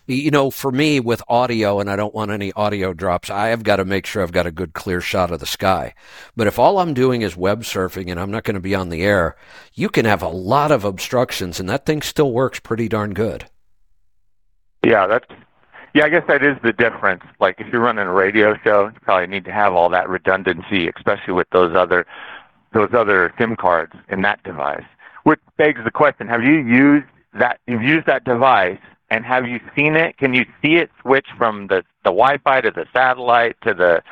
[0.09, 3.65] You know, for me with audio, and I don't want any audio drops, I have
[3.65, 5.95] got to make sure I've got a good clear shot of the sky.
[6.37, 8.91] But if all I'm doing is web surfing and I'm not going to be on
[8.91, 9.35] the air,
[9.74, 13.47] you can have a lot of obstructions and that thing still works pretty darn good.
[14.85, 15.27] Yeah, that's
[15.95, 16.05] yeah.
[16.05, 17.24] I guess that is the difference.
[17.41, 20.89] Like if you're running a radio show, you probably need to have all that redundancy,
[20.89, 22.07] especially with those other
[22.73, 24.85] those other SIM cards in that device.
[25.24, 27.59] Which begs the question: Have you used that?
[27.66, 28.78] You've used that device,
[29.11, 30.16] and have you seen it?
[30.19, 34.03] Can you see it switch from the the Wi-Fi to the satellite to the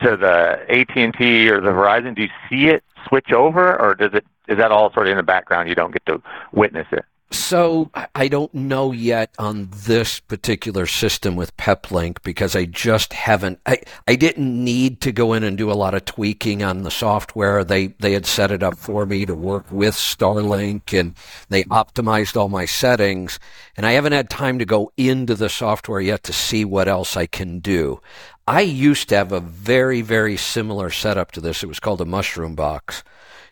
[0.00, 2.14] to the AT and T or the Verizon?
[2.14, 5.16] Do you see it switch over, or does it is that all sort of in
[5.16, 5.68] the background?
[5.68, 6.22] You don't get to
[6.52, 7.04] witness it.
[7.30, 13.60] So I- don't know yet on this particular system with Peplink because I just haven't.
[13.66, 16.90] I, I didn't need to go in and do a lot of tweaking on the
[16.90, 17.64] software.
[17.64, 21.14] They they had set it up for me to work with Starlink and
[21.48, 23.38] they optimized all my settings.
[23.76, 27.16] And I haven't had time to go into the software yet to see what else
[27.16, 28.00] I can do.
[28.48, 31.62] I used to have a very very similar setup to this.
[31.62, 33.02] It was called a mushroom box.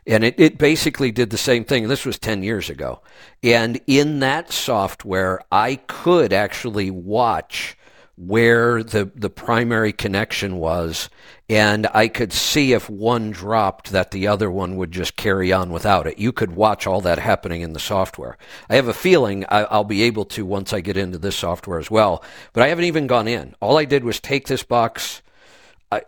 [0.07, 1.89] And it, it basically did the same thing.
[1.89, 3.01] This was 10 years ago.
[3.43, 7.77] And in that software, I could actually watch
[8.17, 11.09] where the, the primary connection was.
[11.49, 15.71] And I could see if one dropped that the other one would just carry on
[15.71, 16.19] without it.
[16.19, 18.39] You could watch all that happening in the software.
[18.71, 21.79] I have a feeling I, I'll be able to once I get into this software
[21.79, 22.23] as well.
[22.53, 23.55] But I haven't even gone in.
[23.61, 25.23] All I did was take this box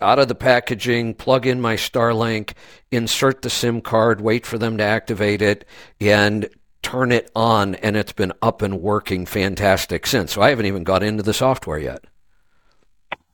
[0.00, 2.52] out of the packaging, plug in my Starlink,
[2.90, 5.64] insert the SIM card, wait for them to activate it,
[6.00, 6.48] and
[6.82, 10.32] turn it on, and it's been up and working fantastic since.
[10.32, 12.04] So I haven't even got into the software yet.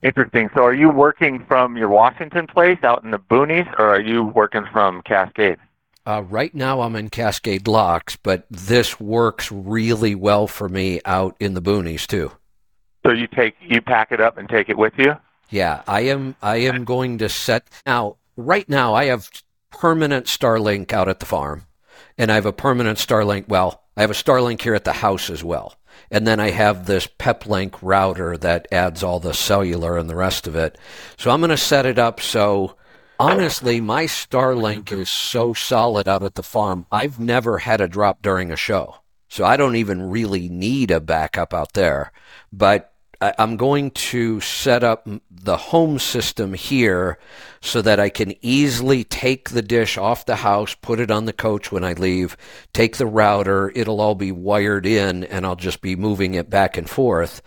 [0.03, 0.51] Interesting.
[0.55, 4.25] So, are you working from your Washington place out in the boonies, or are you
[4.25, 5.59] working from Cascade?
[6.05, 11.37] Uh, right now I'm in Cascade Locks, but this works really well for me out
[11.39, 12.33] in the boonies too.
[13.07, 15.15] So you take you pack it up and take it with you.
[15.53, 16.35] Yeah, I am.
[16.41, 18.17] I am going to set now.
[18.39, 19.31] Right now, I have
[19.71, 21.67] permanent Starlink out at the farm,
[22.17, 23.49] and I have a permanent Starlink.
[23.49, 25.77] Well, I have a Starlink here at the house as well,
[26.11, 30.47] and then I have this Peplink router that adds all the cellular and the rest
[30.47, 30.79] of it.
[31.19, 32.77] So I'm going to set it up so.
[33.21, 36.87] Honestly, my Starlink is so solid out at the farm.
[36.91, 38.97] I've never had a drop during a show.
[39.29, 42.11] So I don't even really need a backup out there.
[42.53, 42.92] But
[43.23, 47.19] I- I'm going to set up the home system here
[47.61, 51.33] so that I can easily take the dish off the house, put it on the
[51.33, 52.37] coach when I leave,
[52.73, 56.77] take the router, it'll all be wired in, and I'll just be moving it back
[56.77, 57.43] and forth.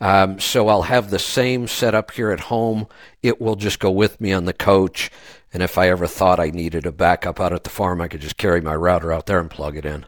[0.00, 2.86] Um, so I'll have the same setup here at home.
[3.22, 5.10] It will just go with me on the coach.
[5.52, 8.20] And if I ever thought I needed a backup out at the farm, I could
[8.20, 10.06] just carry my router out there and plug it in.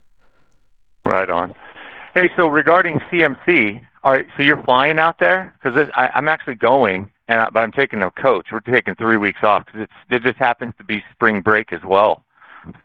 [1.05, 1.55] Right on.
[2.15, 7.11] Hey, so regarding CMC, all right, so you're flying out there because I'm actually going,
[7.29, 8.47] and I, but I'm taking a coach.
[8.53, 12.25] We're taking three weeks off because it just happens to be spring break as well.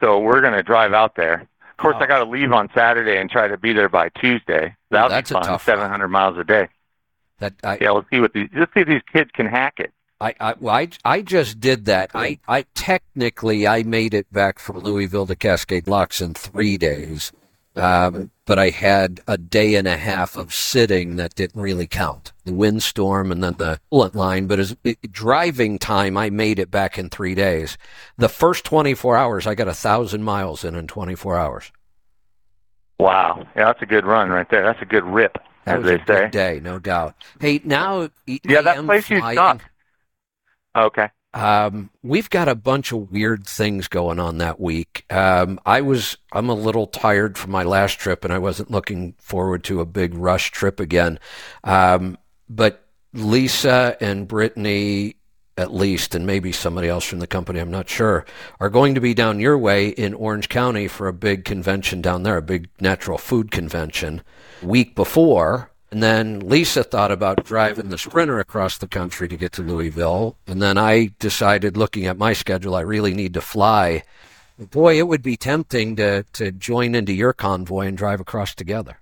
[0.02, 1.42] So we're going to drive out there.
[1.72, 2.04] Of course, Oh.
[2.04, 4.76] I got to leave on Saturday and try to be there by Tuesday.
[4.92, 5.48] That'll that's a be fun.
[5.50, 6.68] tough 700 miles a day.
[7.40, 8.48] That I, Yeah, let's see what these.
[8.56, 9.92] Let's see if these kids can hack it.
[10.22, 12.12] I, I, well, I, I just did that.
[12.16, 17.34] I, I technically I made it back from Louisville to Cascade Locks in three days,
[17.76, 22.32] um, but I had a day and a half of sitting that didn't really count.
[22.46, 26.72] The windstorm and then the bullet line, but as it, driving time, I made it
[26.72, 27.78] back in three days.
[28.18, 31.72] The first 24 hours, I got a thousand miles in in 24 hours.
[33.00, 33.46] Wow.
[33.56, 34.64] Yeah, that's a good run right there.
[34.64, 36.06] That's a good rip, That as was they a say.
[36.06, 37.16] good day, no doubt.
[37.40, 39.64] Hey, now Yeah, that place you suck.
[40.76, 41.10] Okay.
[41.36, 45.06] Um, we've got a bunch of weird things going on that week.
[45.12, 49.16] Um, I was, I'm a little tired from my last trip and I wasn't looking
[49.20, 51.20] forward to a big rush trip again.
[51.66, 52.18] Um,
[52.48, 55.18] but Lisa and Brittany,
[55.58, 58.26] at least, and maybe somebody else from the company, I'm not sure,
[58.62, 62.24] are going to be down your way in Orange County for a big convention down
[62.24, 64.22] there, a big natural food convention
[64.62, 65.70] week before.
[65.92, 70.36] And then Lisa thought about driving the Sprinter across the country to get to Louisville.
[70.48, 74.04] And then I decided, looking at my schedule, I really need to fly.
[74.58, 79.00] Boy, it would be tempting to, to join into your convoy and drive across together.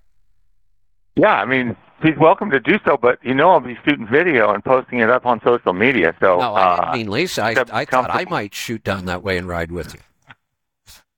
[1.16, 4.52] Yeah, I mean, he's welcome to do so, but you know I'll be shooting video
[4.52, 6.14] and posting it up on social media.
[6.20, 7.44] So, no, I uh, mean Lisa.
[7.44, 10.00] I, I thought I might shoot down that way and ride with you.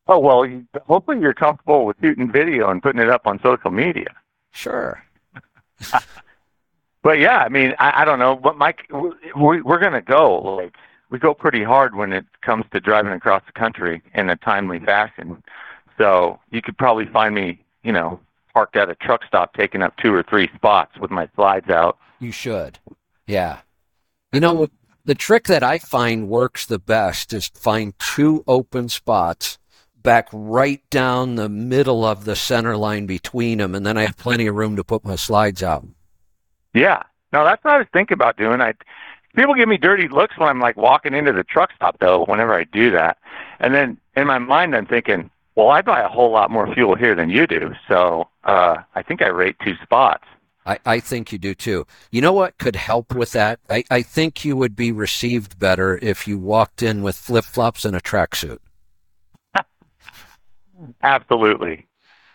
[0.06, 0.46] oh well,
[0.86, 4.14] hopefully you're comfortable with shooting video and putting it up on social media.
[4.52, 5.02] Sure.
[7.06, 10.38] But yeah, I mean, I, I don't know, but Mike, we, we're going to go.
[10.56, 10.74] Like,
[11.08, 14.80] we go pretty hard when it comes to driving across the country in a timely
[14.80, 15.40] fashion.
[15.98, 18.18] So you could probably find me, you know,
[18.52, 21.96] parked at a truck stop, taking up two or three spots with my slides out.
[22.18, 22.80] You should.
[23.24, 23.60] Yeah.
[24.32, 24.66] You know,
[25.04, 29.58] the trick that I find works the best is find two open spots
[30.06, 34.16] back right down the middle of the center line between them, and then I have
[34.16, 35.84] plenty of room to put my slides out.
[36.72, 37.02] Yeah.
[37.32, 38.60] No, that's what I was thinking about doing.
[38.60, 38.74] I
[39.34, 42.54] people give me dirty looks when I'm like walking into the truck stop though, whenever
[42.54, 43.18] I do that.
[43.58, 46.94] And then in my mind I'm thinking, well, I buy a whole lot more fuel
[46.94, 47.72] here than you do.
[47.88, 50.24] So uh I think I rate two spots.
[50.64, 51.84] I, I think you do too.
[52.12, 53.58] You know what could help with that?
[53.68, 57.84] I, I think you would be received better if you walked in with flip flops
[57.84, 58.58] and a tracksuit.
[61.02, 61.86] Absolutely.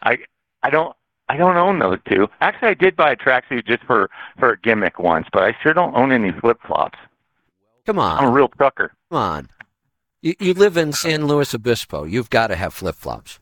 [0.02, 0.18] I
[0.64, 0.96] I don't
[1.30, 2.28] I don't own those two.
[2.42, 4.10] Actually I did buy a tracksuit just for
[4.40, 7.00] for a gimmick once, but I sure don't own any flip flops.
[7.86, 8.94] Come on, I'm a real trucker.
[9.10, 9.50] come on.
[10.22, 12.04] You, you live in San Luis Obispo.
[12.04, 13.40] You've got to have flip flops.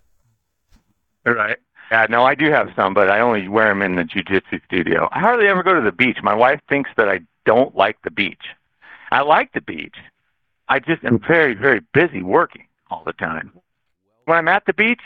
[1.26, 1.58] Right.
[1.92, 5.10] Yeah, no, I do have some, but I only wear them in the jujitsu studio.
[5.12, 6.20] I hardly ever go to the beach.
[6.24, 8.46] My wife thinks that I don't like the beach.
[9.12, 9.96] I like the beach.
[10.70, 13.52] I just am very, very busy working all the time.
[14.30, 15.02] When I'm at the beach,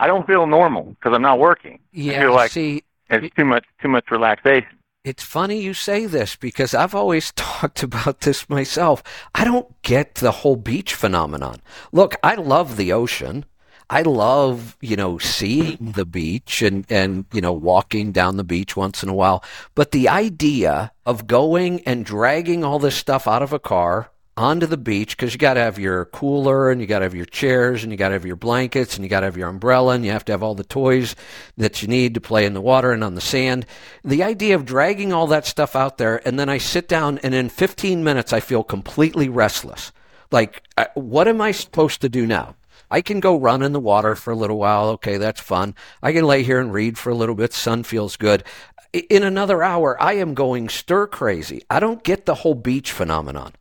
[0.00, 1.74] I don't feel normal because I'm not working.
[1.74, 4.66] I Yeah, feel like see, it's too much, too much relaxation.
[5.04, 9.04] It's funny you say this because I've always talked about this myself.
[9.32, 11.60] I don't get the whole beach phenomenon.
[11.92, 13.44] Look, I love the ocean.
[13.88, 18.76] I love, you know, seeing the beach and, and, you know, walking down the beach
[18.76, 19.44] once in a while.
[19.76, 24.66] But the idea of going and dragging all this stuff out of a car onto
[24.66, 27.24] the beach, because you got to have your cooler and you got to have your
[27.24, 29.94] chairs and you got to have your blankets and you got to have your umbrella
[29.94, 31.14] and you have to have all the toys
[31.56, 33.66] that you need to play in the water and on the sand.
[34.02, 37.34] The idea of dragging all that stuff out there and then I sit down and
[37.34, 39.92] in 15 minutes I feel completely restless.
[40.30, 42.56] Like, uh, what am I supposed to do now?
[42.90, 44.88] I can go run in the water for a little while.
[44.90, 45.74] Okay, that's fun.
[46.02, 47.52] I can lay here and read for a little bit.
[47.52, 48.44] Sun feels good.
[48.92, 51.62] In another hour, I am going stir crazy.
[51.68, 53.54] I don't get the whole beach phenomenon.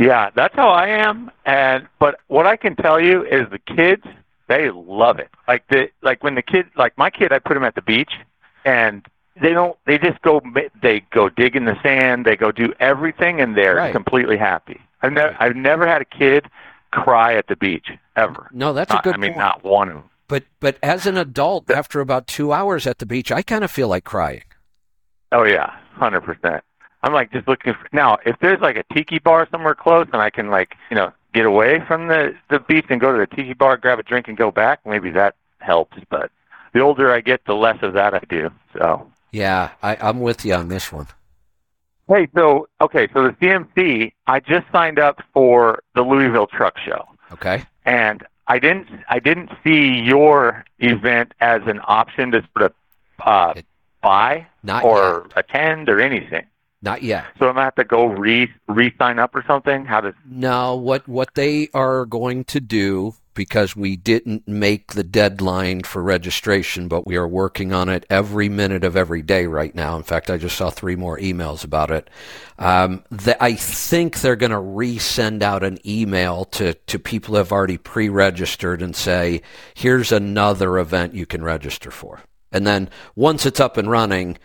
[0.00, 1.30] Yeah, that's how I am.
[1.44, 4.02] And but what I can tell you is the kids
[4.48, 5.28] they love it.
[5.46, 8.12] Like the like when the kid like my kid, I put him at the beach,
[8.64, 9.06] and
[9.40, 9.76] they don't.
[9.86, 10.40] They just go.
[10.82, 12.24] They go dig in the sand.
[12.24, 13.92] They go do everything, and they're Right.
[13.92, 14.80] completely happy.
[15.02, 16.46] I've never I've never had a kid
[16.92, 18.48] cry at the beach ever.
[18.52, 19.38] No, that's a Not- good I mean, point.
[19.38, 20.04] not one of them.
[20.28, 23.70] But but as an adult, after about two hours at the beach, I kind of
[23.70, 24.42] feel like crying.
[25.32, 26.64] Oh yeah, hundred percent.
[27.02, 28.18] I'm like just looking for now.
[28.26, 31.46] If there's like a tiki bar somewhere close, and I can like you know get
[31.46, 34.36] away from the the beach and go to the tiki bar, grab a drink, and
[34.36, 35.96] go back, maybe that helps.
[36.10, 36.30] But
[36.72, 38.50] the older I get, the less of that I do.
[38.76, 41.06] So Yeah, I, I'm with you on this one.
[42.08, 47.06] hey, so okay, so the CMC, I just signed up for the Louisville Truck Show,
[47.32, 47.64] Okay.
[47.86, 52.72] and I didn't I didn't see your event as an option to sort of
[53.26, 53.66] uh, It-
[54.02, 54.46] buy
[54.82, 56.44] or attend or anything.
[56.82, 57.26] Not yet.
[57.38, 59.84] So I'm gonna have to go re re sign up or something.
[59.84, 60.14] How does?
[60.24, 66.02] No, what what they are going to do because we didn't make the deadline for
[66.02, 69.96] registration, but we are working on it every minute of every day right now.
[69.96, 72.10] In fact, I just saw three more emails about it.
[72.58, 77.38] Um, the, I think they're going to resend out an email to, to people who
[77.38, 79.42] have already pre registered and say,
[79.74, 82.20] here's another event you can register for.
[82.52, 84.38] And then once it's up and running,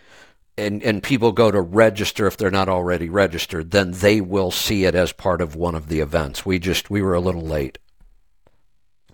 [0.57, 4.85] and, and people go to register if they're not already registered, then they will see
[4.85, 6.45] it as part of one of the events.
[6.45, 7.77] We just we were a little late.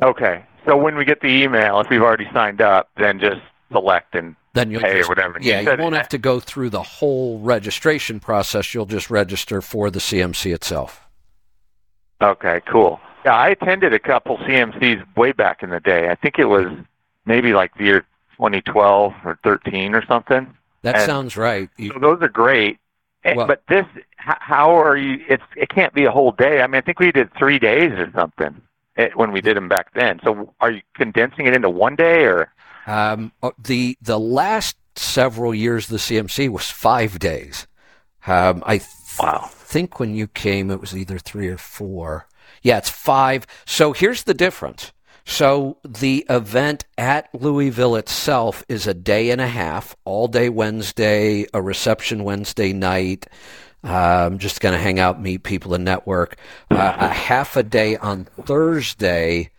[0.02, 0.44] Okay.
[0.66, 3.42] So when we get the email, if we've already signed up, then just
[3.72, 5.38] select and then you'll pay just, or whatever.
[5.42, 8.74] Yeah, you, you won't have to go through the whole registration process.
[8.74, 11.08] You'll just register for the CMC itself.
[12.22, 13.00] Okay, cool.
[13.26, 16.10] Yeah, I attended a couple CMCs way back in the day.
[16.10, 16.68] I think it was
[17.26, 18.02] maybe like the year
[18.38, 20.54] 2012 or 13 or something.
[20.84, 21.70] That And- sounds right.
[21.78, 22.78] You- So those are great.
[23.24, 23.86] Well- but this,
[24.18, 25.24] how are you?
[25.30, 26.62] It's it can't be a whole day.
[26.62, 28.60] I mean, I think we did three days or something
[28.98, 30.20] eh, when we did them back then.
[30.24, 32.52] So are you condensing it into one day or?
[32.88, 37.68] Um, uh, the the last several years of the CMC was five days.
[38.26, 38.90] Um, I th-
[39.20, 39.50] Wow.
[39.52, 42.28] think when you came, it was either three or four.
[42.64, 43.46] Yeah, it's five.
[43.66, 44.92] So here's the difference.
[45.26, 51.46] So the event at Louisville itself is a day and a half, all day Wednesday,
[51.54, 53.28] a reception Wednesday night.
[53.84, 56.38] Um, just going to hang out, meet people, and network.
[56.70, 59.50] Uh, a half a day on Thursday,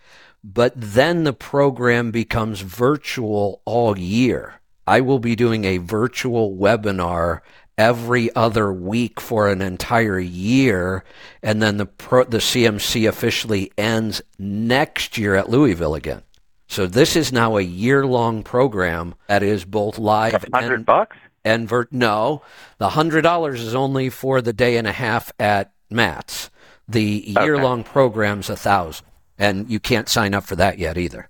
[0.44, 4.60] but then the program becomes virtual all year.
[4.86, 7.40] I will be doing a virtual webinar
[7.78, 11.04] every other week for an entire year,
[11.42, 16.22] and then the pro, the CMC officially ends next year at Louisville again.
[16.68, 21.16] So this is now a year long program that is both live hundred and bucks?
[21.44, 22.42] and ver- no,
[22.78, 26.50] the hundred dollars is only for the day and a half at MATS.
[26.88, 29.06] The year long program's a thousand,
[29.38, 31.28] and you can't sign up for that yet either.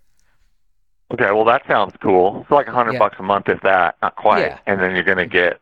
[1.13, 2.41] Okay, well that sounds cool.
[2.43, 2.99] It's like a hundred Yeah.
[3.01, 4.41] bucks a month, if that, not quite.
[4.47, 4.59] Yeah.
[4.67, 5.61] And then you're gonna get.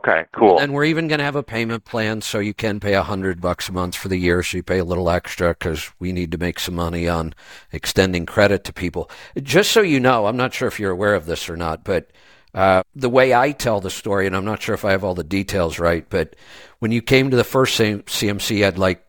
[0.00, 0.58] Okay, cool.
[0.58, 3.38] And we're even going to have a payment plan, so you can pay a hundred
[3.38, 6.32] bucks a month for the year, so you pay a little extra because we need
[6.32, 7.34] to make some money on
[7.70, 9.10] extending credit to people.
[9.42, 12.10] Just so you know, I'm not sure if you're aware of this or not, but
[12.54, 15.14] uh, the way I tell the story, and I'm not sure if I have all
[15.14, 16.34] the details right, but
[16.78, 19.04] when you came to the first CMC, you had like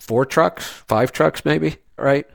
[0.00, 2.26] four trucks, five trucks, maybe, right?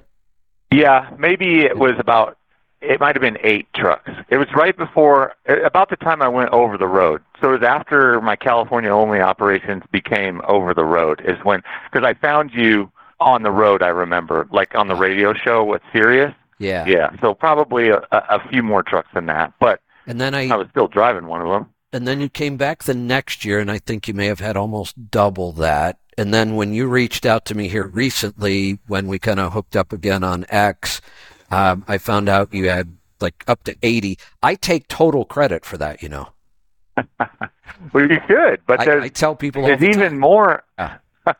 [0.72, 2.38] Yeah, maybe it was about.
[2.82, 4.12] It might have been eight trucks.
[4.30, 5.34] It was right before,
[5.66, 7.22] about the time I went over the road.
[7.41, 11.22] So it was after my California only operations became over the road.
[11.26, 13.82] Is when because I found you on the road.
[13.82, 16.34] I remember, like on the radio show with Sirius.
[16.60, 16.86] Yeah.
[16.88, 17.10] Yeah.
[17.22, 20.56] So probably a, a a few more trucks than that, but And then I, I
[20.56, 21.68] was still driving one of them.
[21.94, 24.58] And then you came back the next year, and I think you may have had
[24.58, 25.99] almost double that.
[26.18, 29.76] And then when you reached out to me here recently, when we kind of hooked
[29.76, 30.99] up again on X,
[31.52, 34.18] um, I found out you had like up to 80.
[34.44, 36.30] I take total credit for that, you know.
[37.94, 40.64] Well, you should, but I, there's I tell people there's the even more.
[40.80, 40.98] Yeah.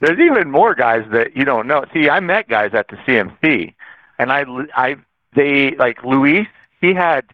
[0.00, 1.84] there's even more guys that you don't know.
[1.92, 3.74] See, I met guys at the CMC,
[4.18, 4.44] and I,
[4.74, 4.96] I,
[5.34, 6.46] they like Luis.
[6.80, 7.24] He had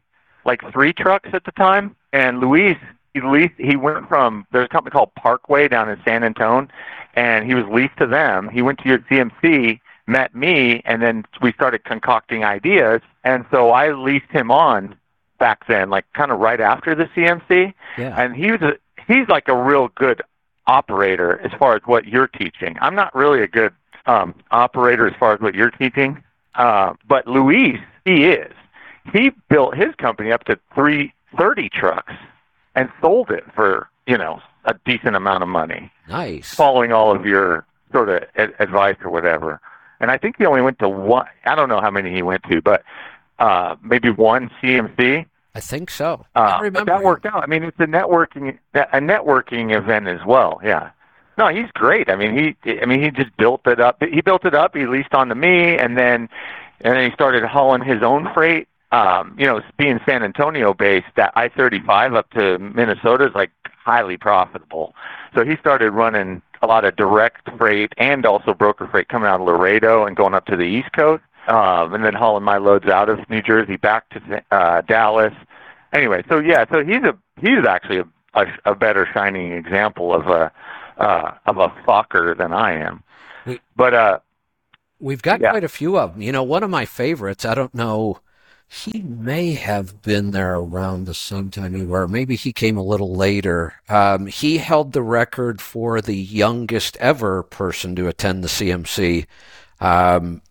[0.44, 2.76] like three trucks at the time, and Luis,
[3.14, 3.54] he leased.
[3.58, 6.68] He went from there's a company called Parkway down in San Antonio,
[7.14, 8.48] and he was leased to them.
[8.48, 13.00] He went to your CMC, met me, and then we started concocting ideas.
[13.24, 14.96] And so I leased him on
[15.38, 18.14] back then, like kind of right after the CMC Yeah.
[18.20, 18.72] and he was a,
[19.06, 20.22] he's like a real good
[20.66, 22.76] operator as far as what you're teaching.
[22.80, 23.72] I'm not really a good
[24.06, 26.22] um, operator as far as what you're teaching,
[26.54, 28.52] uh, but Luis, he is.
[29.12, 32.12] He built his company up to three thirty trucks
[32.74, 36.52] and sold it for you know a decent amount of money, Nice.
[36.54, 39.60] following all of your sort of ad- advice or whatever.
[40.00, 41.26] And I think he only went to one.
[41.44, 42.84] I don't know how many he went to, but
[43.38, 45.26] uh, maybe one CMC.
[45.54, 46.26] I think so.
[46.34, 46.92] Uh, I but remember.
[46.92, 47.42] that worked out.
[47.42, 50.60] I mean, it's a networking a networking event as well.
[50.62, 50.90] Yeah.
[51.38, 52.10] No, he's great.
[52.10, 54.02] I mean, he I mean he just built it up.
[54.02, 54.76] He built it up.
[54.76, 56.28] He leased on to me, and then
[56.80, 58.68] and then he started hauling his own freight.
[58.92, 63.34] Um, you know, being San Antonio based, that I thirty five up to Minnesota is
[63.34, 63.50] like
[63.84, 64.94] highly profitable.
[65.34, 69.40] So he started running a lot of direct freight and also broker freight coming out
[69.40, 72.86] of Laredo and going up to the East Coast, um, and then hauling my loads
[72.86, 75.34] out of New Jersey back to uh, Dallas.
[75.92, 78.04] Anyway, so yeah, so he's a he's actually a,
[78.34, 80.52] a, a better shining example of a
[80.98, 83.02] uh, of a fucker than I am.
[83.76, 84.18] But uh,
[84.98, 85.50] We've got Yeah.
[85.50, 86.22] quite a few of them.
[86.22, 88.20] You know, one of my favorites, I don't know
[88.68, 92.08] He may have been there around the same time you were.
[92.08, 93.74] Maybe he came a little later.
[93.88, 99.26] Um, he held the record for the youngest ever person to attend the CMC.
[99.80, 100.42] Um,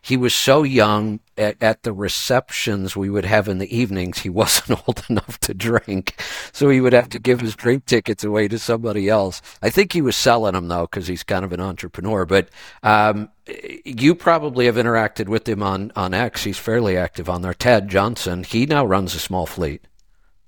[0.00, 4.28] he was so young at, at, the receptions we would have in the evenings he
[4.42, 6.20] wasn't old enough to drink.
[6.52, 9.42] So he would have to give his drink tickets away to somebody else.
[9.62, 12.24] I think he was selling them though because he's kind of an entrepreneur.
[12.26, 12.48] But
[12.82, 13.30] um,
[13.84, 16.44] you probably have interacted with him on, on x.
[16.44, 17.54] He's fairly active on there.
[17.54, 19.86] Ted johnson he now runs a small fleet.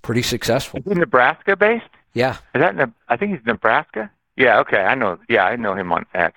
[0.03, 0.81] Pretty successful.
[0.81, 1.85] Is he nebraska based
[2.15, 2.37] yeah.
[2.55, 4.11] Is that i think he's nebraska?
[4.37, 6.37] Yeah okay i know yeah i know him on x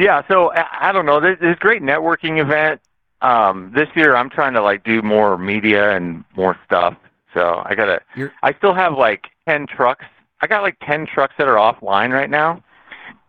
[0.00, 1.20] yeah, so I don't know.
[1.20, 2.80] There's a great networking event.
[3.20, 6.96] Um, this year, I'm trying to like do more media and more stuff.
[7.34, 8.00] So I gotta.
[8.16, 8.32] You're...
[8.42, 10.06] I still have like ten trucks.
[10.40, 12.62] I got like ten trucks that are offline right now,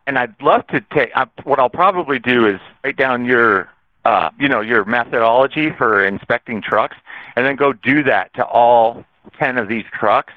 [0.08, 1.12] and I'd love to take.
[1.14, 3.70] I, what I'll probably do is write down your,
[4.06, 6.96] uh, you know, your methodology for inspecting trucks,
[7.36, 9.04] and then go do that to all
[9.38, 10.34] ten of these trucks,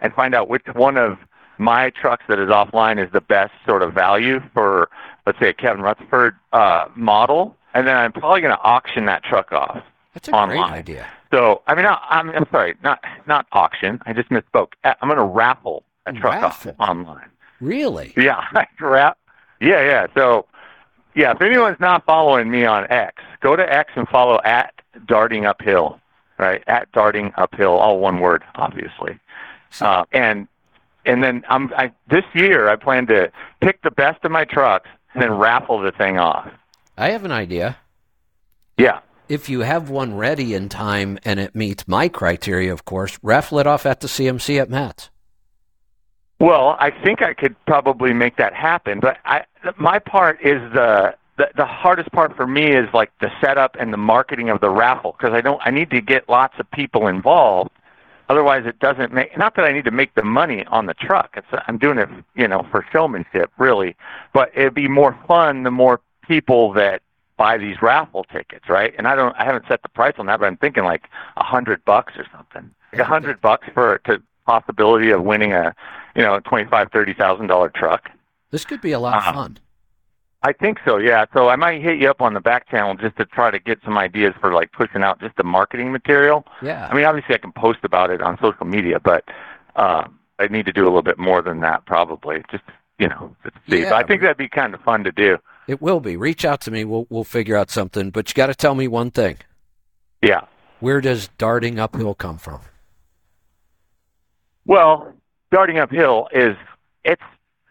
[0.00, 1.18] and find out which one of
[1.58, 4.88] my trucks that is offline is the best sort of value for
[5.26, 9.22] let's say a Kevin Rutherford uh, model, and then I'm probably going to auction that
[9.24, 9.82] truck off.
[10.14, 10.58] That's a online.
[10.58, 11.06] great idea.
[11.32, 14.00] So I mean, I'm I'm sorry, not not auction.
[14.04, 14.72] I just misspoke.
[14.84, 16.74] I'm going to raffle a truck raffle.
[16.78, 17.30] off online.
[17.60, 18.12] Really?
[18.16, 18.44] Yeah,
[18.80, 19.18] rap.
[19.60, 20.06] Yeah, yeah.
[20.14, 20.46] So
[21.14, 24.74] yeah, if anyone's not following me on X, go to X and follow at
[25.06, 25.98] darting uphill.
[26.38, 29.18] Right at darting uphill, all one word, obviously.
[29.80, 30.48] Uh, and
[31.04, 33.30] and then I'm I, this year I plan to
[33.60, 36.50] pick the best of my trucks and then raffle the thing off.
[36.96, 37.76] I have an idea.
[38.78, 39.00] Yeah.
[39.28, 43.58] If you have one ready in time and it meets my criteria, of course, raffle
[43.58, 45.10] it off at the CMC at MATS.
[46.38, 49.44] Well, I think I could probably make that happen, but I
[49.78, 53.92] my part is the the, the hardest part for me is like the setup and
[53.92, 57.06] the marketing of the raffle because I don't I need to get lots of people
[57.06, 57.70] involved
[58.32, 59.36] Otherwise, it doesn't make.
[59.36, 61.34] Not that I need to make the money on the truck.
[61.36, 63.94] It's I'm doing it, you know, for showmanship, really.
[64.32, 67.02] But it'd be more fun the more people that
[67.36, 68.94] buy these raffle tickets, right?
[68.96, 71.44] And I don't, I haven't set the price on that, but I'm thinking like a
[71.44, 72.70] hundred bucks or something.
[72.94, 75.74] Like a hundred bucks for to possibility of winning a,
[76.16, 78.08] you know, twenty five, thirty thousand dollar truck.
[78.50, 79.32] This could be a lot of uh-huh.
[79.34, 79.58] fun.
[80.44, 81.26] I think so, yeah.
[81.32, 83.78] So I might hit you up on the back channel just to try to get
[83.84, 86.44] some ideas for like pushing out just the marketing material.
[86.60, 86.88] Yeah.
[86.90, 89.24] I mean, obviously I can post about it on social media, but
[89.76, 90.08] uh,
[90.40, 92.42] I need to do a little bit more than that probably.
[92.50, 92.64] Just
[92.98, 93.34] you know,
[93.68, 93.80] see.
[93.80, 95.38] Yeah, but I think that'd be kind of fun to do.
[95.68, 96.16] It will be.
[96.16, 96.84] Reach out to me.
[96.84, 98.10] We'll we'll figure out something.
[98.10, 99.38] But you got to tell me one thing.
[100.22, 100.42] Yeah.
[100.80, 102.60] Where does darting uphill come from?
[104.66, 105.12] Well,
[105.50, 106.56] darting uphill is
[107.04, 107.22] it's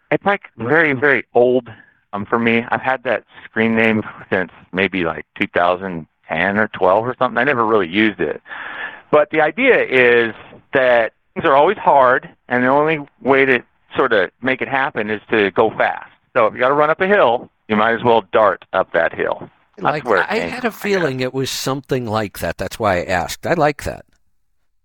[0.09, 1.69] it's like very very old
[2.13, 2.63] um, for me.
[2.69, 7.37] I've had that screen name since maybe like 2010 or 12 or something.
[7.37, 8.41] I never really used it.
[9.11, 10.33] But the idea is
[10.73, 13.63] that things are always hard, and the only way to
[13.95, 16.09] sort of make it happen is to go fast.
[16.35, 18.93] So if you got to run up a hill, you might as well dart up
[18.93, 19.49] that hill.
[19.77, 22.57] Like, I had a feeling it was something like that.
[22.57, 23.47] That's why I asked.
[23.47, 24.05] I like that.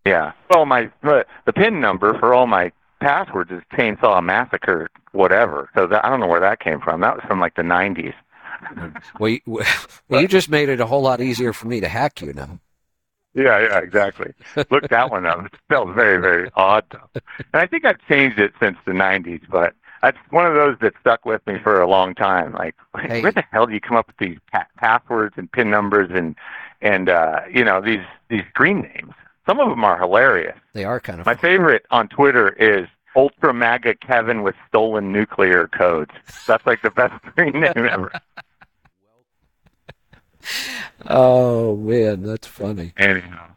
[0.07, 0.32] Yeah.
[0.51, 5.70] Well, my the pin number for all my passwords is Chainsaw Massacre, whatever.
[5.74, 7.01] So that, I don't know where that came from.
[7.01, 8.14] That was from like the '90s.
[9.20, 9.40] well, you,
[10.09, 12.60] well, you just made it a whole lot easier for me to hack you now.
[13.35, 14.32] Yeah, yeah, exactly.
[14.70, 15.44] Look that one up.
[15.44, 17.20] It spelled very, very odd, though.
[17.52, 20.94] And I think I've changed it since the '90s, but that's one of those that
[21.01, 22.52] stuck with me for a long time.
[22.52, 23.23] Like, hey.
[23.23, 26.35] where the hell do you come up with these pa- passwords and pin numbers and
[26.81, 29.12] and uh, you know these these screen names?
[29.47, 30.56] Some of them are hilarious.
[30.73, 31.27] They are kind of.
[31.27, 36.10] My favorite on Twitter is Ultra MAGA Kevin with stolen nuclear codes.
[36.47, 38.10] That's like the best screen name ever.
[41.06, 42.93] oh man, that's funny.
[42.97, 43.51] Anyhow.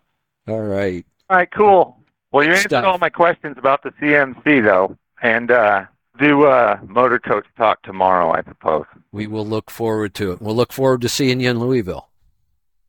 [0.48, 1.06] All right.
[1.30, 1.98] All right, cool.
[2.32, 5.86] Well, you answered all my questions about the CMC though, and uh,
[6.20, 8.86] do uh, Motor Coach talk tomorrow, I suppose.
[9.12, 10.42] We will look forward to it.
[10.42, 12.10] We'll look forward to seeing you in Louisville.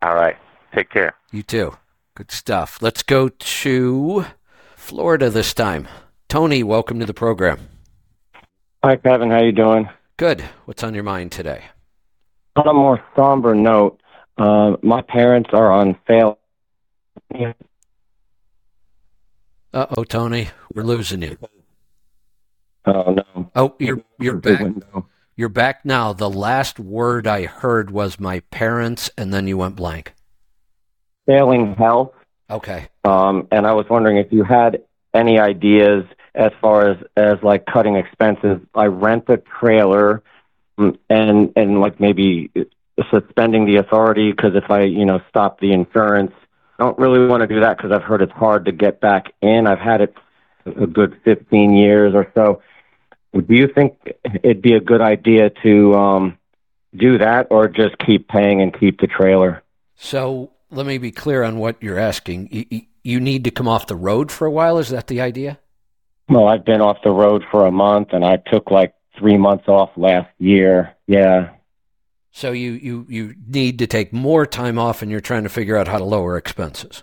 [0.02, 0.36] All right.
[0.74, 1.14] Take care.
[1.32, 1.74] You too.
[2.14, 2.82] Good stuff.
[2.82, 4.26] Let's go to
[4.76, 5.86] Florida this time.
[6.28, 7.68] Tony, welcome to the program.
[8.82, 9.30] Hi, Kevin.
[9.30, 9.88] How you doing?
[10.16, 10.42] Good.
[10.64, 11.66] What's on your mind today?
[12.56, 14.00] On a more somber note,
[14.38, 16.38] uh, my parents are on fail.
[19.72, 21.38] Uh oh, Tony, we're losing you.
[22.86, 23.50] Oh no!
[23.54, 24.66] Oh, you're you're back.
[25.36, 26.12] You're back now.
[26.12, 30.12] The last word I heard was my parents, and then you went blank
[31.30, 32.12] failing health.
[32.50, 32.88] Okay.
[33.04, 34.82] Um, and I was wondering if you had
[35.14, 36.04] any ideas
[36.34, 38.58] as far as as like cutting expenses.
[38.74, 40.22] I rent a trailer,
[40.78, 42.50] mm, and and like maybe
[43.10, 46.32] suspending the authority because if I, you know, stop the insurance,
[46.78, 49.32] I don't really want to do that because I've heard it's hard to get back
[49.40, 49.66] in.
[49.66, 50.14] I've had it
[50.66, 52.62] a good 15 years or so.
[53.32, 53.96] Do you think
[54.42, 56.38] it'd be a good idea to um,
[56.94, 59.62] do that or just keep paying and keep the trailer?
[59.94, 62.48] So let me be clear on what you're asking.
[62.50, 64.78] You, you need to come off the road for a while.
[64.78, 65.58] Is that the idea?
[66.28, 69.66] Well, I've been off the road for a month and I took like three months
[69.66, 70.94] off last year.
[71.06, 71.50] Yeah.
[72.30, 75.76] So you, you, you need to take more time off and you're trying to figure
[75.76, 77.02] out how to lower expenses.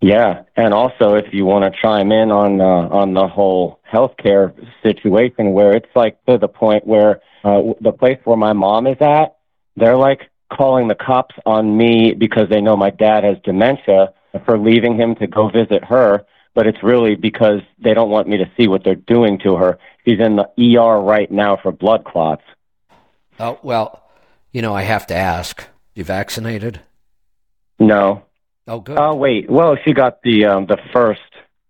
[0.00, 4.54] Yeah, and also if you want to chime in on uh, on the whole healthcare
[4.80, 8.98] situation, where it's like to the point where uh, the place where my mom is
[9.00, 9.36] at,
[9.76, 14.12] they're like calling the cops on me because they know my dad has dementia
[14.44, 18.36] for leaving him to go visit her, but it's really because they don't want me
[18.38, 19.78] to see what they're doing to her.
[20.04, 22.42] She's in the ER right now for blood clots.
[23.40, 24.02] Oh well,
[24.52, 25.64] you know I have to ask.
[25.94, 26.80] You vaccinated?
[27.78, 28.24] No.
[28.66, 28.98] Oh, good.
[28.98, 29.50] Oh, wait.
[29.50, 31.20] Well, she got the um, the first.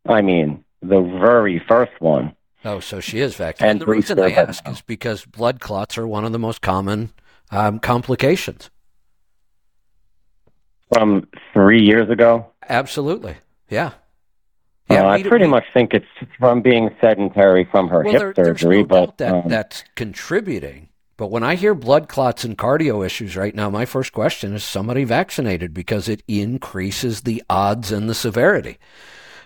[0.06, 2.34] I mean, the very first one.
[2.64, 3.70] Oh, so she is vaccinated.
[3.70, 7.12] And the reason I ask is because blood clots are one of the most common
[7.50, 8.70] um, complications.
[10.92, 12.46] From three years ago.
[12.68, 13.36] Absolutely.
[13.68, 13.92] Yeah.
[14.90, 16.06] Yeah, uh, I pretty we, much think it's
[16.38, 20.88] from being sedentary from her well, hip there, surgery, no but that, um, that's contributing.
[21.18, 24.64] But when I hear blood clots and cardio issues right now, my first question is
[24.64, 28.78] somebody vaccinated because it increases the odds and the severity.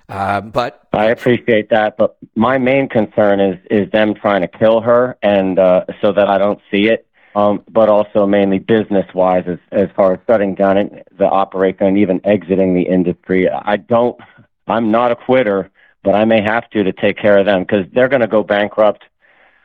[0.08, 4.82] Uh, but I appreciate that, but my main concern is is them trying to kill
[4.82, 7.06] her, and uh, so that I don't see it.
[7.34, 11.98] Um, but also mainly business wise, as as far as shutting down the operation and
[11.98, 13.48] even exiting the industry.
[13.48, 14.20] I don't.
[14.66, 15.70] I'm not a quitter,
[16.04, 19.04] but I may have to take care of them because they're going to go bankrupt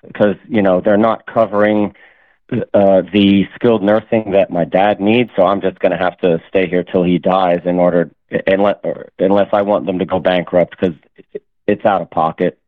[0.06, 1.94] because you know they're not covering
[2.52, 5.30] uh, the skilled nursing that my dad needs.
[5.36, 8.12] So I'm just going to have to stay here till he dies in order
[8.46, 8.78] unless
[9.20, 10.96] unless I want them to go bankrupt because
[11.68, 12.60] it's out of pocket.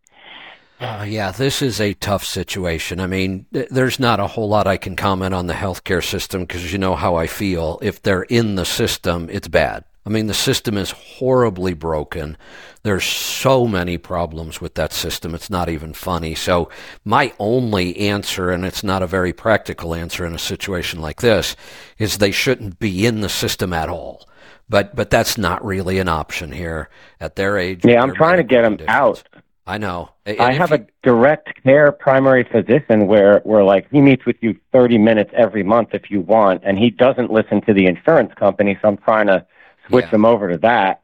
[0.79, 3.01] Uh, yeah, this is a tough situation.
[3.01, 6.41] I mean, th- there's not a whole lot I can comment on the healthcare system
[6.41, 7.79] because you know how I feel.
[7.81, 9.83] If they're in the system, it's bad.
[10.05, 12.37] I mean, the system is horribly broken.
[12.83, 15.35] There's so many problems with that system.
[15.35, 16.33] It's not even funny.
[16.33, 16.69] So
[17.03, 21.57] my only answer, and it's not a very practical answer in a situation like this,
[21.97, 24.29] is they shouldn't be in the system at all.
[24.69, 26.89] But but that's not really an option here
[27.19, 27.83] at their age.
[27.83, 29.23] Yeah, I'm trying to get them out.
[29.69, 30.09] I know.
[30.25, 34.37] And I have you, a direct care primary physician where where like he meets with
[34.41, 38.33] you 30 minutes every month if you want, and he doesn't listen to the insurance
[38.33, 38.79] company.
[38.81, 39.45] So I'm trying to
[39.87, 40.11] switch yeah.
[40.11, 41.03] them over to that.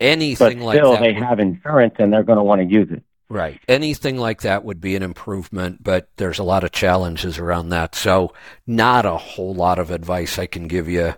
[0.00, 1.00] Anything but like still, that.
[1.02, 3.02] they would, have insurance and they're going to want to use it.
[3.28, 3.60] Right.
[3.68, 7.94] Anything like that would be an improvement, but there's a lot of challenges around that.
[7.94, 8.32] So,
[8.66, 11.14] not a whole lot of advice I can give you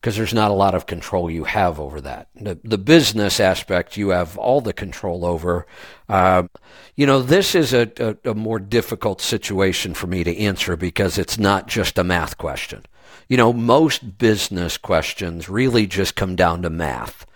[0.00, 2.28] because there's not a lot of control you have over that.
[2.34, 5.66] The, the business aspect you have all the control over.
[6.08, 6.44] Uh,
[6.94, 11.18] you know, this is a, a, a more difficult situation for me to answer because
[11.18, 12.84] it's not just a math question.
[13.28, 17.26] You know, most business questions really just come down to math.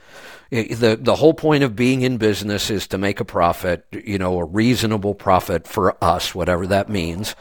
[0.50, 4.38] The, the whole point of being in business is to make a profit, you know,
[4.38, 7.36] a reasonable profit for us, whatever that means.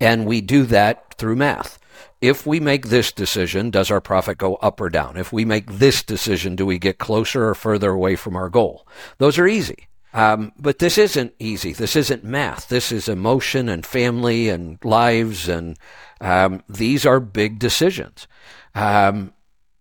[0.00, 1.78] And we do that through math.
[2.20, 5.16] If we make this decision, does our profit go up or down?
[5.16, 8.86] If we make this decision, do we get closer or further away from our goal?
[9.18, 9.88] Those are easy.
[10.14, 11.74] Um, but this isn't easy.
[11.74, 12.68] This isn't math.
[12.68, 15.76] This is emotion and family and lives, and
[16.22, 18.26] um, these are big decisions.
[18.74, 19.34] Um,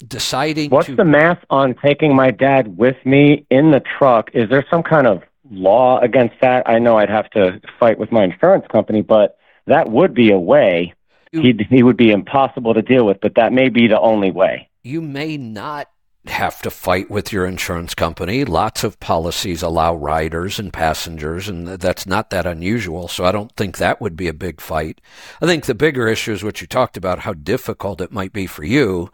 [0.06, 0.72] deciding.
[0.72, 4.30] What's to, the math on taking my dad with me in the truck?
[4.34, 6.68] Is there some kind of law against that?
[6.68, 9.38] I know I'd have to fight with my insurance company, but
[9.68, 10.94] that would be a way.
[11.41, 14.70] He he would be impossible to deal with, but that may be the only way.
[14.84, 15.90] You may not
[16.28, 18.45] have to fight with your insurance company.
[18.45, 23.07] Lots of policies allow riders and passengers, and that's not that unusual.
[23.07, 25.02] So I don't think that would be a big fight.
[25.41, 28.48] I think the bigger issue is what you talked about, how difficult it might be
[28.48, 29.12] for you.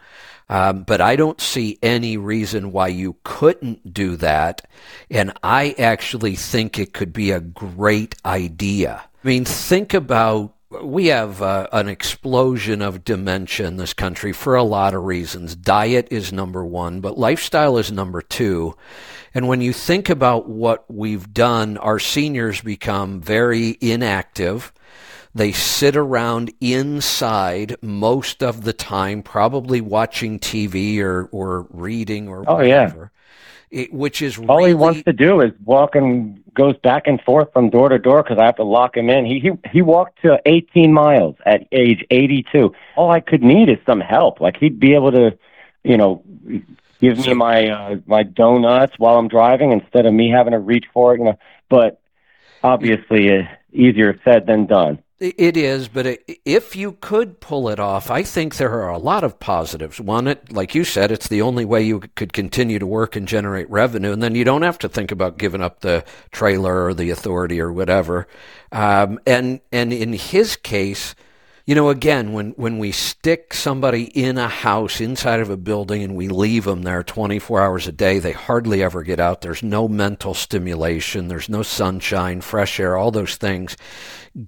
[0.49, 4.67] Um, but I don't see any reason why you couldn't do that.
[5.09, 9.03] And I actually think it could be a great idea.
[9.23, 14.55] I mean, think about we have uh, an explosion of dementia in this country for
[14.55, 15.55] a lot of reasons.
[15.55, 18.75] Diet is number one, but lifestyle is number two.
[19.33, 24.71] And when you think about what we've done, our seniors become very inactive.
[25.33, 32.43] They sit around inside most of the time, probably watching TV or, or reading or
[32.47, 33.11] oh, whatever.
[33.13, 33.20] Yeah
[33.71, 37.21] it, which is all really, he wants to do is walk and goes back and
[37.21, 39.25] forth from door to door because I have to lock him in.
[39.25, 42.73] He he he walked to 18 miles at age 82.
[42.95, 44.41] All I could need is some help.
[44.41, 45.37] Like he'd be able to,
[45.83, 46.23] you know,
[46.99, 50.85] give me my uh, my donuts while I'm driving instead of me having to reach
[50.93, 51.19] for it.
[51.19, 51.39] You know,
[51.69, 52.01] but
[52.61, 55.01] obviously uh, easier said than done.
[55.21, 59.23] It is, but if you could pull it off, I think there are a lot
[59.23, 60.01] of positives.
[60.01, 63.27] One, it, like you said, it's the only way you could continue to work and
[63.27, 66.95] generate revenue, and then you don't have to think about giving up the trailer or
[66.95, 68.27] the authority or whatever.
[68.71, 71.13] Um, and and in his case,
[71.67, 76.01] you know, again, when, when we stick somebody in a house inside of a building
[76.01, 79.41] and we leave them there 24 hours a day, they hardly ever get out.
[79.41, 81.27] There's no mental stimulation.
[81.27, 83.77] There's no sunshine, fresh air, all those things.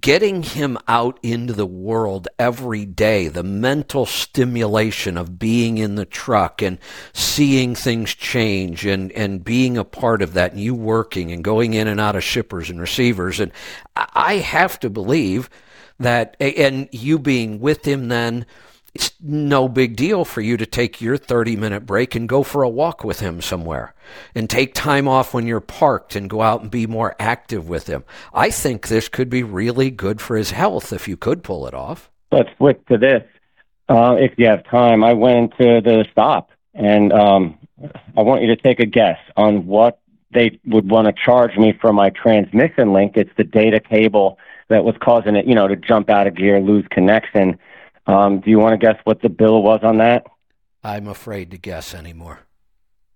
[0.00, 6.06] Getting him out into the world every day, the mental stimulation of being in the
[6.06, 6.78] truck and
[7.12, 11.74] seeing things change and, and being a part of that and you working and going
[11.74, 13.40] in and out of shippers and receivers.
[13.40, 13.52] And
[13.94, 15.50] I have to believe
[15.98, 18.46] that, and you being with him then,
[18.94, 22.62] it's no big deal for you to take your 30 minute break and go for
[22.62, 23.94] a walk with him somewhere
[24.34, 27.86] and take time off when you're parked and go out and be more active with
[27.86, 28.04] him.
[28.32, 31.74] I think this could be really good for his health if you could pull it
[31.74, 32.10] off.
[32.30, 33.22] Let's flip to this.
[33.88, 37.58] Uh, if you have time, I went to the stop and um,
[38.16, 40.00] I want you to take a guess on what
[40.32, 43.16] they would want to charge me for my transmission link.
[43.16, 44.38] It's the data cable
[44.68, 47.58] that was causing it, you know, to jump out of gear, lose connection.
[48.06, 50.26] Um, do you want to guess what the bill was on that?
[50.82, 52.40] I'm afraid to guess anymore.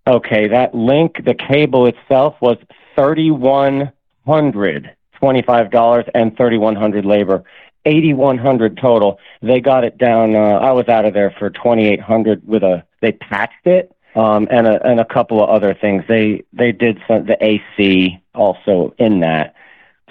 [0.07, 2.57] Okay, that link, the cable itself was
[2.95, 3.91] thirty-one
[4.25, 7.43] hundred twenty-five dollars and thirty-one hundred labor,
[7.85, 9.19] eighty-one hundred total.
[9.43, 10.35] They got it down.
[10.35, 12.83] Uh, I was out of there for twenty-eight hundred with a.
[13.01, 16.03] They patched it um, and a and a couple of other things.
[16.07, 19.53] They they did some the AC also in that.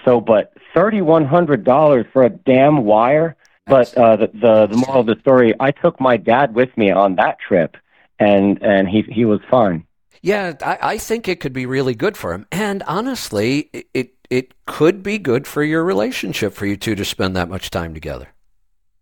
[0.04, 3.36] So, but thirty one hundred dollars for a damn wire.
[3.68, 6.90] But uh, the, the the moral of the story, I took my dad with me
[6.90, 7.76] on that trip,
[8.18, 9.84] and and he he was fine.
[10.22, 14.14] Yeah, I, I think it could be really good for him, and honestly, it, it
[14.30, 17.94] it could be good for your relationship for you two to spend that much time
[17.94, 18.28] together.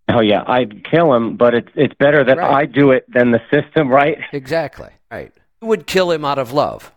[0.08, 2.62] Oh yeah, I'd kill him, but it's it's better that right.
[2.62, 4.18] I do it than the system, right?
[4.32, 4.90] Exactly.
[5.10, 5.32] Right.
[5.60, 6.92] You would kill him out of love.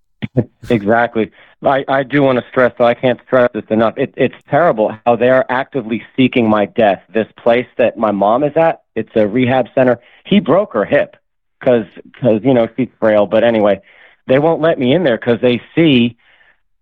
[0.70, 1.30] exactly.
[1.62, 3.94] I, I do want to stress, though, I can't stress this enough.
[3.96, 7.02] It, it's terrible how they are actively seeking my death.
[7.12, 9.98] This place that my mom is at, it's a rehab center.
[10.24, 11.16] He broke her hip
[11.58, 11.86] because,
[12.20, 13.26] cause, you know, she's frail.
[13.26, 13.80] But anyway,
[14.26, 16.16] they won't let me in there because they see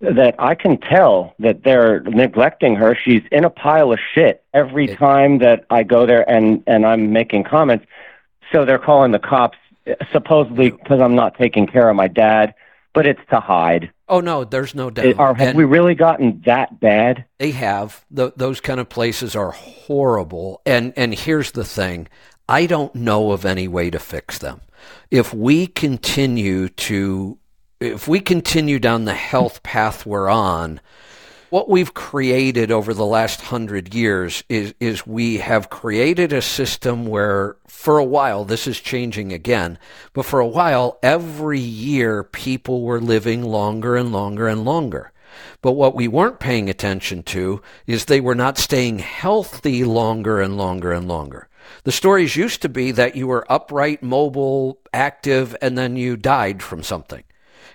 [0.01, 2.95] that I can tell that they're neglecting her.
[2.95, 7.13] She's in a pile of shit every time that I go there and, and I'm
[7.13, 7.87] making comments.
[8.53, 9.57] So they're calling the cops
[10.13, 12.55] supposedly because I'm not taking care of my dad
[12.97, 13.93] but it's to hide.
[14.09, 15.07] Oh no, there's no doubt.
[15.07, 17.25] It, are, have and we really gotten that bad?
[17.39, 18.05] They have.
[18.11, 20.63] The, those kind of places are horrible.
[20.65, 22.09] And and here's the thing:
[22.49, 24.61] I don't know of any way to fix them.
[25.11, 27.39] If we continue to,
[27.81, 30.81] if we continue down the health path we're on,
[31.57, 37.07] what we've created over the last hundred years is, is we have created a system
[37.07, 39.79] where for a while, this is changing again,
[40.13, 45.13] but for a while, every year people were living longer and longer and longer.
[45.63, 50.59] But what we weren't paying attention to is they were not staying healthy longer and
[50.59, 51.49] longer and longer.
[51.85, 56.63] The stories used to be that you were upright, mobile, active, and then you died
[56.63, 57.25] from something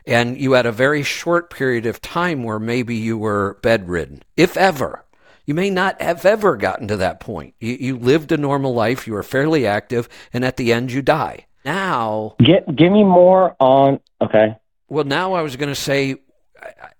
[0.05, 4.57] and you had a very short period of time where maybe you were bedridden, if
[4.57, 5.05] ever.
[5.45, 7.55] You may not have ever gotten to that point.
[7.59, 11.01] You, you lived a normal life, you were fairly active, and at the end you
[11.01, 11.47] die.
[11.65, 13.99] Now, get give me more on.
[14.21, 14.55] Okay.
[14.87, 16.17] Well, now I was going to say,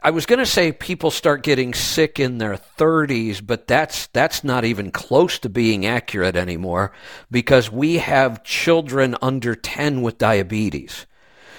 [0.02, 4.44] I was going to say people start getting sick in their 30s, but that's that's
[4.44, 6.92] not even close to being accurate anymore
[7.30, 11.06] because we have children under 10 with diabetes.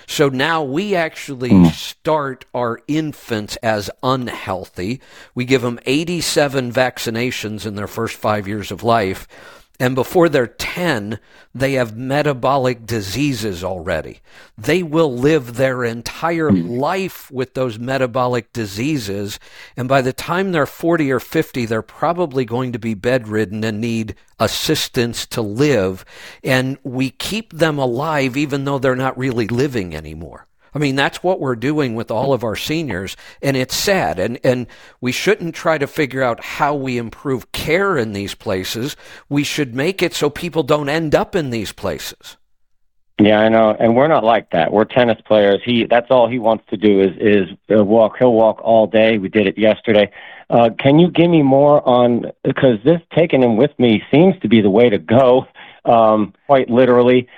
[0.06, 1.72] So now we actually mm.
[1.72, 5.00] start our infants as unhealthy.
[5.34, 9.26] We give them 87 vaccinations in their first five years of life.
[9.82, 11.18] And before they're 10,
[11.52, 14.20] they have metabolic diseases already.
[14.56, 16.68] They will live their entire hmm.
[16.68, 19.40] life with those metabolic diseases.
[19.76, 23.80] And by the time they're 40 or 50, they're probably going to be bedridden and
[23.80, 26.04] need assistance to live.
[26.44, 30.46] And we keep them alive even though they're not really living anymore.
[30.74, 34.18] I mean, that's what we're doing with all of our seniors, and it's sad.
[34.18, 34.66] And, and
[35.00, 38.96] we shouldn't try to figure out how we improve care in these places.
[39.28, 42.36] We should make it so people don't end up in these places.
[43.20, 44.72] Yeah, I know, and we're not like that.
[44.72, 45.60] We're tennis players.
[45.64, 48.16] He that's all he wants to do is is uh, walk.
[48.18, 49.18] He'll walk all day.
[49.18, 50.10] We did it yesterday.
[50.48, 54.48] Uh, can you give me more on because this taking him with me seems to
[54.48, 55.46] be the way to go,
[55.84, 57.28] um, quite literally,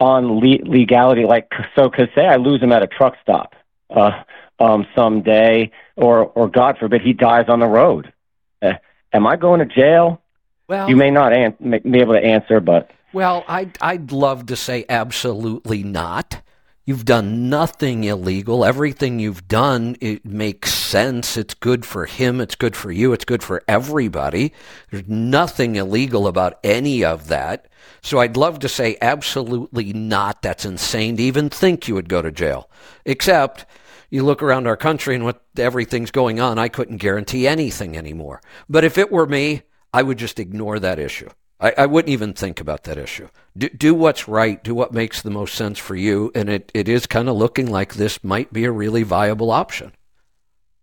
[0.00, 1.24] on le- legality.
[1.24, 3.54] Like so, because say I lose him at a truck stop
[3.90, 4.22] uh,
[4.60, 8.12] um, someday, or or God forbid he dies on the road.
[8.60, 8.74] Uh,
[9.12, 10.20] am I going to jail?
[10.68, 14.46] Well, You may not an- may be able to answer, but Well, I'd, I'd love
[14.46, 16.40] to say absolutely not.
[16.84, 18.64] You've done nothing illegal.
[18.64, 21.36] Everything you've done, it makes sense.
[21.36, 22.40] It's good for him.
[22.40, 23.12] It's good for you.
[23.12, 24.52] It's good for everybody.
[24.90, 27.68] There's nothing illegal about any of that.
[28.02, 30.42] So I'd love to say absolutely not.
[30.42, 32.68] That's insane to even think you would go to jail.
[33.04, 33.66] Except
[34.10, 38.42] you look around our country and what everything's going on, I couldn't guarantee anything anymore.
[38.68, 41.30] But if it were me, I would just ignore that issue.
[41.60, 43.28] I, I wouldn't even think about that issue.
[43.56, 44.62] Do, do what's right.
[44.62, 46.32] Do what makes the most sense for you.
[46.34, 49.92] And it, it is kind of looking like this might be a really viable option.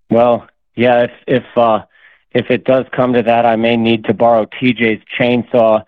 [0.10, 1.84] Well, yeah, if if uh,
[2.32, 5.84] if it does come to that, I may need to borrow TJ's chainsaw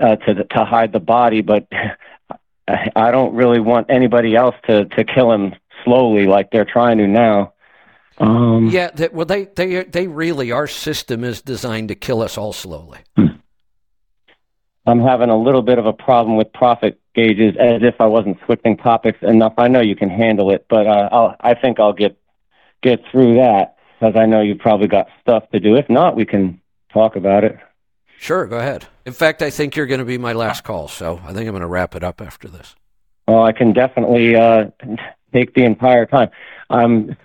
[0.00, 1.66] uh, to to hide the body, but
[2.68, 5.54] I don't really want anybody else to to kill him
[5.84, 7.52] slowly like they're trying to now.
[8.18, 12.38] Um, Yeah, that, well, they, they, they really, our system is designed to kill us
[12.38, 13.00] all slowly.
[14.86, 18.38] I'm having a little bit of a problem with profit gauges, as if I wasn't
[18.46, 19.54] switching topics enough.
[19.58, 22.16] I know you can handle it, but uh, I'll, I think I'll get
[22.82, 25.74] get through that because I know you've probably got stuff to do.
[25.74, 26.60] If not, we can
[26.92, 27.58] talk about it.
[28.18, 28.86] Sure, go ahead.
[29.04, 31.52] In fact, I think you're going to be my last call, so I think I'm
[31.52, 32.74] going to wrap it up after this.
[33.28, 34.66] Well, I can definitely uh,
[35.32, 36.30] take the entire time.
[36.70, 37.16] I'm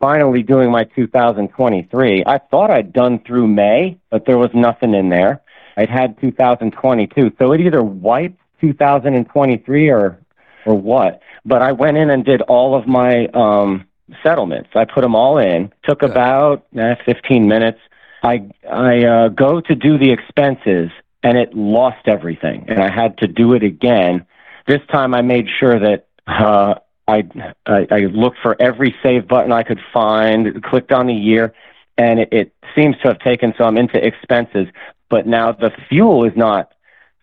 [0.00, 2.24] finally doing my 2023.
[2.26, 5.40] I thought I'd done through May, but there was nothing in there.
[5.76, 10.18] I'd had 2022, so it either wiped 2023 or
[10.64, 11.20] or what.
[11.44, 13.86] But I went in and did all of my um,
[14.22, 14.70] settlements.
[14.74, 15.72] I put them all in.
[15.84, 17.78] Took about eh, 15 minutes.
[18.22, 20.90] I I uh, go to do the expenses,
[21.22, 24.26] and it lost everything, and I had to do it again.
[24.66, 26.74] This time, I made sure that uh,
[27.06, 27.24] I,
[27.66, 31.54] I I looked for every save button I could find, clicked on the year,
[31.96, 34.66] and it, it seems to have taken some into expenses.
[35.08, 36.72] But now the fuel is not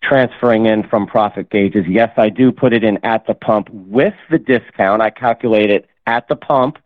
[0.02, 1.84] transferring in from profit gauges.
[1.88, 5.02] Yes, I do put it in at the pump with the discount.
[5.02, 6.78] I calculate it at the pump.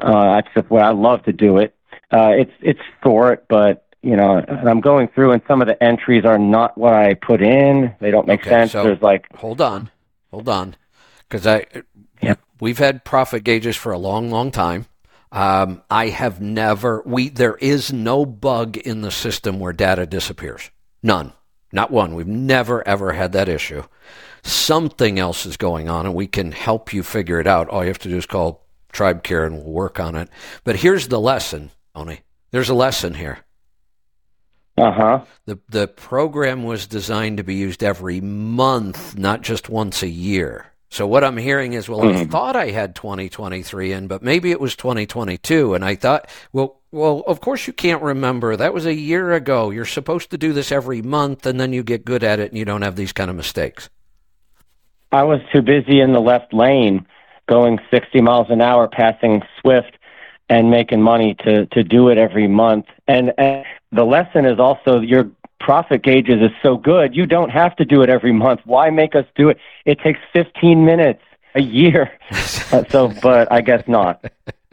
[0.00, 1.75] Uh, that's what I love to do it.
[2.10, 5.82] Uh, it's it's short, but you know, and I'm going through, and some of the
[5.82, 7.94] entries are not what I put in.
[8.00, 8.72] They don't make Okay, sense.
[8.72, 9.90] so- There's like Hold on,
[10.30, 10.76] hold on,
[11.28, 11.66] because I
[12.22, 12.38] Yep.
[12.60, 14.86] we've had profit gauges for a long, long time.
[15.32, 20.70] Um, I have never we there is no bug in the system where data disappears.
[21.02, 21.32] None,
[21.72, 22.14] not one.
[22.14, 23.82] We've never ever had that issue.
[24.44, 27.68] Something else is going on, and we can help you figure it out.
[27.68, 30.28] All you have to do is call Tribe Care, and we'll work on it.
[30.62, 32.20] But here's the lesson, Tony.
[32.50, 33.38] There's a lesson here.
[34.78, 35.20] uh huh.
[35.46, 40.66] The the program was designed to be used every month, not just once a year.
[40.90, 42.30] So what I'm hearing is, well, I Mhm.
[42.30, 47.24] thought I had 2023 in, but maybe it was 2022, and I thought, well, well,
[47.26, 48.54] of course you can't remember.
[48.56, 49.70] That was a year ago.
[49.70, 52.58] You're supposed to do this every month, and then you get good at it, and
[52.58, 53.88] you don't have these kind of mistakes.
[55.12, 57.06] I was too busy in the left lane,
[57.48, 59.95] going 60 miles an hour, passing Swift,
[60.48, 62.86] and making money to to do it every month.
[63.08, 67.74] And, and the lesson is also your profit gauges is so good, you don't have
[67.76, 68.60] to do it every month.
[68.64, 69.58] Why make us do it?
[69.84, 71.22] It takes 15 minutes
[71.54, 72.10] a year.
[72.72, 74.24] Uh, so, but I guess not.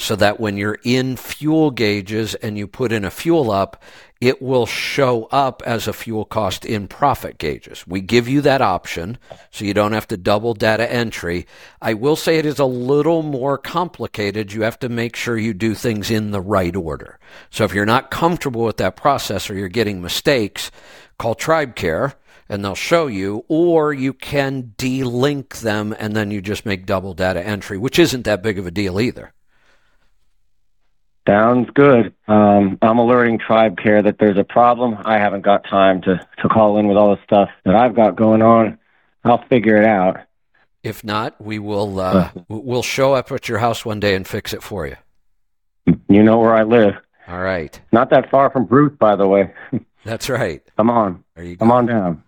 [0.00, 3.82] so that when you're in fuel gauges and you put in a fuel up,
[4.18, 7.86] it will show up as a fuel cost in profit gauges.
[7.86, 9.18] We give you that option
[9.50, 11.46] so you don't have to double data entry.
[11.82, 14.52] I will say it is a little more complicated.
[14.52, 17.18] You have to make sure you do things in the right order.
[17.50, 20.70] So if you're not comfortable with that process or you're getting mistakes,
[21.18, 22.14] call TribeCare
[22.48, 27.14] and they'll show you, or you can delink them and then you just make double
[27.14, 29.32] data entry, which isn't that big of a deal either.
[31.30, 32.12] Sounds good.
[32.26, 34.96] Um, I'm alerting Tribe Care that there's a problem.
[35.04, 38.16] I haven't got time to, to call in with all the stuff that I've got
[38.16, 38.76] going on.
[39.22, 40.16] I'll figure it out.
[40.82, 44.52] If not, we will uh, we'll show up at your house one day and fix
[44.52, 44.96] it for you.
[46.08, 46.94] You know where I live.
[47.28, 49.54] All right, Not that far from Bruce, by the way.
[50.04, 50.62] that's right.
[50.76, 51.22] Come on.
[51.36, 51.60] There you go.
[51.60, 52.24] Come on down.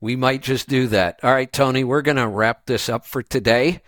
[0.00, 1.18] We might just do that.
[1.24, 3.80] All right, Tony, we're going to wrap this up for today.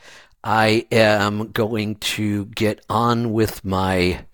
[0.43, 4.25] I am going to get on with my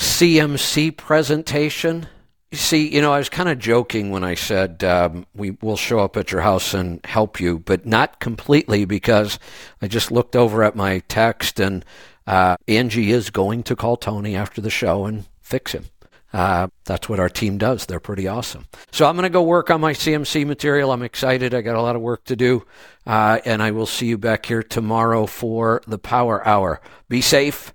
[0.00, 2.08] CMC presentation.
[2.50, 5.76] You see, you know, I was kind of joking when I said um, we will
[5.76, 9.38] show up at your house and help you, but not completely because
[9.82, 11.84] I just looked over at my text and
[12.26, 15.84] uh, Angie is going to call Tony after the show and fix him.
[16.32, 17.84] Uh, that's what our team does.
[17.84, 18.64] They're pretty awesome.
[18.92, 20.92] So I'm going to go work on my CMC material.
[20.92, 21.52] I'm excited.
[21.52, 22.64] I got a lot of work to do.
[23.06, 26.80] Uh, and I will see you back here tomorrow for the Power Hour.
[27.10, 27.74] Be safe,